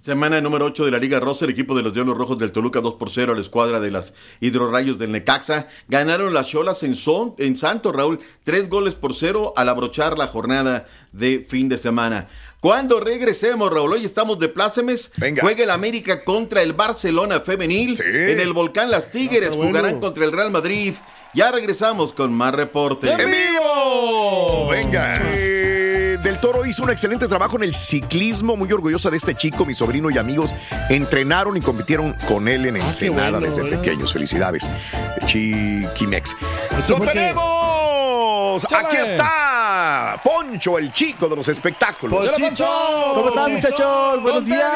Semana 0.00 0.40
número 0.40 0.64
8 0.64 0.86
de 0.86 0.90
la 0.90 0.98
Liga 0.98 1.20
Rosa, 1.20 1.44
el 1.44 1.50
equipo 1.50 1.76
de 1.76 1.82
los 1.82 1.92
Diablos 1.92 2.16
Rojos 2.16 2.38
del 2.38 2.50
Toluca 2.50 2.80
2 2.80 2.94
por 2.94 3.10
0 3.10 3.32
a 3.32 3.34
la 3.34 3.42
escuadra 3.42 3.78
de 3.78 3.90
las 3.90 4.14
Hidrorrayos 4.40 4.98
del 4.98 5.12
Necaxa. 5.12 5.68
Ganaron 5.88 6.32
las 6.32 6.46
Cholas 6.46 6.82
en, 6.82 6.96
son, 6.96 7.34
en 7.36 7.56
Santo, 7.56 7.92
Raúl, 7.92 8.18
tres 8.42 8.70
goles 8.70 8.94
por 8.94 9.14
cero 9.14 9.52
al 9.54 9.68
abrochar 9.68 10.16
la 10.16 10.28
jornada 10.28 10.86
de 11.12 11.44
fin 11.46 11.68
de 11.68 11.76
semana. 11.76 12.28
Cuando 12.60 12.98
regresemos, 12.98 13.70
Raúl, 13.72 13.92
hoy 13.92 14.04
estamos 14.04 14.38
de 14.40 14.48
plácemes. 14.48 15.12
Venga. 15.16 15.42
Juega 15.42 15.62
el 15.62 15.70
América 15.70 16.24
contra 16.24 16.60
el 16.60 16.72
Barcelona 16.72 17.40
femenil. 17.40 18.00
En 18.00 18.40
el 18.40 18.52
Volcán 18.52 18.90
Las 18.90 19.10
Tigres 19.10 19.54
bueno. 19.54 19.66
jugarán 19.70 20.00
contra 20.00 20.24
el 20.24 20.32
Real 20.32 20.50
Madrid. 20.50 20.94
Ya 21.34 21.52
regresamos 21.52 22.12
con 22.12 22.32
más 22.32 22.52
reporte. 22.54 23.12
¡En 23.12 23.18
vivo! 23.30 24.68
Venga. 24.70 25.12
Eh, 25.36 26.18
Del 26.20 26.40
Toro 26.40 26.66
hizo 26.66 26.82
un 26.82 26.90
excelente 26.90 27.28
trabajo 27.28 27.56
en 27.58 27.62
el 27.62 27.74
ciclismo. 27.76 28.56
Muy 28.56 28.72
orgullosa 28.72 29.08
de 29.10 29.18
este 29.18 29.36
chico, 29.36 29.64
mi 29.64 29.74
sobrino 29.74 30.10
y 30.10 30.18
amigos. 30.18 30.52
Entrenaron 30.88 31.56
y 31.56 31.60
compitieron 31.60 32.14
con 32.26 32.48
él 32.48 32.66
en 32.66 32.76
Ah, 32.78 32.86
Ensenada 32.86 33.30
bueno, 33.38 33.46
desde 33.46 33.62
¿verdad? 33.62 33.78
pequeños. 33.80 34.12
Felicidades, 34.12 34.68
Chiquimex. 35.26 36.34
Eso 36.82 36.98
¡Lo 36.98 37.04
¡Aquí 38.56 38.96
está! 38.96 40.20
Poncho, 40.24 40.78
el 40.78 40.92
chico 40.92 41.28
de 41.28 41.36
los 41.36 41.48
espectáculos. 41.48 42.26
Ponchito. 42.26 42.64
¿Cómo 43.14 43.28
están, 43.28 43.52
muchachos? 43.52 44.22
Buenos 44.22 44.40
Con 44.42 44.44
días. 44.44 44.72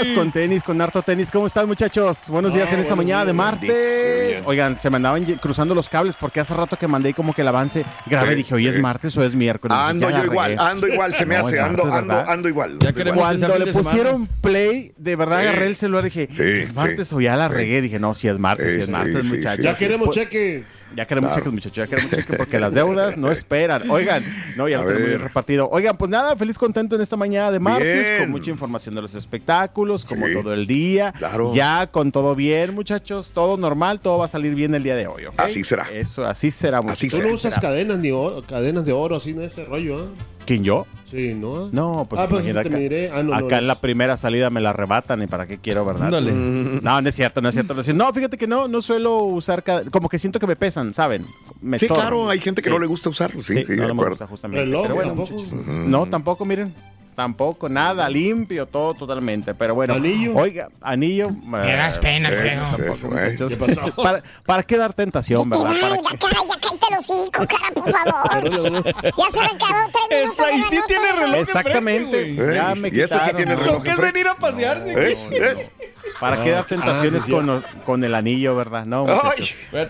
tenis. 0.00 0.16
Con 0.18 0.32
tenis, 0.32 0.62
con 0.62 0.80
harto 0.80 1.02
tenis. 1.02 1.30
¿Cómo 1.30 1.46
están, 1.46 1.66
muchachos? 1.66 2.28
Buenos 2.28 2.52
días 2.54 2.72
en 2.72 2.80
esta 2.80 2.94
buenos 2.94 3.06
mañana 3.06 3.24
de 3.24 3.32
martes. 3.32 4.42
Oigan, 4.44 4.76
se 4.76 4.90
me 4.90 4.96
andaban 4.96 5.24
cruzando 5.36 5.74
los 5.74 5.88
cables 5.88 6.16
porque 6.18 6.40
hace 6.40 6.54
rato 6.54 6.76
que 6.78 6.86
mandé 6.88 7.14
como 7.14 7.32
que 7.34 7.42
el 7.42 7.48
avance 7.48 7.84
grave. 8.06 8.30
Sí, 8.30 8.36
Dije, 8.36 8.54
hoy 8.54 8.66
es 8.68 8.78
martes 8.80 9.16
o 9.16 9.22
es 9.24 9.34
miércoles. 9.34 9.76
Ando 9.78 10.10
Ya 10.10 10.18
yo 10.18 10.24
igual, 10.24 10.56
ando 10.58 10.88
igual, 10.88 11.14
se 11.14 11.24
me 11.26 11.38
No, 11.38 11.46
hace, 11.46 11.60
ando, 11.60 11.84
martes, 11.84 11.98
ando, 12.00 12.30
ando 12.30 12.48
igual. 12.48 12.78
Ya 12.80 12.88
ando 12.88 13.00
igual. 13.02 13.14
Cuando 13.38 13.58
le 13.58 13.72
pusieron 13.72 14.26
play, 14.26 14.92
de 14.96 15.16
verdad 15.16 15.40
Sí. 15.40 15.42
agarré 15.48 15.66
el 15.66 15.76
celular 15.76 16.04
y 16.04 16.08
dije, 16.10 16.28
Sí, 16.32 16.42
¿es 16.68 16.74
martes 16.74 17.08
sí. 17.08 17.14
o 17.14 17.20
ya 17.20 17.36
la 17.36 17.48
regué? 17.48 17.80
Dije, 17.80 17.98
no, 17.98 18.14
si 18.14 18.28
es 18.28 18.38
martes, 18.38 18.68
Sí, 18.68 18.74
si 18.76 18.80
es 18.82 18.88
martes, 18.88 19.24
muchachos. 19.24 19.64
Ya 19.64 19.76
queremos 19.76 20.06
Pues- 20.08 20.18
cheque. 20.18 20.64
Ya 20.96 21.06
queremos 21.06 21.28
Claro. 21.28 21.40
cheques, 21.42 21.52
muchachos, 21.52 21.76
ya 21.76 21.86
queremos 21.86 22.10
cheques 22.10 22.36
porque 22.36 22.58
las 22.58 22.72
deudas 22.74 23.16
no 23.16 23.30
esperan. 23.30 23.90
Oigan, 23.90 24.24
no, 24.56 24.68
ya 24.68 24.78
A 24.78 24.82
lo 24.82 24.88
tenemos 24.88 25.08
bien 25.08 25.20
repartido. 25.20 25.68
Oigan, 25.70 25.96
pues 25.96 26.10
nada, 26.10 26.34
feliz 26.36 26.58
contento 26.58 26.96
en 26.96 27.02
esta 27.02 27.16
mañana 27.16 27.50
de 27.50 27.60
martes, 27.60 28.08
Bien. 28.08 28.22
con 28.22 28.30
mucha 28.30 28.50
información 28.50 28.94
de 28.94 29.02
los 29.02 29.14
espectáculos, 29.14 30.04
como 30.04 30.26
Sí. 30.26 30.32
todo 30.34 30.52
el 30.52 30.66
día. 30.66 31.12
Claro. 31.18 31.52
Ya 31.54 31.86
con 31.88 32.12
todo 32.12 32.34
bien, 32.34 32.74
muchachos, 32.74 33.30
todo 33.34 33.56
normal, 33.56 34.00
todo 34.00 34.18
va 34.18 34.24
a 34.24 34.28
salir 34.28 34.54
bien 34.54 34.74
el 34.74 34.82
día 34.82 34.96
de 34.96 35.06
hoy. 35.06 35.24
Así 35.36 35.62
será. 35.64 35.88
Eso, 35.92 36.24
así 36.24 36.50
será, 36.50 36.80
muchachos. 36.80 37.20
Tú 37.20 37.22
no 37.26 37.34
usas 37.34 37.58
cadenas 37.58 37.98
ni 37.98 38.10
oro, 38.10 38.42
cadenas 38.42 38.84
de 38.86 38.92
oro 38.92 39.16
así 39.16 39.30
en 39.30 39.42
ese 39.42 39.64
rollo, 39.64 39.98
¿ah? 40.00 40.24
¿Quién 40.46 40.64
yo? 40.64 40.86
Sí, 41.10 41.34
¿no? 41.34 41.68
No, 41.70 42.04
pues 42.10 42.20
Ah, 42.20 42.26
pues 42.28 42.40
imagina 42.44 42.60
acá, 42.62 42.70
miré. 42.76 43.10
Ah, 43.12 43.22
no, 43.22 43.30
no, 43.30 43.46
acá 43.46 43.58
en 43.58 43.62
es- 43.62 43.66
la 43.68 43.76
primera 43.76 44.16
salida 44.16 44.50
me 44.50 44.60
la 44.60 44.70
arrebatan 44.70 45.22
y 45.22 45.26
para 45.28 45.46
qué 45.46 45.58
quiero, 45.58 45.84
¿verdad? 45.84 46.06
Ándale. 46.06 46.32
Mm, 46.32 46.80
No, 46.82 47.00
no 47.00 47.08
es 47.08 47.14
cierto, 47.14 47.40
no 47.40 47.48
es 47.48 47.54
cierto. 47.54 47.74
No, 47.74 47.80
es 47.80 47.86
cierto. 47.86 48.04
No, 48.04 48.12
fíjate 48.12 48.36
que 48.36 48.46
no, 48.48 48.66
no 48.68 48.82
suelo 48.82 49.16
usar 49.18 49.62
como 49.92 50.08
que 50.08 50.18
siento 50.18 50.40
que 50.40 50.46
me 50.48 50.56
pesan, 50.56 50.92
¿saben? 50.92 51.24
Me 51.60 51.78
Sí, 51.78 51.84
estorban. 51.86 52.06
claro, 52.08 52.28
hay 52.28 52.40
gente 52.40 52.60
que 52.60 52.68
Sí. 52.68 52.72
no 52.74 52.80
le 52.80 52.86
gusta 52.86 53.08
usarlo. 53.08 53.40
Sí, 53.40 53.64
sí, 53.64 53.72
de 53.72 53.76
no, 53.76 53.82
no 53.88 53.94
me 53.94 54.00
acuerdo. 54.00 54.10
gusta 54.10 54.26
justamente. 54.26 54.64
Reloj, 54.64 54.82
Pero 54.82 54.94
bueno, 54.96 55.14
tampoco. 55.14 55.44
No, 55.72 56.06
tampoco, 56.06 56.44
miren. 56.44 56.74
Tampoco, 57.16 57.68
nada, 57.70 58.08
limpio, 58.10 58.66
todo 58.66 58.92
totalmente. 58.92 59.54
Pero 59.54 59.74
bueno. 59.74 59.94
¿Anillo? 59.94 60.34
Oiga, 60.36 60.68
anillo. 60.82 61.30
Me 61.30 61.74
das 61.74 61.96
pena, 61.96 62.28
Alfredo. 62.28 62.62
eh. 62.78 62.94
muchachos. 63.08 63.56
¿Qué 63.56 63.56
pasó? 63.56 64.02
¿Para, 64.02 64.22
¿Para 64.44 64.62
qué 64.62 64.76
dar 64.76 64.92
tentación, 64.92 65.48
verdad? 65.48 65.66
Ay, 65.68 65.80
¿Para 65.80 65.96
ya, 65.96 66.10
qué? 66.10 66.18
cara, 66.18 66.34
ya 66.46 66.60
cállate 66.60 66.86
el 66.90 66.98
hocico, 66.98 67.46
cara, 67.46 67.72
por 67.74 67.90
favor. 67.90 68.44
ya 68.44 69.30
se 69.30 69.40
me 69.40 69.46
acabó 69.46 69.90
tres 70.08 70.20
minutos. 70.20 70.38
Esa 70.38 70.52
y 70.52 70.62
sí 70.64 70.78
tiene 70.86 71.12
reloj 71.12 71.40
Exactamente. 71.40 72.30
Eh, 72.32 72.54
Ya 72.54 72.74
me 72.74 72.88
y 72.88 73.00
ese 73.00 73.18
sí 73.18 73.30
tiene 73.34 73.56
reloj 73.56 73.76
Lo 73.76 73.82
que 73.82 73.90
es 73.92 73.96
venir 74.00 74.28
a 74.28 74.34
pasearse. 74.34 75.72
¿Para 76.20 76.42
qué 76.42 76.50
dar 76.50 76.66
tentaciones 76.66 77.22
Ah, 77.22 77.26
sí, 77.26 77.74
con, 77.84 78.02
el 78.04 78.14
anillo, 78.14 78.56
verdad? 78.56 78.86
No, 78.86 79.06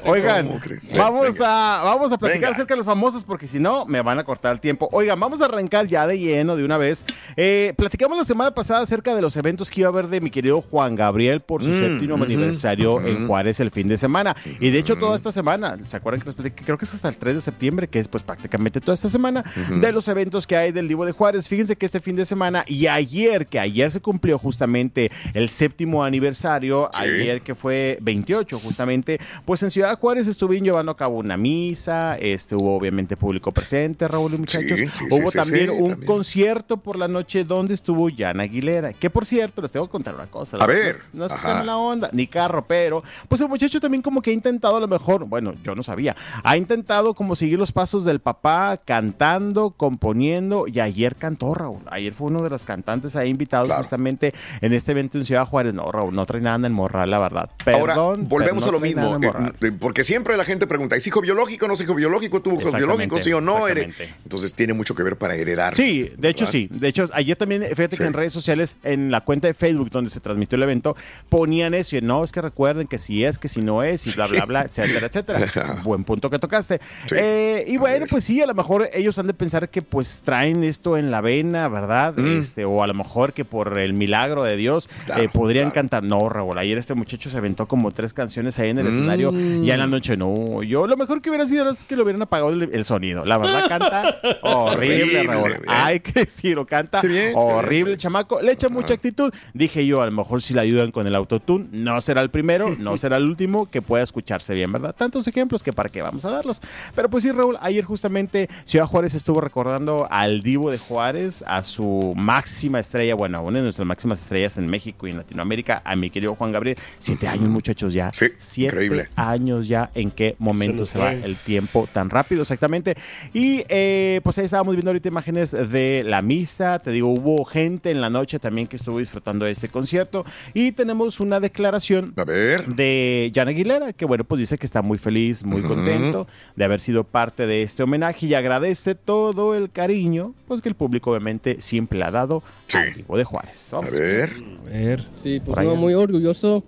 Oigan, 0.04 0.60
vamos 0.96 1.40
a, 1.40 1.82
vamos 1.84 2.12
a 2.12 2.18
platicar 2.18 2.40
Venga. 2.50 2.54
acerca 2.56 2.74
de 2.74 2.78
los 2.78 2.86
famosos 2.86 3.24
porque 3.24 3.46
si 3.48 3.58
no 3.58 3.86
me 3.86 4.00
van 4.02 4.18
a 4.18 4.24
cortar 4.24 4.52
el 4.52 4.60
tiempo. 4.60 4.88
Oigan, 4.92 5.18
vamos 5.18 5.40
a 5.40 5.46
arrancar 5.46 5.86
ya 5.86 6.06
de 6.06 6.18
lleno 6.18 6.56
de 6.56 6.64
una 6.64 6.78
vez. 6.78 7.04
Eh, 7.36 7.72
platicamos 7.76 8.16
la 8.18 8.24
semana 8.24 8.52
pasada 8.52 8.80
acerca 8.82 9.14
de 9.14 9.22
los 9.22 9.36
eventos 9.36 9.70
que 9.70 9.80
iba 9.80 9.88
a 9.88 9.92
haber 9.92 10.08
de 10.08 10.20
mi 10.20 10.30
querido 10.30 10.60
Juan 10.60 10.94
Gabriel 10.96 11.40
por 11.40 11.62
su 11.62 11.68
Mm, 11.68 11.80
séptimo 11.80 12.22
aniversario 12.22 13.00
en. 13.04 13.26
Juárez 13.26 13.60
el 13.60 13.70
fin 13.70 13.88
de 13.88 13.98
semana. 13.98 14.36
Y 14.60 14.70
de 14.70 14.78
hecho 14.78 14.96
toda 14.96 15.16
esta 15.16 15.32
semana, 15.32 15.76
¿se 15.84 15.96
acuerdan 15.96 16.20
que 16.20 16.26
les 16.26 16.34
platiqué? 16.34 16.64
Creo 16.64 16.78
que 16.78 16.84
es 16.84 16.94
hasta 16.94 17.08
el 17.08 17.16
3 17.16 17.34
de 17.34 17.40
septiembre, 17.40 17.88
que 17.88 17.98
es 17.98 18.08
pues 18.08 18.22
prácticamente 18.22 18.80
toda 18.80 18.94
esta 18.94 19.10
semana 19.10 19.44
de 19.70 19.92
los 19.92 20.06
eventos 20.08 20.46
que 20.46 20.56
hay 20.56 20.72
del 20.72 20.86
Divo 20.88 21.04
de 21.06 21.12
Juárez. 21.12 21.48
Fíjense 21.48 21.76
que 21.76 21.86
este 21.86 22.00
fin 22.00 22.14
de 22.16 22.24
semana 22.24 22.64
y 22.66 22.86
ayer, 22.86 23.46
que 23.46 23.58
ayer 23.58 23.90
se 23.90 24.00
cumplió 24.00 24.38
justamente 24.38 25.10
el 25.34 25.48
séptimo 25.50 26.04
aniversario, 26.07 26.90
Sí. 26.92 27.00
ayer 27.02 27.40
que 27.42 27.54
fue 27.54 27.98
28 28.00 28.59
justamente, 28.59 29.18
pues 29.44 29.62
en 29.62 29.70
Ciudad 29.70 29.98
Juárez 29.98 30.26
estuvieron 30.26 30.64
llevando 30.64 30.92
a 30.92 30.96
cabo 30.96 31.16
una 31.18 31.36
misa, 31.36 32.16
este 32.16 32.54
hubo 32.54 32.76
obviamente 32.76 33.16
público 33.16 33.52
presente, 33.52 34.09
Raúl 34.09 34.34
y 34.34 34.38
muchachos. 34.38 34.78
Sí, 34.78 34.88
sí, 34.88 35.04
hubo 35.11 35.30
también 35.30 35.70
un 35.70 35.90
también. 35.90 36.07
concierto 36.07 36.76
por 36.78 36.96
la 36.96 37.09
noche 37.09 37.44
donde 37.44 37.74
estuvo 37.74 38.09
Jan 38.16 38.40
Aguilera, 38.40 38.92
que 38.92 39.11
por 39.11 39.26
cierto, 39.26 39.62
les 39.62 39.70
tengo 39.72 39.86
que 39.86 39.92
contar 39.92 40.14
una 40.14 40.26
cosa. 40.26 40.57
A 40.59 40.66
ver, 40.66 40.96
No 40.96 41.00
es, 41.02 41.14
no 41.14 41.26
es 41.26 41.32
que 41.42 41.48
mala 41.48 41.76
onda, 41.76 42.09
ni 42.12 42.26
carro, 42.26 42.64
pero 42.66 43.02
pues 43.28 43.40
el 43.40 43.48
muchacho 43.48 43.80
también 43.80 44.02
como 44.02 44.22
que 44.22 44.30
ha 44.30 44.34
intentado 44.34 44.76
a 44.76 44.80
lo 44.80 44.88
mejor, 44.88 45.24
bueno, 45.26 45.54
yo 45.62 45.74
no 45.74 45.82
sabía, 45.82 46.16
ha 46.42 46.57
intentado 46.57 47.14
como 47.14 47.34
seguir 47.36 47.59
los 47.59 47.72
pasos 47.72 48.04
del 48.04 48.20
papá 48.20 48.76
cantando, 48.84 49.70
componiendo 49.70 50.66
y 50.66 50.80
ayer 50.80 51.16
cantó 51.16 51.54
Raúl. 51.54 51.82
Ayer 51.90 52.12
fue 52.12 52.28
uno 52.28 52.42
de 52.42 52.50
los 52.50 52.64
cantantes 52.64 53.16
ahí 53.16 53.30
invitados 53.30 53.66
Claro. 53.66 53.82
justamente 53.82 54.32
en 54.61 54.72
este 54.72 54.92
evento 54.92 55.18
en 55.18 55.24
Ciudad 55.24 55.46
Juárez. 55.46 55.74
No, 55.74 55.90
Raúl, 55.97 56.14
no 56.14 56.24
trae 56.26 56.40
nada 56.40 56.57
en 56.57 56.64
el 56.66 56.72
morral, 56.72 57.11
la 57.11 57.18
verdad. 57.18 57.51
Perdón, 57.64 57.80
Ahora, 57.99 58.14
volvemos 58.28 58.62
no 58.64 58.68
a 58.68 58.72
lo 58.72 58.80
mismo, 58.80 59.16
eh, 59.22 59.53
eh, 59.61 59.72
porque 59.78 60.05
siempre 60.05 60.36
la 60.36 60.44
gente 60.44 60.66
pregunta, 60.66 60.97
¿es 60.97 61.07
hijo 61.07 61.20
biológico, 61.20 61.66
no 61.66 61.74
es 61.74 61.80
hijo 61.80 61.94
biológico, 61.94 62.40
tuvo 62.42 62.55
hijos 62.55 62.66
Exactamente, 62.66 62.97
biológicos, 63.07 63.24
sí 63.24 63.32
o 63.32 63.40
no? 63.40 63.66
Eres-. 63.68 63.94
Entonces 64.24 64.55
tiene 64.55 64.72
mucho 64.74 64.94
que 64.94 65.03
ver 65.03 65.16
para 65.16 65.34
heredar. 65.34 65.74
Sí, 65.74 66.12
de 66.16 66.28
hecho 66.28 66.47
sí. 66.47 66.68
De 66.70 66.88
hecho, 66.88 67.09
ayer 67.12 67.36
también, 67.36 67.62
fíjate 67.62 67.97
Sí. 67.97 68.03
que 68.03 68.07
en 68.09 68.12
redes 68.12 68.32
sociales, 68.32 68.76
en 68.84 69.11
la 69.11 69.20
cuenta 69.22 69.47
de 69.49 69.55
Facebook 69.55 69.90
donde 69.90 70.11
se 70.11 70.20
transmitió 70.20 70.57
el 70.57 70.62
evento, 70.62 70.97
ponían 71.28 71.74
eso 71.74 71.97
y 71.97 72.01
no, 72.01 72.22
es 72.24 72.32
que 72.32 72.40
recuerden 72.42 72.86
que 72.86 72.99
si 72.99 73.24
es, 73.24 73.38
que 73.38 73.49
si 73.49 73.62
no 73.62 73.82
es, 73.82 74.07
y 74.07 74.12
bla, 74.14 74.26
bla, 74.26 74.44
bla, 74.44 74.62
etcétera, 74.62 75.07
etcétera. 75.07 75.80
Buen 75.84 76.05
punto 76.05 76.28
que 76.30 76.38
tocaste. 76.38 76.80
Sí. 77.09 77.14
Eh, 77.18 77.64
y 77.66 77.76
bueno, 77.76 78.07
pues 78.09 78.24
sí, 78.24 78.40
a 78.42 78.47
lo 78.47 78.55
mejor 78.55 78.88
ellos 78.92 79.18
han 79.18 79.26
de 79.26 79.34
pensar 79.34 79.68
que 79.70 79.82
pues 79.82 80.22
traen 80.24 80.62
esto 80.64 80.97
en 80.97 81.11
la 81.11 81.20
vena, 81.20 81.68
¿verdad? 81.68 82.14
Mm. 82.16 82.40
Este, 82.40 82.64
o 82.64 82.82
a 82.82 82.86
lo 82.86 82.94
mejor 82.94 83.32
que 83.32 83.44
por 83.44 83.78
el 83.78 83.94
milagro 83.94 84.42
de 84.42 84.57
Dios 84.57 84.88
Claro, 85.07 85.22
eh, 85.22 85.28
podrían 85.32 85.66
claro. 85.70 85.74
cantar. 85.74 85.86
No, 86.03 86.28
Raúl, 86.28 86.59
ayer 86.59 86.76
este 86.78 86.95
muchacho 86.95 87.30
se 87.30 87.37
aventó 87.37 87.66
como 87.66 87.91
tres 87.93 88.12
canciones 88.12 88.59
ahí 88.59 88.70
en 88.70 88.78
el 88.78 88.84
Mm. 88.87 88.89
escenario 88.89 89.32
y 89.32 89.70
en 89.70 89.78
la 89.78 89.87
noche 89.87 90.16
no. 90.16 90.62
Yo 90.62 90.87
lo 90.87 90.97
mejor 90.97 91.20
que 91.22 91.30
hubiera 91.30 91.47
sido 91.47 91.68
es 91.70 91.84
que 91.84 91.97
le 91.97 92.03
hubieran 92.03 92.22
apagado 92.22 92.51
el, 92.51 92.62
el 92.72 92.84
sonido. 92.84 93.24
La 93.24 93.39
verdad 93.39 93.64
canta 93.68 94.16
horrible, 94.43 95.22
Raúl. 95.24 95.51
bien. 95.53 95.62
Hay 95.68 96.01
que 96.01 96.12
decirlo, 96.20 96.66
canta 96.66 97.01
bien, 97.03 97.32
horrible, 97.34 97.91
bien. 97.93 97.99
chamaco. 97.99 98.41
Le 98.41 98.53
echa 98.53 98.68
mucha 98.68 98.95
actitud. 98.95 99.32
Dije 99.55 99.87
yo, 99.87 100.03
a 100.03 100.07
lo 100.07 100.12
mejor 100.12 100.43
si 100.43 100.55
le 100.55 100.61
ayudan 100.61 100.91
con 100.91 101.07
el 101.07 101.14
autotune, 101.14 101.66
no 101.72 102.01
será 102.01 102.20
el 102.20 102.30
primero, 102.30 102.74
no 102.78 102.97
será 102.99 103.16
el 103.16 103.24
último 103.24 103.66
que 103.70 103.82
pueda 103.82 104.03
escucharse 104.05 104.55
bien, 104.55 104.72
¿verdad? 104.72 104.95
Tantos 104.97 105.26
ejemplos 105.28 105.62
que 105.62 105.72
para 105.72 105.89
qué 105.89 106.03
vamos 106.03 106.24
a 106.24 106.30
darlos. 106.30 106.61
Pero 106.95 107.09
pues 107.11 107.24
sí, 107.24 107.32
Raúl, 107.32 107.57
ayer 107.61 107.84
justamente 107.84 108.49
Ciudad 108.64 108.87
Juárez 108.87 109.14
estuvo 109.14 109.41
recordando 109.41 110.07
al 110.11 110.43
Divo 110.43 110.70
de 110.70 110.78
Juárez, 110.78 111.45
a 111.47 111.62
su 111.62 112.12
máxima 112.16 112.78
estrella, 112.78 113.14
bueno, 113.14 113.43
una 113.43 113.59
de 113.59 113.64
nuestras 113.64 113.87
máximas 113.87 114.20
estrellas 114.20 114.57
en 114.57 114.66
México 114.66 115.07
y 115.07 115.11
en 115.11 115.16
Latinoamérica, 115.18 115.75
a 115.84 115.96
mi 115.96 116.10
querido 116.10 116.34
Juan 116.34 116.52
Gabriel. 116.52 116.76
Siete 116.98 117.28
años, 117.28 117.48
muchachos, 117.48 117.92
ya. 117.92 118.10
Sí, 118.12 118.26
Siete 118.38 118.74
increíble. 118.74 119.08
años 119.16 119.68
ya. 119.68 119.90
¿En 119.94 120.10
qué 120.10 120.36
momento 120.38 120.86
se, 120.86 120.98
va 120.98 121.12
el 121.12 121.36
tiempo 121.36 121.88
tan 121.92 122.10
rápido? 122.10 122.42
Exactamente. 122.42 122.94
Y 123.32 123.64
eh, 123.68 124.20
pues 124.22 124.38
ahí 124.38 124.44
estábamos 124.44 124.74
viendo 124.74 124.90
ahorita 124.90 125.08
imágenes 125.08 125.50
de 125.52 126.02
la 126.04 126.22
misa. 126.22 126.78
Te 126.78 126.90
digo, 126.90 127.08
hubo 127.08 127.44
gente 127.44 127.90
en 127.90 128.00
la 128.00 128.10
noche 128.10 128.38
también 128.38 128.66
que 128.66 128.76
estuvo 128.76 128.98
disfrutando 128.98 129.44
de 129.44 129.52
este 129.52 129.68
concierto. 129.68 130.24
Y 130.54 130.72
tenemos 130.72 131.20
una 131.20 131.40
declaración 131.40 132.12
A 132.16 132.24
ver. 132.24 132.64
de 132.66 133.32
Jan 133.34 133.48
Aguilera, 133.48 133.92
que 133.92 134.04
bueno, 134.04 134.24
pues 134.24 134.40
dice 134.40 134.58
que 134.58 134.66
está 134.66 134.82
muy 134.82 134.98
feliz, 134.98 135.44
muy 135.44 135.62
contento 135.62 136.26
de 136.54 136.64
haber 136.64 136.80
sido 136.80 137.04
parte 137.04 137.46
de 137.46 137.62
este 137.62 137.82
homenaje 137.82 138.26
y 138.26 138.34
agradece 138.34 138.94
todo 138.94 139.54
el 139.54 139.70
cariño, 139.70 140.34
pues 140.48 140.60
que 140.60 140.68
el 140.68 140.74
público 140.74 141.10
obviamente 141.10 141.60
siempre 141.60 141.98
le 141.98 142.04
ha 142.04 142.10
dado 142.10 142.42
Sí. 142.68 142.78
al 142.78 142.94
de 143.18 143.24
Juárez. 143.24 143.72
A 143.74 143.80
ver. 143.80 144.30
A 144.66 144.68
ver. 144.68 145.06
Sí, 145.22 145.40
pues 145.44 145.55
Por 145.64 145.74
no, 145.74 145.76
muy 145.76 145.94
orgulloso, 145.94 146.62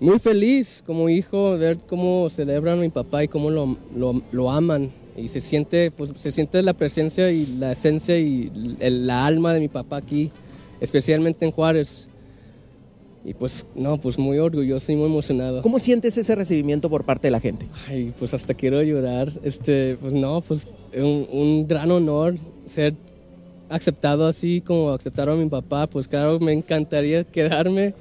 muy 0.00 0.18
feliz 0.18 0.82
como 0.86 1.08
hijo, 1.08 1.58
ver 1.58 1.78
cómo 1.86 2.28
celebran 2.30 2.78
a 2.78 2.82
mi 2.82 2.88
papá 2.88 3.24
y 3.24 3.28
cómo 3.28 3.50
lo, 3.50 3.76
lo, 3.94 4.22
lo 4.32 4.50
aman. 4.50 4.90
Y 5.16 5.28
se 5.28 5.40
siente, 5.40 5.90
pues 5.90 6.12
se 6.16 6.30
siente 6.32 6.62
la 6.62 6.72
presencia 6.72 7.30
y 7.30 7.44
la 7.58 7.72
esencia 7.72 8.18
y 8.18 8.76
el- 8.80 9.06
la 9.06 9.26
alma 9.26 9.52
de 9.52 9.60
mi 9.60 9.68
papá 9.68 9.96
aquí, 9.98 10.30
especialmente 10.80 11.44
en 11.44 11.50
Juárez. 11.52 12.08
Y 13.22 13.34
pues, 13.34 13.66
no, 13.74 13.98
pues 13.98 14.18
muy 14.18 14.38
orgulloso 14.38 14.90
y 14.92 14.96
muy 14.96 15.04
emocionado. 15.06 15.60
¿Cómo 15.60 15.78
sientes 15.78 16.16
ese 16.16 16.34
recibimiento 16.34 16.88
por 16.88 17.04
parte 17.04 17.26
de 17.26 17.32
la 17.32 17.40
gente? 17.40 17.66
Ay, 17.86 18.14
pues 18.18 18.32
hasta 18.32 18.54
quiero 18.54 18.80
llorar. 18.82 19.30
Este, 19.42 19.98
pues 20.00 20.14
no, 20.14 20.40
pues 20.40 20.66
un, 20.96 21.28
un 21.30 21.68
gran 21.68 21.90
honor 21.90 22.36
ser 22.64 22.94
aceptado 23.68 24.26
así 24.26 24.62
como 24.62 24.90
aceptaron 24.90 25.38
a 25.38 25.42
mi 25.42 25.50
papá. 25.50 25.86
Pues 25.86 26.08
claro, 26.08 26.40
me 26.40 26.52
encantaría 26.54 27.24
quedarme. 27.24 27.92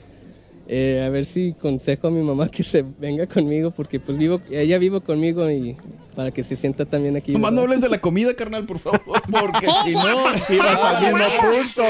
Eh, 0.72 1.03
a 1.03 1.09
ver 1.09 1.26
si 1.26 1.53
consejo 1.53 2.07
a 2.07 2.11
mi 2.11 2.22
mamá 2.22 2.47
que 2.49 2.61
se 2.63 2.84
venga 2.99 3.26
conmigo 3.28 3.72
porque 3.72 3.99
pues 3.99 4.17
vivo, 4.17 4.39
ella 4.51 4.78
vive 4.78 5.01
conmigo 5.01 5.49
y 5.49 5.76
para 6.15 6.32
que 6.32 6.43
se 6.43 6.55
sienta 6.57 6.86
también 6.86 7.15
aquí. 7.15 7.32
Nomás 7.32 7.53
no 7.53 7.61
hables 7.61 7.80
de 7.82 7.88
la 7.89 7.99
comida, 8.01 8.34
carnal, 8.36 8.65
por 8.65 8.78
favor. 8.78 8.99
Porque 9.32 9.65
Sí, 9.65 9.72
si 9.86 9.93
no, 9.93 10.09
ibas 10.09 10.43
sudando. 10.47 11.26
punto. 11.39 11.84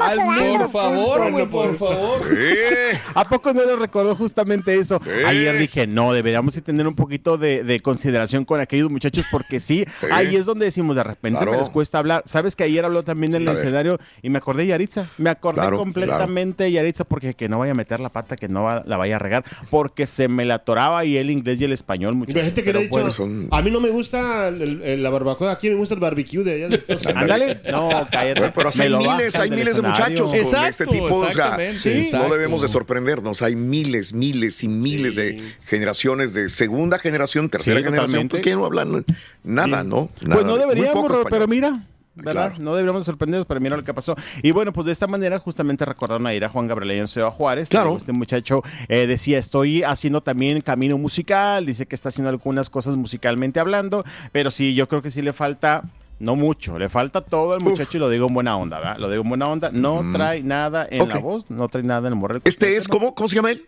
Al 0.00 0.16
sudando. 0.18 0.58
por 0.58 0.70
favor, 0.70 1.30
güey, 1.30 1.46
por 1.46 1.76
favor. 1.78 2.20
Sí. 2.28 2.98
¿A 3.14 3.28
poco 3.28 3.52
no 3.52 3.64
le 3.64 3.76
recordó 3.76 4.16
justamente 4.16 4.74
eso? 4.74 5.00
Sí. 5.04 5.10
Ayer 5.24 5.56
dije, 5.56 5.86
no, 5.86 6.12
deberíamos 6.12 6.54
de 6.54 6.62
tener 6.62 6.88
un 6.88 6.96
poquito 6.96 7.38
de, 7.38 7.62
de 7.62 7.78
consideración 7.78 8.44
con 8.44 8.60
aquellos 8.60 8.90
muchachos 8.90 9.24
porque 9.30 9.60
sí, 9.60 9.84
Sí. 10.00 10.06
ahí 10.10 10.34
es 10.34 10.46
donde 10.46 10.64
decimos, 10.64 10.96
de 10.96 11.04
repente 11.04 11.38
Claro. 11.38 11.52
me 11.52 11.58
les 11.58 11.68
cuesta 11.70 11.98
hablar. 11.98 12.22
¿Sabes 12.26 12.56
que 12.56 12.64
ayer 12.64 12.84
habló 12.84 13.04
también 13.04 13.36
en 13.36 13.42
el 13.42 13.48
A 13.48 13.52
ver. 13.52 13.60
escenario 13.62 13.98
y 14.20 14.30
me 14.30 14.38
acordé 14.38 14.62
de 14.64 14.68
Yaritza? 14.70 15.06
Me 15.18 15.30
acordé 15.30 15.60
Claro, 15.60 15.78
completamente 15.78 16.64
de 16.64 16.72
Yaritza 16.72 17.04
porque 17.04 17.34
que 17.34 17.48
no 17.48 17.60
vaya 17.60 17.70
a 17.72 17.76
meter 17.76 18.00
la 18.00 18.08
pata, 18.08 18.25
que 18.34 18.48
no 18.48 18.64
va- 18.64 18.82
la 18.84 18.96
vaya 18.96 19.14
a 19.14 19.18
regar, 19.20 19.44
porque 19.70 20.08
se 20.08 20.26
me 20.26 20.44
la 20.44 20.54
atoraba 20.56 21.04
y 21.04 21.16
el 21.16 21.30
inglés 21.30 21.60
y 21.60 21.64
el 21.64 21.72
español, 21.72 22.16
muchachos. 22.16 22.42
gente 22.42 22.64
que 22.64 22.72
le 22.72 22.78
ha 22.80 22.82
dicho, 22.82 22.90
bueno, 22.90 23.12
son- 23.12 23.46
a 23.52 23.62
mí 23.62 23.70
no 23.70 23.80
me 23.80 23.90
gusta 23.90 24.48
el- 24.48 24.82
el- 24.82 25.02
la 25.04 25.10
barbacoa, 25.10 25.52
aquí 25.52 25.68
me 25.68 25.76
gusta 25.76 25.94
el 25.94 26.00
barbecue 26.00 26.42
de 26.42 26.64
allá. 26.64 26.68
de- 26.68 26.82
Ándale, 27.14 27.60
no, 27.70 27.90
cállate. 28.10 28.40
Bueno, 28.40 28.52
pero 28.56 28.70
hay 28.76 28.90
miles, 28.96 29.34
hay 29.36 29.50
miles 29.50 29.76
de 29.76 29.82
muchachos 29.82 30.30
con 30.30 30.34
Exacto, 30.40 30.68
este 30.68 30.86
tipo. 30.86 31.04
O 31.14 31.32
sea, 31.32 31.56
exacto. 31.62 32.26
no 32.26 32.32
debemos 32.32 32.62
de 32.62 32.68
sorprendernos. 32.68 33.42
Hay 33.42 33.54
miles, 33.54 34.12
miles 34.14 34.64
y 34.64 34.68
miles 34.68 35.14
de 35.16 35.40
generaciones 35.66 36.32
de 36.34 36.48
segunda 36.48 36.98
generación, 36.98 37.48
tercera 37.50 37.78
Sí, 37.78 37.84
generación, 37.84 38.06
totalmente. 38.28 38.30
pues 38.30 38.42
que 38.42 38.54
no 38.54 38.64
hablan 38.64 39.04
nada, 39.44 39.84
¿no? 39.84 40.08
Nada, 40.22 40.34
Pues 40.36 40.46
no 40.46 40.56
deberíamos, 40.56 41.12
pero 41.28 41.46
mira, 41.46 41.84
¿verdad? 42.16 42.48
Claro. 42.48 42.64
No 42.64 42.74
deberíamos 42.74 43.02
de 43.02 43.06
sorprendernos, 43.06 43.46
pero 43.46 43.60
mira 43.60 43.76
lo 43.76 43.84
que 43.84 43.94
pasó. 43.94 44.16
Y 44.42 44.50
bueno, 44.50 44.72
pues 44.72 44.86
de 44.86 44.92
esta 44.92 45.06
manera 45.06 45.38
justamente 45.38 45.84
recordaron 45.84 46.26
a 46.26 46.34
ir 46.34 46.44
a 46.44 46.48
Juan 46.48 46.66
Gabriel 46.66 46.96
y 46.96 47.00
a 47.00 47.06
Seba 47.06 47.30
Juárez. 47.30 47.68
Claro. 47.68 47.96
Este 47.96 48.12
muchacho 48.12 48.62
eh, 48.88 49.06
decía, 49.06 49.38
estoy 49.38 49.82
haciendo 49.82 50.22
también 50.22 50.60
camino 50.60 50.98
musical, 50.98 51.66
dice 51.66 51.86
que 51.86 51.94
está 51.94 52.08
haciendo 52.08 52.30
algunas 52.30 52.70
cosas 52.70 52.96
musicalmente 52.96 53.60
hablando, 53.60 54.04
pero 54.32 54.50
sí, 54.50 54.74
yo 54.74 54.88
creo 54.88 55.02
que 55.02 55.10
sí 55.10 55.22
le 55.22 55.32
falta... 55.32 55.84
No 56.18 56.34
mucho, 56.34 56.78
le 56.78 56.88
falta 56.88 57.20
todo 57.20 57.52
al 57.52 57.60
muchacho 57.60 57.98
y 57.98 58.00
lo 58.00 58.08
digo 58.08 58.26
en 58.26 58.32
buena 58.32 58.56
onda, 58.56 58.78
¿verdad? 58.78 58.96
Lo 58.96 59.10
digo 59.10 59.22
en 59.22 59.28
buena 59.28 59.48
onda. 59.48 59.68
No 59.70 60.02
trae 60.14 60.42
nada 60.42 60.88
en 60.90 61.06
la 61.06 61.18
voz, 61.18 61.50
no 61.50 61.68
trae 61.68 61.84
nada 61.84 62.08
en 62.08 62.14
el 62.14 62.18
morral. 62.18 62.40
Este 62.44 62.74
es, 62.78 62.88
¿cómo, 62.88 63.14
¿cómo 63.14 63.28
se 63.28 63.36
llama 63.36 63.50
él? 63.50 63.66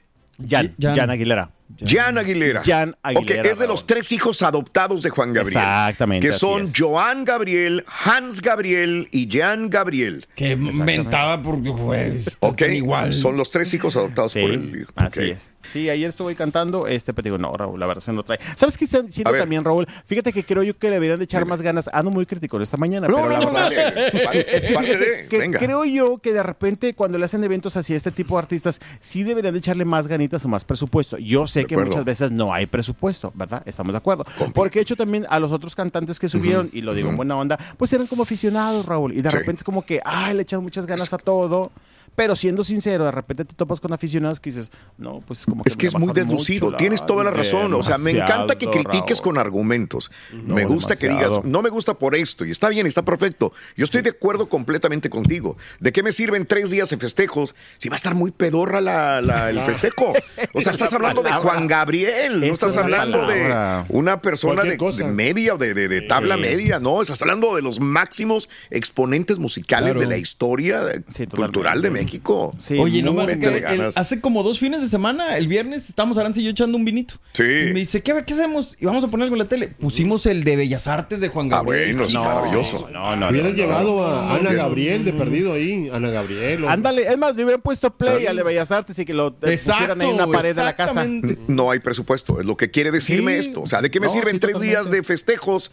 Jan, 0.48 0.74
Jan 0.80 1.10
Aguilera. 1.10 1.50
Jan 1.84 2.18
Aguilera. 2.18 2.62
Jan 2.64 2.96
Aguilera, 3.02 3.42
Ok, 3.42 3.46
es 3.52 3.58
de 3.58 3.66
los 3.66 3.86
tres 3.86 4.10
hijos 4.12 4.42
adoptados 4.42 5.02
de 5.02 5.10
Juan 5.10 5.32
Gabriel. 5.32 5.58
Exactamente, 5.58 6.26
Que 6.26 6.30
así 6.30 6.40
son 6.40 6.62
es. 6.62 6.72
Joan 6.76 7.24
Gabriel, 7.24 7.84
Hans 8.04 8.40
Gabriel 8.40 9.08
y 9.12 9.28
Jan 9.30 9.68
Gabriel. 9.70 10.26
Que 10.34 10.56
mentaba 10.56 11.42
porque, 11.42 11.68
güey, 11.70 12.20
Ok, 12.40 12.62
igual. 12.72 13.14
son 13.14 13.36
los 13.36 13.50
tres 13.50 13.72
hijos 13.74 13.96
adoptados 13.96 14.32
Sí, 14.32 14.40
por 14.40 14.50
él. 14.50 14.86
así 14.96 15.20
Ok. 15.20 15.26
es. 15.28 15.52
Sí, 15.70 15.90
ayer 15.90 16.08
estuve 16.08 16.34
cantando, 16.34 16.86
este, 16.86 17.12
pero 17.12 17.24
digo, 17.24 17.36
no, 17.38 17.52
Raúl, 17.52 17.78
la 17.78 17.86
verdad 17.86 18.00
se 18.02 18.10
no 18.14 18.22
trae. 18.22 18.38
¿Sabes 18.56 18.78
qué 18.78 18.86
se- 18.86 19.06
siento 19.12 19.32
también, 19.32 19.62
Raúl? 19.64 19.86
Fíjate 20.06 20.32
que 20.32 20.42
creo 20.42 20.62
yo 20.62 20.78
que 20.78 20.86
le 20.88 20.94
deberían 20.94 21.18
de 21.18 21.24
echar 21.26 21.44
más 21.44 21.60
ganas. 21.60 21.90
Ando 21.92 22.10
muy 22.10 22.24
crítico 22.24 22.58
esta 22.62 22.78
mañana, 22.78 23.06
No, 23.06 23.16
pero 23.16 23.28
la 23.28 23.38
no, 23.40 23.44
no, 23.44 23.52
verdad... 23.52 23.70
dale. 23.94 24.46
Es 24.56 24.64
que, 24.64 24.72
parte 24.72 24.96
de, 24.96 25.26
que 25.28 25.38
venga. 25.38 25.58
creo 25.58 25.84
yo 25.84 26.16
que 26.18 26.32
de 26.32 26.42
repente 26.42 26.94
cuando 26.94 27.18
le 27.18 27.26
hacen 27.26 27.44
eventos 27.44 27.76
así 27.76 27.92
a 27.92 27.96
este 27.98 28.10
tipo 28.10 28.36
de 28.36 28.38
artistas, 28.42 28.80
sí 29.00 29.24
deberían 29.24 29.52
de 29.52 29.58
echarle 29.58 29.84
más 29.84 30.08
ganitas 30.08 30.42
o 30.46 30.48
más 30.48 30.64
presupuesto. 30.64 31.18
Yo 31.18 31.46
sé 31.46 31.57
De 31.62 31.66
que 31.66 31.76
muchas 31.76 32.04
veces 32.04 32.30
no 32.30 32.52
hay 32.52 32.66
presupuesto, 32.66 33.32
¿verdad? 33.34 33.62
Estamos 33.66 33.92
de 33.92 33.98
acuerdo. 33.98 34.24
Porque 34.54 34.78
he 34.78 34.82
hecho 34.82 34.96
también 34.96 35.26
a 35.28 35.38
los 35.38 35.52
otros 35.52 35.74
cantantes 35.74 36.18
que 36.18 36.28
subieron, 36.28 36.70
y 36.72 36.82
lo 36.82 36.94
digo 36.94 37.08
en 37.10 37.16
buena 37.16 37.36
onda, 37.36 37.58
pues 37.76 37.92
eran 37.92 38.06
como 38.06 38.22
aficionados, 38.22 38.86
Raúl. 38.86 39.12
Y 39.12 39.22
de 39.22 39.30
Sí. 39.30 39.36
repente 39.36 39.60
es 39.60 39.64
como 39.64 39.82
que, 39.82 40.00
ay, 40.04 40.34
le 40.34 40.42
echan 40.42 40.62
muchas 40.62 40.86
ganas 40.86 41.12
a 41.12 41.18
todo. 41.18 41.70
Pero 42.18 42.34
siendo 42.34 42.64
sincero, 42.64 43.04
de 43.04 43.12
repente 43.12 43.44
te 43.44 43.54
topas 43.54 43.80
con 43.80 43.92
aficionados 43.92 44.40
que 44.40 44.50
dices, 44.50 44.72
no, 44.96 45.20
pues 45.24 45.44
como 45.44 45.62
que 45.62 45.68
Es 45.70 45.76
que 45.76 45.86
es 45.86 45.94
muy 45.96 46.12
deslucido. 46.12 46.74
Tienes 46.74 47.06
toda 47.06 47.22
la 47.22 47.30
razón. 47.30 47.72
O 47.74 47.82
sea, 47.84 47.96
me 47.96 48.10
encanta 48.10 48.58
que 48.58 48.66
critiques 48.68 49.18
Raúl. 49.18 49.22
con 49.34 49.38
argumentos. 49.38 50.10
No, 50.32 50.56
me 50.56 50.64
gusta 50.64 50.96
que 50.96 51.08
digas, 51.08 51.44
no 51.44 51.62
me 51.62 51.68
gusta 51.70 51.94
por 51.94 52.16
esto. 52.16 52.44
Y 52.44 52.50
está 52.50 52.68
bien, 52.70 52.88
está 52.88 53.04
perfecto. 53.04 53.52
Yo 53.76 53.84
estoy 53.84 54.02
de 54.02 54.10
acuerdo 54.10 54.48
completamente 54.48 55.08
contigo. 55.08 55.56
¿De 55.78 55.92
qué 55.92 56.02
me 56.02 56.10
sirven 56.10 56.44
tres 56.44 56.70
días 56.70 56.90
de 56.90 56.96
festejos 56.96 57.54
si 57.78 57.88
va 57.88 57.94
a 57.94 57.98
estar 57.98 58.16
muy 58.16 58.32
pedorra 58.32 58.80
la, 58.80 59.22
la- 59.22 59.50
el 59.50 59.60
festejo? 59.62 60.12
O 60.54 60.60
sea, 60.60 60.72
estás 60.72 60.92
hablando 60.92 61.22
de 61.22 61.30
Juan 61.30 61.68
Gabriel. 61.68 62.40
No 62.40 62.46
estás 62.46 62.70
es 62.70 62.76
la 62.76 62.82
hablando 62.82 63.20
palabra. 63.20 63.84
de 63.88 63.96
una 63.96 64.20
persona 64.20 64.64
de, 64.64 64.76
media 65.12 65.54
o 65.54 65.58
de, 65.58 65.72
de- 65.72 65.86
de 65.86 66.02
tabla 66.02 66.34
Sí. 66.34 66.40
media. 66.40 66.80
No, 66.80 67.00
estás 67.00 67.22
hablando 67.22 67.54
de 67.54 67.62
los 67.62 67.78
máximos 67.78 68.48
exponentes 68.70 69.38
musicales 69.38 69.92
Claro. 69.92 70.00
de 70.00 70.06
la 70.06 70.16
historia 70.16 70.82
cultural 71.30 71.80
de 71.80 71.90
México. 71.90 72.07
Oye, 72.78 73.02
no 73.02 73.12
más 73.12 73.28
Échale 73.28 73.40
que 73.40 73.54
el- 73.56 73.78
ganas. 73.78 73.96
hace 73.96 74.20
como 74.20 74.42
dos 74.42 74.58
fines 74.58 74.80
de 74.80 74.88
semana, 74.88 75.36
el 75.36 75.48
viernes, 75.48 75.88
estábamos 75.88 76.18
Aranza 76.18 76.40
y 76.40 76.44
yo 76.44 76.50
echando 76.50 76.76
un 76.76 76.84
vinito. 76.84 77.14
Sí. 77.32 77.42
Y 77.42 77.72
me 77.72 77.80
dice, 77.80 78.02
¿qué, 78.02 78.22
qué 78.26 78.32
hacemos? 78.34 78.76
Y 78.80 78.86
vamos 78.86 79.04
a 79.04 79.08
poner 79.08 79.24
algo 79.24 79.36
en 79.36 79.40
la 79.40 79.48
tele. 79.48 79.68
Pusimos 79.68 80.26
el 80.26 80.44
de 80.44 80.56
Bellas 80.56 80.86
Artes 80.86 81.20
de 81.20 81.28
Juan 81.28 81.48
Gabriel. 81.48 81.92
bueno, 81.96 82.04
es 82.04 82.10
Hijo, 82.12 82.24
maravilloso. 82.24 82.88
No, 82.92 83.16
no, 83.16 83.28
Hubieran 83.28 83.50
no, 83.52 83.56
llevado 83.56 83.96
no. 83.96 84.04
a 84.06 84.34
Ana 84.36 84.52
Gabriel 84.52 85.04
de 85.04 85.12
perdido 85.12 85.52
ahí. 85.52 85.90
Ana 85.92 86.10
Gabriel. 86.10 86.64
o- 86.64 86.68
Ándale, 86.68 87.02
es 87.08 87.18
más, 87.18 87.34
le 87.36 87.44
hubieran 87.44 87.60
puesto 87.62 87.90
play 87.96 88.26
al 88.26 88.36
de 88.36 88.42
Bellas 88.42 88.70
Artes 88.70 88.98
y 88.98 89.04
que 89.04 89.14
lo 89.14 89.28
eh, 89.42 89.52
pusieran 89.58 90.00
ahí 90.00 90.08
en 90.08 90.14
una 90.14 90.26
pared 90.26 90.54
de 90.54 90.62
la 90.64 90.74
casa. 90.76 91.06
No 91.48 91.70
hay 91.70 91.78
presupuesto, 91.80 92.40
es 92.40 92.46
lo 92.46 92.56
que 92.56 92.70
quiere 92.70 92.90
decirme 92.90 93.34
Sí. 93.42 93.48
esto. 93.48 93.62
O 93.62 93.66
sea, 93.66 93.82
¿de 93.82 93.90
qué 93.90 94.00
me 94.00 94.06
No, 94.06 94.12
sirven 94.12 94.34
sí, 94.36 94.40
tres 94.40 94.52
totalmente. 94.54 94.80
días 94.82 94.90
de 94.90 95.02
festejos? 95.02 95.70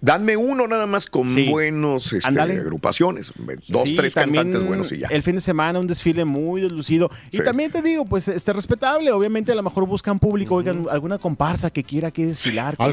Danme 0.00 0.36
uno 0.36 0.68
nada 0.68 0.86
más 0.86 1.06
con 1.06 1.26
Sí. 1.28 1.48
buenos 1.48 2.12
este, 2.12 2.40
agrupaciones. 2.40 3.32
Dos, 3.66 3.88
Sí, 3.88 3.96
tres 3.96 4.14
cantantes 4.14 4.62
buenos 4.64 4.92
y 4.92 4.98
ya. 4.98 5.08
El 5.08 5.22
fin 5.24 5.34
de 5.34 5.40
semana 5.40 5.80
un 5.80 5.88
desfile 5.88 6.24
muy 6.24 6.60
deslucido. 6.60 7.10
Y 7.32 7.38
también 7.38 7.72
te 7.72 7.82
digo, 7.82 8.04
pues 8.04 8.28
este 8.28 8.52
respetable. 8.52 9.10
Obviamente 9.10 9.50
a 9.50 9.54
lo 9.56 9.62
mejor 9.62 9.86
buscan 9.86 10.18
público, 10.18 10.54
oigan, 10.54 10.86
alguna 10.90 11.18
comparsa 11.18 11.70
que 11.70 11.82
quiera 11.82 12.08
aquí 12.08 12.24
desfilar. 12.24 12.76
con 12.76 12.92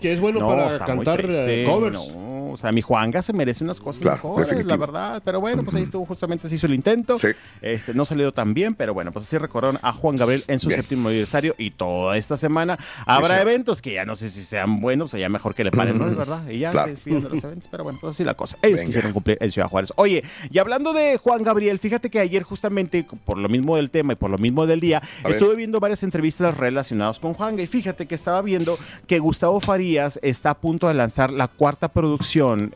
que 0.00 0.12
es 0.12 0.20
bueno 0.20 0.46
para 0.46 0.78
cantar, 0.84 1.24
eh, 1.28 1.66
covers. 1.68 1.98
No, 2.14 2.39
o 2.52 2.56
sea, 2.56 2.72
mi 2.72 2.82
Juanga 2.82 3.22
se 3.22 3.32
merece 3.32 3.64
unas 3.64 3.80
cosas 3.80 4.02
Claro, 4.02 4.36
mejores, 4.36 4.64
la 4.66 4.76
verdad. 4.76 5.22
Pero 5.24 5.40
bueno, 5.40 5.62
pues 5.62 5.76
ahí 5.76 5.82
estuvo 5.82 6.04
justamente, 6.06 6.48
se 6.48 6.54
hizo 6.54 6.66
el 6.66 6.74
intento. 6.74 7.18
Sí. 7.18 7.28
Este, 7.62 7.94
no 7.94 8.04
salió 8.04 8.32
tan 8.32 8.54
bien, 8.54 8.74
pero 8.74 8.94
bueno, 8.94 9.12
pues 9.12 9.26
así 9.26 9.38
recordaron 9.38 9.78
a 9.82 9.92
Juan 9.92 10.16
Gabriel 10.16 10.44
en 10.46 10.60
su 10.60 10.68
Bien. 10.68 10.80
séptimo 10.80 11.08
aniversario. 11.08 11.54
Y 11.58 11.70
toda 11.70 12.16
esta 12.16 12.36
semana 12.36 12.78
habrá 13.06 13.40
eventos 13.40 13.82
que 13.82 13.92
ya 13.94 14.04
no 14.04 14.16
sé 14.16 14.28
si 14.28 14.42
sean 14.42 14.80
buenos 14.80 15.12
o 15.14 15.18
ya 15.18 15.28
mejor 15.28 15.54
que 15.54 15.64
le 15.64 15.70
paren, 15.70 15.98
¿no? 15.98 16.06
Es 16.06 16.16
verdad. 16.16 16.48
Y 16.48 16.58
ya 16.58 16.70
Claro. 16.70 16.88
se 16.88 16.94
despiden 16.94 17.22
de 17.24 17.30
los 17.30 17.44
eventos, 17.44 17.68
pero 17.70 17.84
bueno, 17.84 17.98
pues 18.00 18.12
así 18.12 18.24
la 18.24 18.34
cosa. 18.34 18.56
Ellos 18.62 18.76
Venga. 18.76 18.86
quisieron 18.86 19.12
cumplir 19.12 19.38
en 19.40 19.50
Ciudad 19.50 19.68
Juárez. 19.68 19.92
Oye, 19.96 20.24
y 20.50 20.58
hablando 20.58 20.92
de 20.92 21.16
Juan 21.18 21.42
Gabriel, 21.42 21.78
fíjate 21.78 22.10
que 22.10 22.18
ayer 22.20 22.42
justamente, 22.42 23.06
por 23.24 23.38
lo 23.38 23.48
mismo 23.48 23.76
del 23.76 23.90
tema 23.90 24.12
y 24.12 24.16
por 24.16 24.30
lo 24.30 24.38
mismo 24.38 24.66
del 24.66 24.80
día, 24.80 25.02
A 25.22 25.28
ver. 25.28 25.32
estuve 25.36 25.54
viendo 25.56 25.80
varias 25.80 26.02
entrevistas 26.02 26.56
relacionadas 26.56 27.18
con 27.20 27.34
Juan 27.34 27.58
y 27.58 27.66
fíjate 27.66 28.06
que 28.06 28.14
estaba 28.14 28.42
viendo 28.42 28.78
que 29.06 29.18
Gustavo 29.18 29.60
Farías 29.60 30.18
está 30.22 30.50
a 30.50 30.54
punto 30.58 30.88
de 30.88 30.94
lanzar 30.94 31.30
la 31.32 31.48
cuarta 31.48 31.88
producción 31.88 32.20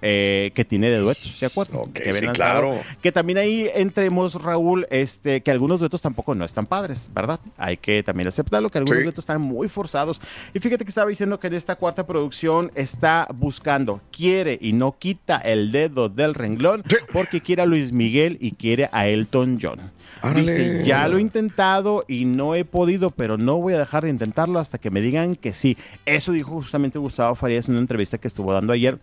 eh, 0.02 0.50
que 0.54 0.64
tiene 0.64 0.90
de 0.90 0.98
duetos, 0.98 1.38
¿de 1.40 1.46
acuerdo? 1.46 1.80
Ok, 1.80 1.92
que 1.92 2.02
había 2.08 2.12
sí, 2.20 2.26
lanzado. 2.26 2.60
claro. 2.70 2.80
Que 3.02 3.12
también 3.12 3.38
ahí 3.38 3.68
entremos, 3.74 4.34
Raúl, 4.42 4.86
este, 4.90 5.40
que 5.42 5.50
algunos 5.50 5.80
duetos 5.80 6.02
tampoco 6.02 6.34
no 6.34 6.44
están 6.44 6.66
padres, 6.66 7.10
¿verdad? 7.14 7.40
Hay 7.56 7.76
que 7.76 8.02
también 8.02 8.28
aceptarlo, 8.28 8.68
que 8.70 8.78
algunos 8.78 8.98
Sí. 8.98 9.04
duetos 9.04 9.22
están 9.22 9.40
muy 9.42 9.68
forzados. 9.68 10.20
Y 10.52 10.60
fíjate 10.60 10.84
que 10.84 10.88
estaba 10.88 11.08
diciendo 11.08 11.38
que 11.40 11.46
en 11.48 11.54
esta 11.54 11.76
cuarta 11.76 12.06
producción 12.06 12.70
está 12.74 13.26
buscando, 13.34 14.00
quiere 14.10 14.58
y 14.60 14.72
no 14.72 14.96
quita 14.98 15.38
el 15.38 15.72
dedo 15.72 16.08
del 16.08 16.34
renglón, 16.34 16.82
porque 17.12 17.40
quiere 17.40 17.62
a 17.62 17.66
Luis 17.66 17.92
Miguel 17.92 18.38
y 18.40 18.52
quiere 18.52 18.88
a 18.92 19.08
Elton 19.08 19.58
John. 19.60 19.92
Árale. 20.22 20.42
Dice, 20.42 20.82
ya 20.86 21.06
lo 21.08 21.18
he 21.18 21.20
intentado 21.20 22.04
y 22.08 22.24
no 22.24 22.54
he 22.54 22.64
podido, 22.64 23.10
pero 23.10 23.36
no 23.36 23.56
voy 23.58 23.74
a 23.74 23.78
dejar 23.78 24.04
de 24.04 24.10
intentarlo 24.10 24.58
hasta 24.58 24.78
que 24.78 24.90
me 24.90 25.02
digan 25.02 25.34
que 25.34 25.52
sí. 25.52 25.76
Eso 26.06 26.32
dijo 26.32 26.50
justamente 26.52 26.98
Gustavo 26.98 27.34
Farías 27.34 27.68
en 27.68 27.74
una 27.74 27.82
entrevista 27.82 28.16
que 28.16 28.28
estuvo 28.28 28.50
dando 28.52 28.72
ayer. 28.72 28.98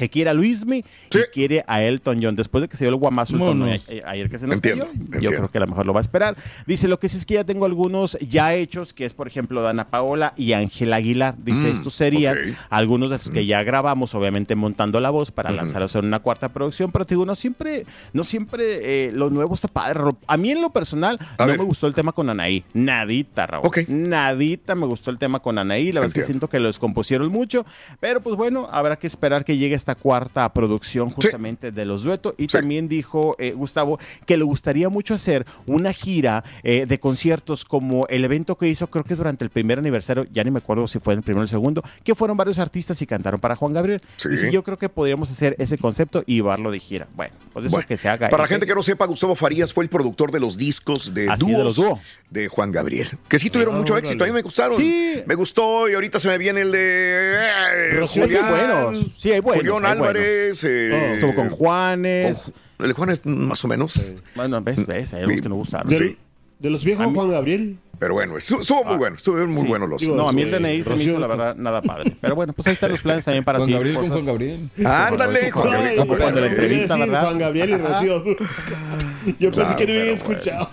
Que 0.00 0.08
quiere 0.08 0.30
a 0.30 0.34
Luismi 0.34 0.78
y 0.78 1.18
quiere 1.32 1.62
a 1.66 1.82
Elton 1.82 2.18
John. 2.22 2.34
Después 2.36 2.62
de 2.62 2.68
que 2.68 2.76
se 2.76 2.84
dio 2.84 2.88
el 2.90 2.96
guamazo 2.96 3.34
el 3.34 3.40
tono 3.40 3.60
Vámonos. 3.66 3.86
a- 4.04 4.10
ayer 4.10 4.30
que 4.30 4.38
se 4.38 4.46
nos 4.46 4.54
Entiendo, 4.56 4.86
cayó, 4.86 4.94
yo 4.96 5.02
entiendo. 5.04 5.30
creo 5.36 5.50
que 5.50 5.58
a 5.58 5.60
lo 5.60 5.66
mejor 5.66 5.84
lo 5.86 5.92
va 5.92 6.00
a 6.00 6.02
esperar. 6.02 6.36
Dice, 6.66 6.88
lo 6.88 6.98
que 6.98 7.08
sí 7.10 7.18
es 7.18 7.26
que 7.26 7.34
ya 7.34 7.44
tengo 7.44 7.66
algunos 7.66 8.18
ya 8.20 8.54
hechos, 8.54 8.94
que 8.94 9.04
es 9.04 9.12
por 9.12 9.26
ejemplo 9.26 9.60
Dana 9.60 9.88
Paola 9.90 10.32
y 10.36 10.54
Ángela 10.54 10.96
Aguilar. 10.96 11.34
Dice, 11.38 11.64
Mm, 11.66 11.72
estos 11.72 11.94
serían 11.94 12.38
algunos 12.70 13.10
de 13.10 13.16
los 13.18 13.28
que 13.28 13.44
ya 13.44 13.62
grabamos, 13.62 14.14
obviamente 14.14 14.54
montando 14.56 15.00
la 15.00 15.10
voz 15.10 15.30
para 15.30 15.50
lanzarlos 15.50 15.94
en 15.96 16.06
una 16.06 16.20
cuarta 16.20 16.48
producción. 16.48 16.90
Pero 16.92 17.04
te 17.04 17.14
digo, 17.14 17.26
no 17.26 17.34
siempre, 17.34 17.84
no 18.14 18.24
siempre 18.24 19.08
eh, 19.08 19.12
lo 19.12 19.28
nuevo 19.28 19.52
está 19.54 19.68
padre. 19.68 20.00
A 20.26 20.36
mí 20.38 20.50
en 20.50 20.62
lo 20.62 20.70
personal 20.70 21.18
A 21.36 21.42
no 21.44 21.48
ver. 21.48 21.58
me 21.58 21.64
gustó 21.64 21.86
el 21.86 21.94
tema 21.94 22.12
con 22.12 22.30
Anaí. 22.30 22.64
Nadita, 22.72 23.46
Raúl. 23.46 23.66
Ok. 23.66 23.80
Nadita 23.88 24.74
me 24.74 24.86
gustó 24.86 25.10
el 25.10 25.18
tema 25.18 25.40
con 25.40 25.58
Anaí. 25.58 25.92
La 25.92 26.00
verdad 26.00 26.06
es 26.08 26.14
que 26.14 26.20
Entiendo. 26.20 26.46
siento 26.46 26.48
que 26.48 26.60
lo 26.60 26.68
descompusieron 26.68 27.30
mucho. 27.30 27.66
Pero 28.00 28.22
pues 28.22 28.36
bueno, 28.36 28.66
habrá 28.70 28.96
que 28.96 29.06
esperar 29.06 29.44
que 29.44 29.56
llegue 29.56 29.74
esta 29.74 29.89
cuarta 29.94 30.52
producción 30.52 31.10
justamente 31.10 31.72
de 31.72 31.84
los 31.84 32.02
duetos. 32.04 32.34
Y 32.38 32.46
también 32.46 32.88
dijo 32.88 33.36
eh, 33.38 33.52
Gustavo 33.52 33.98
que 34.26 34.36
le 34.36 34.44
gustaría 34.44 34.88
mucho 34.88 35.14
hacer 35.14 35.46
una 35.66 35.92
gira 35.92 36.44
eh, 36.62 36.86
de 36.86 36.98
conciertos 37.00 37.64
como 37.64 38.06
el 38.08 38.24
evento 38.24 38.56
que 38.56 38.68
hizo, 38.68 38.88
creo 38.88 39.04
que 39.04 39.14
durante 39.14 39.44
el 39.44 39.50
primer 39.50 39.78
aniversario, 39.78 40.24
ya 40.32 40.44
ni 40.44 40.50
me 40.50 40.58
acuerdo 40.58 40.86
si 40.86 40.98
fue 40.98 41.14
en 41.14 41.18
el 41.18 41.22
primero 41.24 41.40
o 41.40 41.44
el 41.44 41.48
segundo, 41.48 41.82
que 42.04 42.14
fueron 42.14 42.36
varios 42.36 42.58
artistas 42.58 43.00
y 43.02 43.06
cantaron 43.06 43.40
para 43.40 43.56
Juan 43.56 43.72
Gabriel. 43.72 44.00
Sí. 44.16 44.28
Dice, 44.28 44.50
yo 44.50 44.62
creo 44.62 44.78
que 44.78 44.88
podríamos 44.88 45.30
hacer 45.30 45.56
ese 45.58 45.78
concepto 45.78 46.22
y 46.26 46.34
llevarlo 46.36 46.70
de 46.70 46.78
gira. 46.78 47.06
Bueno, 47.14 47.34
pues 47.52 47.66
eso 47.66 47.72
Bueno, 47.74 47.86
que 47.88 47.96
se 47.96 48.08
haga. 48.08 48.28
Para 48.30 48.44
la 48.44 48.48
Y 48.48 48.50
gente 48.50 48.66
que 48.66 48.74
no 48.74 48.82
sepa, 48.82 49.06
Gustavo 49.06 49.34
Farías 49.34 49.72
fue 49.72 49.84
el 49.84 49.90
productor 49.90 50.32
de 50.32 50.40
los 50.40 50.56
discos 50.56 51.14
de 51.14 51.30
Así, 51.30 51.46
de 51.46 51.52
dúos 51.52 51.64
los 51.64 51.76
dúo. 51.76 52.00
de 52.30 52.48
Juan 52.48 52.72
Gabriel. 52.72 53.08
Que 53.28 53.38
sí 53.38 53.50
tuvieron 53.50 53.76
mucho 53.76 53.96
éxito. 53.96 54.24
A 54.24 54.26
mí 54.26 54.32
me 54.32 54.42
gustaron. 54.42 54.76
Sí. 54.76 55.22
Me 55.26 55.34
gustó 55.34 55.88
y 55.88 55.94
ahorita 55.94 56.20
se 56.20 56.28
me 56.28 56.38
viene 56.38 56.62
el 56.62 56.72
de 56.72 57.34
eh, 57.34 57.90
Rocío, 57.94 58.28
Sí, 58.28 58.36
hay 58.36 58.50
buenos. 58.50 59.06
Sí, 59.18 59.32
hay 59.32 59.40
buenos. 59.40 59.62
Julián 59.64 59.79
hay 59.86 59.92
Álvarez. 59.92 60.64
eh, 60.64 60.88
buenos. 60.90 61.16
Estuvo 61.18 61.34
con 61.34 61.50
Juanes. 61.50 62.52
con- 62.76 62.86
el 62.86 62.92
Juan 62.94 63.10
es 63.10 63.24
más 63.26 63.64
o 63.64 63.68
menos. 63.68 64.12
Bueno, 64.34 64.60
ves, 64.62 64.86
ves, 64.86 65.12
hay 65.14 65.20
algunos 65.20 65.42
que 65.42 65.48
no 65.48 65.54
gustaron. 65.56 65.88
De, 65.88 65.98
Sí. 65.98 66.16
de 66.58 66.70
los 66.70 66.84
viejos 66.84 67.06
Juan 67.12 67.30
Gabriel. 67.30 67.76
Pero 67.98 68.14
bueno, 68.14 68.38
estuvo, 68.38 68.82
muy 68.84 68.96
bueno. 68.96 69.16
Estuvieron 69.16 69.50
muy 69.50 69.60
Sí. 69.60 69.68
buenos 69.68 69.86
los. 69.86 70.02
No, 70.04 70.26
a 70.26 70.32
mí 70.32 70.40
el 70.40 70.50
DNI 70.50 70.82
se 70.82 70.94
me 70.94 71.02
hizo, 71.04 71.18
la 71.18 71.28
con- 71.28 71.36
verdad, 71.36 71.56
nada 71.56 71.82
padre. 71.82 72.16
Pero 72.18 72.34
bueno, 72.34 72.54
pues 72.54 72.66
ahí 72.68 72.72
están 72.72 72.90
los 72.92 73.02
planes 73.02 73.26
también 73.26 73.44
para 73.44 73.58
Juan 73.58 73.70
Gabriel 73.70 73.94
con 73.96 74.04
cosas- 74.08 74.16
Juan 74.24 74.26
Gabriel. 74.26 74.60
Ándale, 74.86 75.50
Juan 75.50 75.64
Gabriel. 75.70 75.90
Ay, 75.90 75.96
con 75.98 76.06
Juan 76.08 76.18
cuando 76.20 76.40
la 76.40 76.46
Gabriel. 76.46 76.64
entrevista, 76.72 76.96
¿verdad? 76.96 77.22
Juan 77.24 77.38
Gabriel 77.38 77.70
y 77.70 77.76
Rocío. 77.76 78.24
Yo 79.38 79.50
pensé 79.50 79.50
Claro, 79.50 79.76
que 79.76 79.86
no 79.86 79.92
había 80.00 80.12
escuchado. 80.12 80.70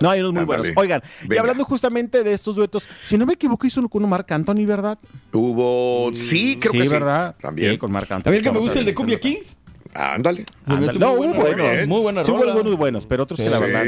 No, 0.00 0.10
hay 0.10 0.20
unos 0.20 0.32
muy 0.32 0.42
Ándale. 0.42 0.58
buenos. 0.72 0.76
Oigan, 0.76 1.02
y 1.30 1.36
hablando 1.36 1.64
justamente 1.64 2.22
de 2.24 2.32
estos 2.32 2.56
duetos, 2.56 2.88
si 3.02 3.16
no 3.16 3.26
me 3.26 3.34
equivoco, 3.34 3.66
hizo 3.66 3.80
uno 3.80 3.88
con 3.88 4.08
Marc 4.08 4.30
Anthony, 4.32 4.66
¿verdad? 4.66 4.98
Hubo. 5.32 6.10
Sí, 6.14 6.56
creo 6.60 6.72
sí, 6.72 6.78
que 6.78 6.84
sí. 6.86 6.90
¿verdad? 6.92 7.36
También. 7.40 7.72
Sí, 7.72 7.78
con 7.78 7.92
Marc 7.92 8.10
Anthony. 8.10 8.32
A 8.32 8.36
el 8.36 8.42
que 8.42 8.52
me 8.52 8.58
gusta 8.58 8.78
el 8.78 8.84
ver. 8.84 8.92
de 8.92 8.94
Cumbia 8.94 9.20
Kings. 9.20 9.56
Ándale. 9.94 10.44
Hace 10.66 10.98
No, 10.98 11.16
muy 11.16 11.28
hubo 11.28 11.34
buena 11.34 11.62
buenos. 11.62 11.86
Muy 11.88 12.00
buena 12.00 12.24
Sí, 12.24 12.32
algunos 12.32 12.76
buenos, 12.76 13.06
pero 13.06 13.22
otros 13.22 13.38
que 13.38 13.48
la 13.48 13.58
verdad. 13.60 13.84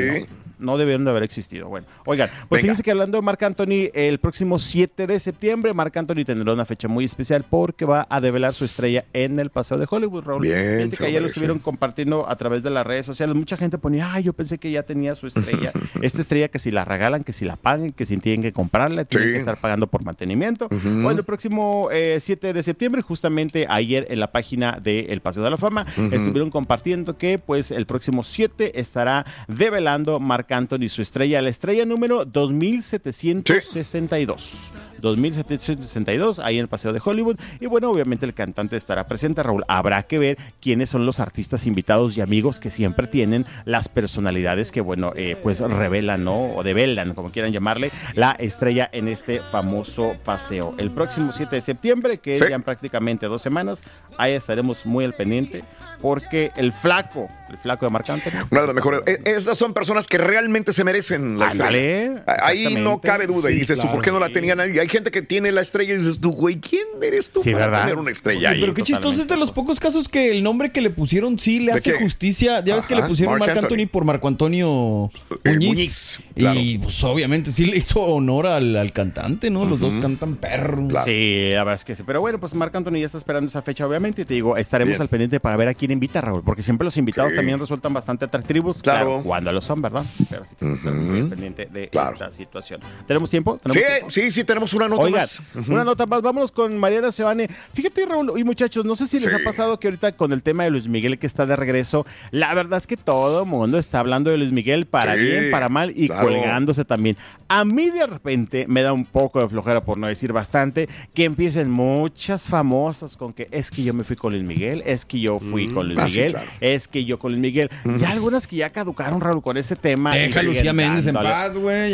No. 0.59 0.77
debieron 0.79 1.05
de 1.05 1.11
haber 1.11 1.23
existido. 1.23 1.69
Bueno, 1.69 1.87
oigan, 2.05 2.29
pues 2.49 2.61
Venga. 2.61 2.61
fíjense 2.63 2.83
que 2.83 2.91
hablando 2.91 3.17
de 3.19 3.23
Marc 3.23 3.43
Anthony, 3.43 3.91
el 3.95 4.19
próximo 4.19 4.59
7 4.59 5.07
de 5.07 5.19
septiembre, 5.21 5.73
Marc 5.73 5.97
Anthony 5.97 6.25
tendrá 6.25 6.53
una 6.53 6.65
fecha 6.67 6.89
muy 6.89 7.05
especial 7.05 7.45
porque 7.49 7.85
va 7.85 8.07
a 8.11 8.21
develar 8.21 8.55
su 8.55 8.65
estrella 8.65 9.05
en 9.13 9.39
el 9.39 9.51
Paseo 9.51 9.79
de 9.79 9.87
Hollywood, 9.89 10.25
Raúl. 10.25 10.43
Bien, 10.43 10.79
Fíjate 10.83 10.97
que 10.99 11.07
ayer 11.07 11.23
lo 11.23 11.29
estuvieron 11.29 11.59
compartiendo 11.59 12.29
a 12.29 12.37
través 12.37 12.63
de 12.63 12.71
las 12.71 12.87
redes 12.87 13.07
sociales. 13.07 13.35
Mucha 13.35 13.57
gente 13.57 13.79
ponía, 13.79 14.13
ay, 14.13 14.25
yo 14.25 14.33
pensé 14.33 14.59
que 14.59 14.71
ya 14.71 14.83
tenía 14.83 15.15
su 15.15 15.27
estrella. 15.27 15.73
Esta 16.03 16.21
estrella 16.21 16.49
que 16.49 16.59
si 16.59 16.71
la 16.71 16.85
regalan, 16.85 17.25
que 17.25 17.33
si 17.33 17.45
la 17.45 17.57
pagan, 17.57 17.93
que 17.93 18.07
si 18.07 18.17
tienen 18.19 18.43
que 18.43 18.53
comprarla, 18.53 19.05
tienen 19.05 19.29
Sí. 19.29 19.33
que 19.35 19.39
estar 19.39 19.57
pagando 19.57 19.87
por 19.87 20.05
mantenimiento. 20.05 20.67
Ujú. 20.71 20.89
Bueno, 21.03 21.19
el 21.21 21.25
próximo 21.25 21.89
eh, 21.93 22.19
7 22.21 22.53
de 22.53 22.63
septiembre, 22.63 23.03
justamente 23.03 23.67
ayer 23.69 24.07
en 24.11 24.21
la 24.21 24.31
página 24.33 24.79
del 24.83 25.21
Paseo 25.21 25.43
de 25.43 25.51
la 25.51 25.57
Fama, 25.57 25.87
estuvieron 26.13 26.51
compartiendo 26.51 27.17
que 27.19 27.39
pues 27.39 27.71
el 27.71 27.87
próximo 27.87 28.23
7 28.23 28.79
estará 28.81 29.25
develando 29.49 30.21
Marc 30.21 30.46
Anthony 30.55 30.89
su 30.89 31.03
estrella, 31.03 31.43
la 31.43 31.51
estrella 31.51 31.85
número 31.85 32.25
2762. 32.25 34.71
2762, 35.01 36.39
ahí 36.39 36.57
en 36.57 36.63
el 36.63 36.69
Paseo 36.69 36.93
de 36.93 37.01
Hollywood. 37.05 37.37
Y 37.61 37.67
bueno, 37.67 37.91
obviamente 37.91 38.25
el 38.27 38.33
cantante 38.35 38.77
estará 38.77 39.07
presente, 39.07 39.43
Raúl. 39.43 39.65
Habrá 39.69 40.03
que 40.05 40.19
ver 40.19 40.39
quiénes 40.61 40.89
son 40.91 41.05
los 41.05 41.21
artistas 41.21 41.67
invitados 41.67 42.17
y 42.17 42.21
amigos 42.23 42.59
que 42.61 42.71
siempre 42.71 43.07
tienen 43.07 43.45
las 43.67 43.89
personalidades 43.91 44.73
que, 44.73 44.81
bueno, 44.81 45.13
eh, 45.15 45.37
pues 45.43 45.61
revelan, 45.61 46.25
¿no? 46.25 46.55
O 46.55 46.63
develan, 46.63 47.13
como 47.15 47.31
quieran 47.31 47.53
llamarle, 47.53 47.91
la 48.15 48.33
estrella 48.33 48.89
en 48.93 49.09
este 49.09 49.41
famoso 49.41 50.15
paseo. 50.25 50.75
El 50.79 50.91
próximo 50.91 51.33
7 51.33 51.57
de 51.57 51.61
septiembre, 51.61 52.19
que 52.19 52.33
es 52.35 52.39
Sí. 52.39 52.47
ya 52.49 52.55
en 52.57 52.63
prácticamente 52.63 53.27
dos 53.27 53.43
semanas, 53.43 53.83
ahí 54.19 54.33
estaremos 54.33 54.87
muy 54.87 55.05
al 55.05 55.13
pendiente. 55.15 55.63
Porque 56.01 56.53
el 56.57 56.73
flaco, 56.73 57.29
el 57.49 57.59
flaco 57.59 57.87
de 57.87 57.91
Marc 57.91 58.09
Anthony. 58.11 58.33
Una 58.51 58.61
de 58.63 58.67
las 58.67 58.75
mejores. 58.77 59.03
e- 59.07 59.21
Esas 59.25 59.57
son 59.57 59.73
personas 59.73 60.07
que 60.07 60.19
realmente 60.19 60.73
se 60.73 60.83
merecen 60.85 61.39
la 61.39 61.49
Ándale, 61.49 62.03
estrella. 62.05 62.25
Ahí 62.43 62.75
no 62.75 63.01
cabe 63.01 63.27
duda. 63.27 63.51
y 63.51 63.55
Sí, 63.55 63.61
dices 63.61 63.79
tú. 63.79 63.89
¿por 63.91 64.03
qué 64.03 64.11
no 64.11 64.19
la 64.19 64.31
tenía 64.31 64.55
nadie? 64.57 64.81
Hay 64.81 64.89
gente 64.89 65.11
que 65.11 65.23
tiene 65.23 65.53
la 65.53 65.61
estrella 65.61 65.95
y 65.95 65.99
dices 65.99 66.21
tú, 66.21 66.33
güey, 66.33 66.61
¿quién 66.61 66.85
eres 67.03 67.29
tú 67.31 67.41
Sí, 67.41 67.53
para 67.53 67.67
¿verdad? 67.67 67.81
tener 67.83 67.99
una 67.99 68.11
estrella 68.11 68.51
ahí? 68.51 68.61
pero 68.61 68.75
qué 68.75 68.83
chistoso 68.83 69.21
es 69.21 69.29
de 69.29 69.37
los 69.37 69.53
pocos 69.53 69.79
casos 69.81 70.09
que 70.09 70.31
el 70.33 70.43
nombre 70.43 70.71
que 70.73 70.81
le 70.81 70.91
pusieron 70.91 71.39
sí 71.39 71.61
le 71.61 71.73
¿De 71.73 71.79
hace 71.79 71.93
qué? 71.93 71.99
justicia. 71.99 72.63
Ya 72.65 72.75
ves 72.77 72.87
que 72.87 72.97
le 72.97 73.03
pusieron 73.05 73.39
Marc 73.39 73.51
Anthony. 73.57 73.65
Anthony. 73.75 73.87
por 73.91 74.05
Marco 74.05 74.29
Antonio 74.29 75.11
Eh, 75.45 75.51
Muñiz. 75.53 76.21
Claro. 76.35 76.59
Y 76.61 76.79
pues 76.79 77.03
obviamente 77.05 77.51
sí 77.51 77.67
le 77.67 77.77
hizo 77.77 78.01
honor 78.01 78.47
al, 78.47 78.77
al 78.77 78.93
cantante, 78.93 79.51
¿no? 79.51 79.65
Los 79.65 79.81
dos 79.81 79.95
cantan 79.99 80.37
perros. 80.37 80.93
Sí, 81.05 81.49
la 81.51 81.59
verdad 81.65 81.75
es 81.75 81.85
que 81.85 81.95
sí. 81.95 82.03
Pero 82.07 82.21
bueno, 82.21 82.39
pues 82.41 82.55
Marc 82.55 82.75
Anthony 82.75 82.99
ya 83.01 83.07
está 83.07 83.19
esperando 83.19 83.49
esa 83.49 83.63
fecha, 83.63 83.87
obviamente. 83.87 84.23
Y 84.23 84.25
te 84.25 84.35
digo, 84.35 84.57
estaremos 84.57 84.91
Bien. 84.91 85.03
al 85.03 85.09
pendiente 85.09 85.41
para 85.41 85.57
ver 85.57 85.69
a 85.69 85.75
quién 85.75 85.91
invita, 85.93 86.21
Raúl. 86.21 86.43
Porque 86.45 86.63
siempre 86.63 86.85
los 86.85 86.97
invitados 86.97 87.33
Sí. 87.37 87.41
también 87.41 87.59
resultan 87.59 87.93
bastante 87.95 88.25
atractivos. 88.25 88.83
Claro. 88.83 89.07
Claro. 89.07 89.23
cuando 89.25 89.53
lo 89.53 89.61
son, 89.61 89.81
¿verdad? 89.83 90.05
Pero 90.31 90.43
así 90.43 90.57
que 90.57 90.65
muy 90.65 91.21
al 91.21 91.29
pendiente 91.29 91.67
de 91.67 91.85
esta 91.85 92.31
situación. 92.31 92.81
¿Tenemos 93.07 93.29
tiempo? 93.31 93.59
¿Tenemos 93.63 93.83
Sí, 93.83 93.87
tiempo? 93.93 94.11
sí, 94.11 94.31
sí, 94.31 94.45
tenemos 94.45 94.73
una 94.75 94.89
nota 94.89 95.03
Oigan, 95.05 95.21
más. 95.21 95.41
Una 95.69 95.85
nota 95.85 96.07
más. 96.07 96.23
Vámonos 96.23 96.51
con 96.53 96.77
Mariana 96.79 97.13
Seoane. 97.13 97.49
Fíjate, 97.75 98.07
Raúl, 98.07 98.33
y 98.39 98.45
muchachos, 98.45 98.85
no 98.85 98.97
sé 98.97 99.07
si 99.07 99.19
les 99.21 99.29
Sí. 99.31 99.35
ha 99.41 99.45
pasado 99.45 99.79
que 99.79 99.89
ahorita 99.89 100.13
con 100.13 100.33
el 100.33 100.43
tema 100.43 100.65
de 100.65 100.71
Luis 100.71 100.89
Miguel 100.89 101.19
que 101.19 101.27
está 101.27 101.47
de 101.47 101.57
regreso, 101.57 102.07
la 102.31 102.53
verdad 102.55 102.79
es 102.79 102.87
que 102.87 102.97
todo 102.97 103.43
el 103.43 103.49
mundo 103.49 103.79
está 103.79 104.01
hablando 104.01 104.31
de 104.31 104.39
Luis 104.39 104.53
Miguel 104.53 104.87
para 104.87 105.15
Sí, 105.15 105.21
bien, 105.21 105.51
para 105.51 105.69
mal 105.69 105.93
y 105.95 106.09
claro. 106.09 106.29
colgándose 106.29 106.85
también. 106.85 107.17
A 107.49 107.65
mí 107.65 107.91
de 107.91 108.07
repente 108.07 108.67
me 108.69 108.83
da 108.83 108.93
un 108.93 109.05
poco 109.05 109.41
de 109.41 109.49
flojera, 109.49 109.85
por 109.85 109.99
no 109.99 110.07
decir 110.09 110.33
bastante, 110.33 110.89
que 111.15 111.25
empiecen 111.25 111.71
muchas 111.71 112.49
famosas 112.49 113.17
con 113.17 113.33
que 113.33 113.49
es 113.51 113.71
que 113.71 113.83
yo 113.83 113.95
me 113.95 114.05
fui 114.05 114.17
con 114.17 114.33
Luis 114.33 114.45
Miguel, 114.45 114.83
es 114.87 115.05
que 115.05 115.21
yo 115.21 115.39
fui 115.39 115.69
Mm. 115.69 115.75
con 115.75 115.87
Luis 115.87 115.99
Ah, 115.99 116.05
Miguel, 116.07 116.33
claro. 116.33 116.51
es 116.61 116.89
que 116.89 117.05
yo 117.05 117.19
con 117.27 117.33
Luis 117.33 117.43
Miguel. 117.43 117.69
Ya 117.99 118.11
algunas 118.11 118.47
que 118.47 118.57
ya 118.57 118.71
caducaron, 118.71 119.21
Raúl, 119.21 119.43
con 119.43 119.57
ese 119.57 119.75
tema. 119.77 120.15
Deja 120.15 120.43
Lucía 120.43 120.73
Méndez 120.73 121.07
en 121.07 121.15
paz, 121.31 121.57
güey. 121.57 121.93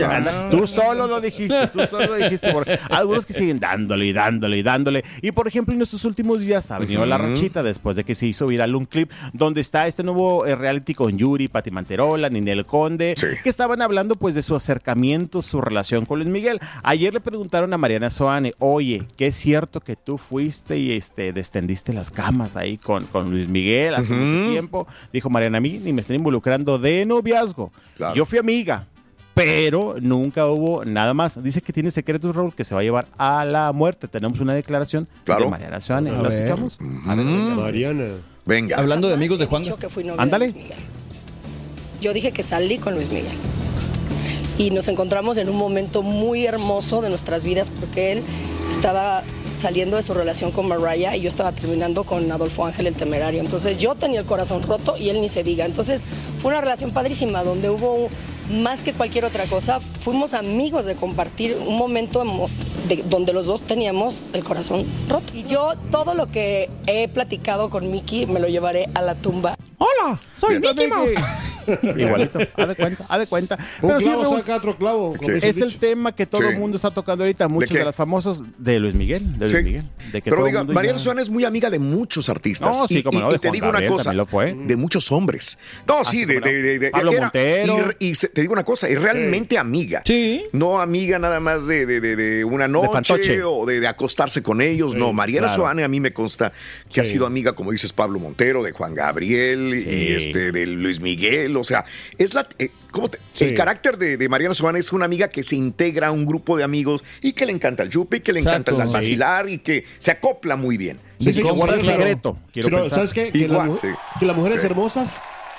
Tú 0.50 0.66
solo 0.66 1.06
lo 1.06 1.20
dijiste, 1.20 1.66
tú 1.68 1.80
solo 1.90 2.06
lo 2.06 2.14
dijiste. 2.16 2.52
por- 2.52 2.66
algunos 2.90 3.24
que 3.26 3.32
siguen 3.32 3.58
dándole 3.58 4.06
y 4.06 4.12
dándole 4.12 4.58
y 4.58 4.62
dándole. 4.62 5.04
Y 5.22 5.32
por 5.32 5.48
ejemplo, 5.48 5.74
en 5.74 5.82
estos 5.82 6.04
últimos 6.04 6.40
días 6.40 6.70
ha 6.70 6.78
venido 6.78 7.04
la 7.06 7.18
rachita 7.18 7.62
después 7.62 7.96
de 7.96 8.04
que 8.04 8.14
se 8.14 8.26
hizo 8.26 8.46
viral 8.46 8.74
un 8.74 8.84
clip 8.86 9.10
donde 9.32 9.60
está 9.60 9.86
este 9.86 10.02
nuevo 10.02 10.46
eh, 10.46 10.54
reality 10.54 10.94
con 10.94 11.16
Yuri, 11.16 11.48
Pati 11.48 11.70
Manterola, 11.70 12.28
Ninel 12.28 12.66
Conde, 12.66 13.14
que 13.42 13.48
estaban 13.48 13.80
hablando 13.82 14.14
pues 14.16 14.34
de 14.34 14.42
su 14.42 14.54
acercamiento, 14.54 15.40
su 15.42 15.60
relación 15.60 16.04
con 16.06 16.18
Luis 16.18 16.30
Miguel. 16.30 16.60
Ayer 16.82 17.12
le 17.14 17.20
preguntaron 17.20 17.72
a 17.72 17.78
Mariana 17.78 18.10
Soane, 18.10 18.52
oye, 18.58 19.06
¿qué 19.16 19.28
es 19.28 19.36
cierto 19.36 19.80
que 19.80 19.96
tú 19.96 20.18
fuiste 20.18 20.78
y 20.78 20.92
este 20.92 21.32
destendiste 21.32 21.92
las 21.92 22.10
camas 22.10 22.56
ahí 22.56 22.76
con, 22.78 23.04
con 23.06 23.30
Luis 23.30 23.48
Miguel 23.48 23.94
hace 23.94 24.12
mucho 24.14 24.50
tiempo? 24.50 24.86
Dijo 25.12 25.21
Mariana, 25.30 25.58
a 25.58 25.60
mí 25.60 25.80
ni 25.82 25.92
me 25.92 26.00
están 26.00 26.16
involucrando 26.16 26.78
de 26.78 27.04
noviazgo. 27.06 27.72
Yo 28.14 28.24
fui 28.26 28.38
amiga, 28.38 28.86
pero 29.34 29.96
nunca 30.00 30.46
hubo 30.46 30.84
nada 30.84 31.14
más. 31.14 31.42
Dice 31.42 31.60
que 31.62 31.72
tiene 31.72 31.90
secretos, 31.90 32.34
Raúl, 32.36 32.54
que 32.54 32.64
se 32.64 32.74
va 32.74 32.80
a 32.80 32.84
llevar 32.84 33.06
a 33.18 33.44
la 33.44 33.72
muerte. 33.72 34.08
Tenemos 34.08 34.40
una 34.40 34.54
declaración 34.54 35.08
Claro. 35.24 35.44
de 35.44 35.50
Mariana 35.50 35.80
Soane. 35.80 36.10
A 36.10 36.14
¿La 36.22 36.28
escuchamos? 36.28 36.78
A 37.06 37.14
ver, 37.14 37.24
venga. 37.26 37.54
Mariana. 37.56 38.04
Venga. 38.44 38.76
Hablando 38.76 39.08
de 39.08 39.14
amigos 39.14 39.38
de 39.38 39.46
Juan. 39.46 39.62
Ándale. 40.18 40.46
Luis 40.50 40.56
Miguel. 40.56 40.78
Yo 42.00 42.12
dije 42.12 42.32
que 42.32 42.42
salí 42.42 42.78
con 42.78 42.94
Luis 42.94 43.08
Miguel. 43.08 43.26
Y 44.58 44.70
nos 44.70 44.88
encontramos 44.88 45.38
en 45.38 45.48
un 45.48 45.56
momento 45.56 46.02
muy 46.02 46.44
hermoso 46.44 47.00
de 47.00 47.08
nuestras 47.08 47.42
vidas 47.42 47.70
porque 47.80 48.12
él 48.12 48.22
estaba 48.70 49.22
saliendo 49.62 49.96
de 49.96 50.02
su 50.02 50.12
relación 50.12 50.50
con 50.50 50.66
Mariah 50.68 51.16
y 51.16 51.22
yo 51.22 51.28
estaba 51.28 51.52
terminando 51.52 52.04
con 52.04 52.30
Adolfo 52.30 52.66
Ángel 52.66 52.88
el 52.88 52.94
Temerario. 52.96 53.40
Entonces 53.40 53.78
yo 53.78 53.94
tenía 53.94 54.20
el 54.20 54.26
corazón 54.26 54.60
roto 54.62 54.96
y 54.98 55.08
él 55.08 55.20
ni 55.20 55.28
se 55.28 55.42
diga. 55.44 55.64
Entonces 55.64 56.02
fue 56.42 56.50
una 56.50 56.60
relación 56.60 56.90
padrísima 56.90 57.44
donde 57.44 57.70
hubo 57.70 58.08
más 58.50 58.82
que 58.82 58.92
cualquier 58.92 59.24
otra 59.24 59.44
cosa, 59.46 59.78
fuimos 60.00 60.34
amigos 60.34 60.84
de 60.84 60.96
compartir 60.96 61.56
un 61.66 61.76
momento 61.78 62.24
de- 62.88 63.02
donde 63.04 63.32
los 63.32 63.46
dos 63.46 63.62
teníamos 63.62 64.16
el 64.32 64.42
corazón 64.42 64.84
roto. 65.08 65.32
Y 65.32 65.44
yo 65.44 65.74
todo 65.92 66.14
lo 66.14 66.26
que 66.26 66.68
he 66.86 67.06
platicado 67.08 67.70
con 67.70 67.90
Mickey 67.90 68.26
me 68.26 68.40
lo 68.40 68.48
llevaré 68.48 68.88
a 68.94 69.00
la 69.00 69.14
tumba. 69.14 69.54
¡Hola! 69.78 70.20
¡Soy. 70.36 70.58
Mickey 70.58 70.88
Mouse! 70.88 71.10
Igualito, 71.96 72.38
haz 72.56 72.68
de 72.68 72.74
cuenta, 72.76 73.06
haz 73.08 73.18
de 73.18 73.26
cuenta. 73.26 73.58
Un 73.80 73.88
Pero 73.88 74.00
sí, 74.00 74.06
clavo 74.06 74.22
Raúl, 74.22 74.38
saca 74.38 74.56
otro 74.56 74.76
clavo. 74.76 75.14
como 75.16 75.30
es 75.30 75.44
el 75.58 75.68
dicho. 75.68 75.78
tema 75.78 76.12
que 76.14 76.26
todo 76.26 76.42
Sí. 76.42 76.48
el 76.48 76.58
mundo 76.58 76.76
está 76.76 76.90
tocando 76.90 77.24
ahorita, 77.24 77.48
muchos 77.48 77.70
qué? 77.70 77.78
de, 77.78 77.84
las 77.84 77.96
famosos 77.96 78.42
de 78.58 78.78
Luis 78.78 78.94
Miguel, 78.94 79.32
de 79.38 79.46
Luis 79.46 79.52
Sí. 79.52 79.62
Miguel. 79.62 79.84
De 80.12 80.22
que 80.22 80.30
Pero 80.30 80.44
diga, 80.44 80.60
mundo 80.60 80.72
Mariana 80.74 80.98
ya- 80.98 81.04
Suárez 81.04 81.22
es 81.24 81.30
muy 81.30 81.44
amiga 81.44 81.70
de 81.70 81.78
muchos 81.78 82.28
artistas. 82.28 82.78
No, 82.78 82.88
sí, 82.88 82.98
y, 82.98 83.02
como 83.02 83.18
y- 83.18 83.22
no, 83.22 83.28
y 83.30 83.32
de 83.34 83.38
te 83.38 83.50
digo 83.50 83.68
una 83.68 83.86
cosa, 83.86 84.12
lo 84.12 84.26
fue. 84.26 84.54
de 84.54 84.76
muchos 84.76 85.10
hombres. 85.12 85.58
No, 85.86 86.04
sí, 86.04 86.18
sí, 86.18 86.24
de, 86.24 86.40
no. 86.40 86.46
de- 86.46 86.62
de- 86.62 86.78
de- 86.78 86.90
Pablo 86.90 87.12
era- 87.12 87.20
Montero. 87.22 87.90
Y, 87.98 88.08
y 88.08 88.14
se- 88.14 88.28
te 88.28 88.40
digo 88.40 88.52
una 88.52 88.64
cosa, 88.64 88.88
es 88.88 89.00
realmente 89.00 89.58
amiga. 89.58 90.02
Sí. 90.04 90.44
No 90.52 90.80
amiga 90.80 91.18
nada 91.18 91.40
más 91.40 91.66
de, 91.66 91.86
de- 91.86 92.00
de- 92.00 92.16
de 92.16 92.44
una 92.44 92.68
noche 92.68 93.42
o 93.44 93.66
de, 93.66 93.80
de 93.80 93.88
acostarse 93.88 94.42
con 94.42 94.60
ellos. 94.60 94.94
no, 94.94 95.12
Mariana 95.12 95.46
claro. 95.48 95.62
Soane 95.62 95.84
a 95.84 95.88
mí 95.88 96.00
me 96.00 96.12
consta 96.12 96.52
que 96.90 97.00
ha 97.00 97.04
Sí. 97.04 97.10
sido 97.12 97.26
amiga, 97.26 97.52
como 97.54 97.72
dices, 97.72 97.92
Pablo 97.92 98.18
Montero, 98.18 98.62
de 98.62 98.72
Juan 98.72 98.94
Gabriel 98.94 99.74
Sí. 99.76 99.88
y 99.88 100.12
este 100.14 100.52
de 100.52 100.66
Luis 100.66 101.00
Miguel. 101.00 101.51
O 101.60 101.64
sea, 101.64 101.84
es 102.18 102.34
la. 102.34 102.46
eh, 102.58 102.70
¿cómo 102.90 103.08
te- 103.08 103.18
Sí. 103.32 103.44
El 103.44 103.54
carácter 103.54 103.96
de, 103.98 104.16
de 104.16 104.28
Mariana 104.28 104.54
Soane 104.54 104.78
es 104.78 104.92
una 104.92 105.04
amiga 105.06 105.28
que 105.28 105.42
se 105.42 105.56
integra 105.56 106.08
a 106.08 106.10
un 106.12 106.26
grupo 106.26 106.56
de 106.56 106.64
amigos 106.64 107.02
y 107.20 107.32
que 107.32 107.46
le 107.46 107.52
encanta 107.52 107.82
el 107.82 107.88
yupi, 107.90 108.20
que 108.20 108.32
le 108.32 108.40
encanta 108.40 108.70
el 108.72 108.86
Sí. 108.86 108.92
vacilar 108.92 109.48
y 109.48 109.58
que 109.58 109.84
se 109.98 110.10
acopla 110.10 110.56
muy 110.56 110.76
bien. 110.76 110.98
Sí, 111.20 111.32
sí, 111.32 111.42
que 111.42 111.50
guarda 111.50 111.74
el 111.76 111.80
claro. 111.82 111.98
secreto, 111.98 112.38
quiero 112.52 112.68
Pero, 112.68 112.80
pensar. 112.82 112.98
¿sabes 112.98 113.12
qué? 113.12 113.30
Que, 113.32 113.38
Igual, 113.38 113.70
las, 113.70 113.80
sí. 113.80 113.88
que 114.18 114.26
las 114.26 114.36
mujeres 114.36 114.64
hermosas 114.64 115.20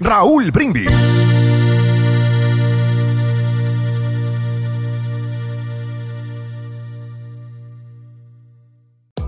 Raúl 0.00 0.50
Brindis. 0.50 1.41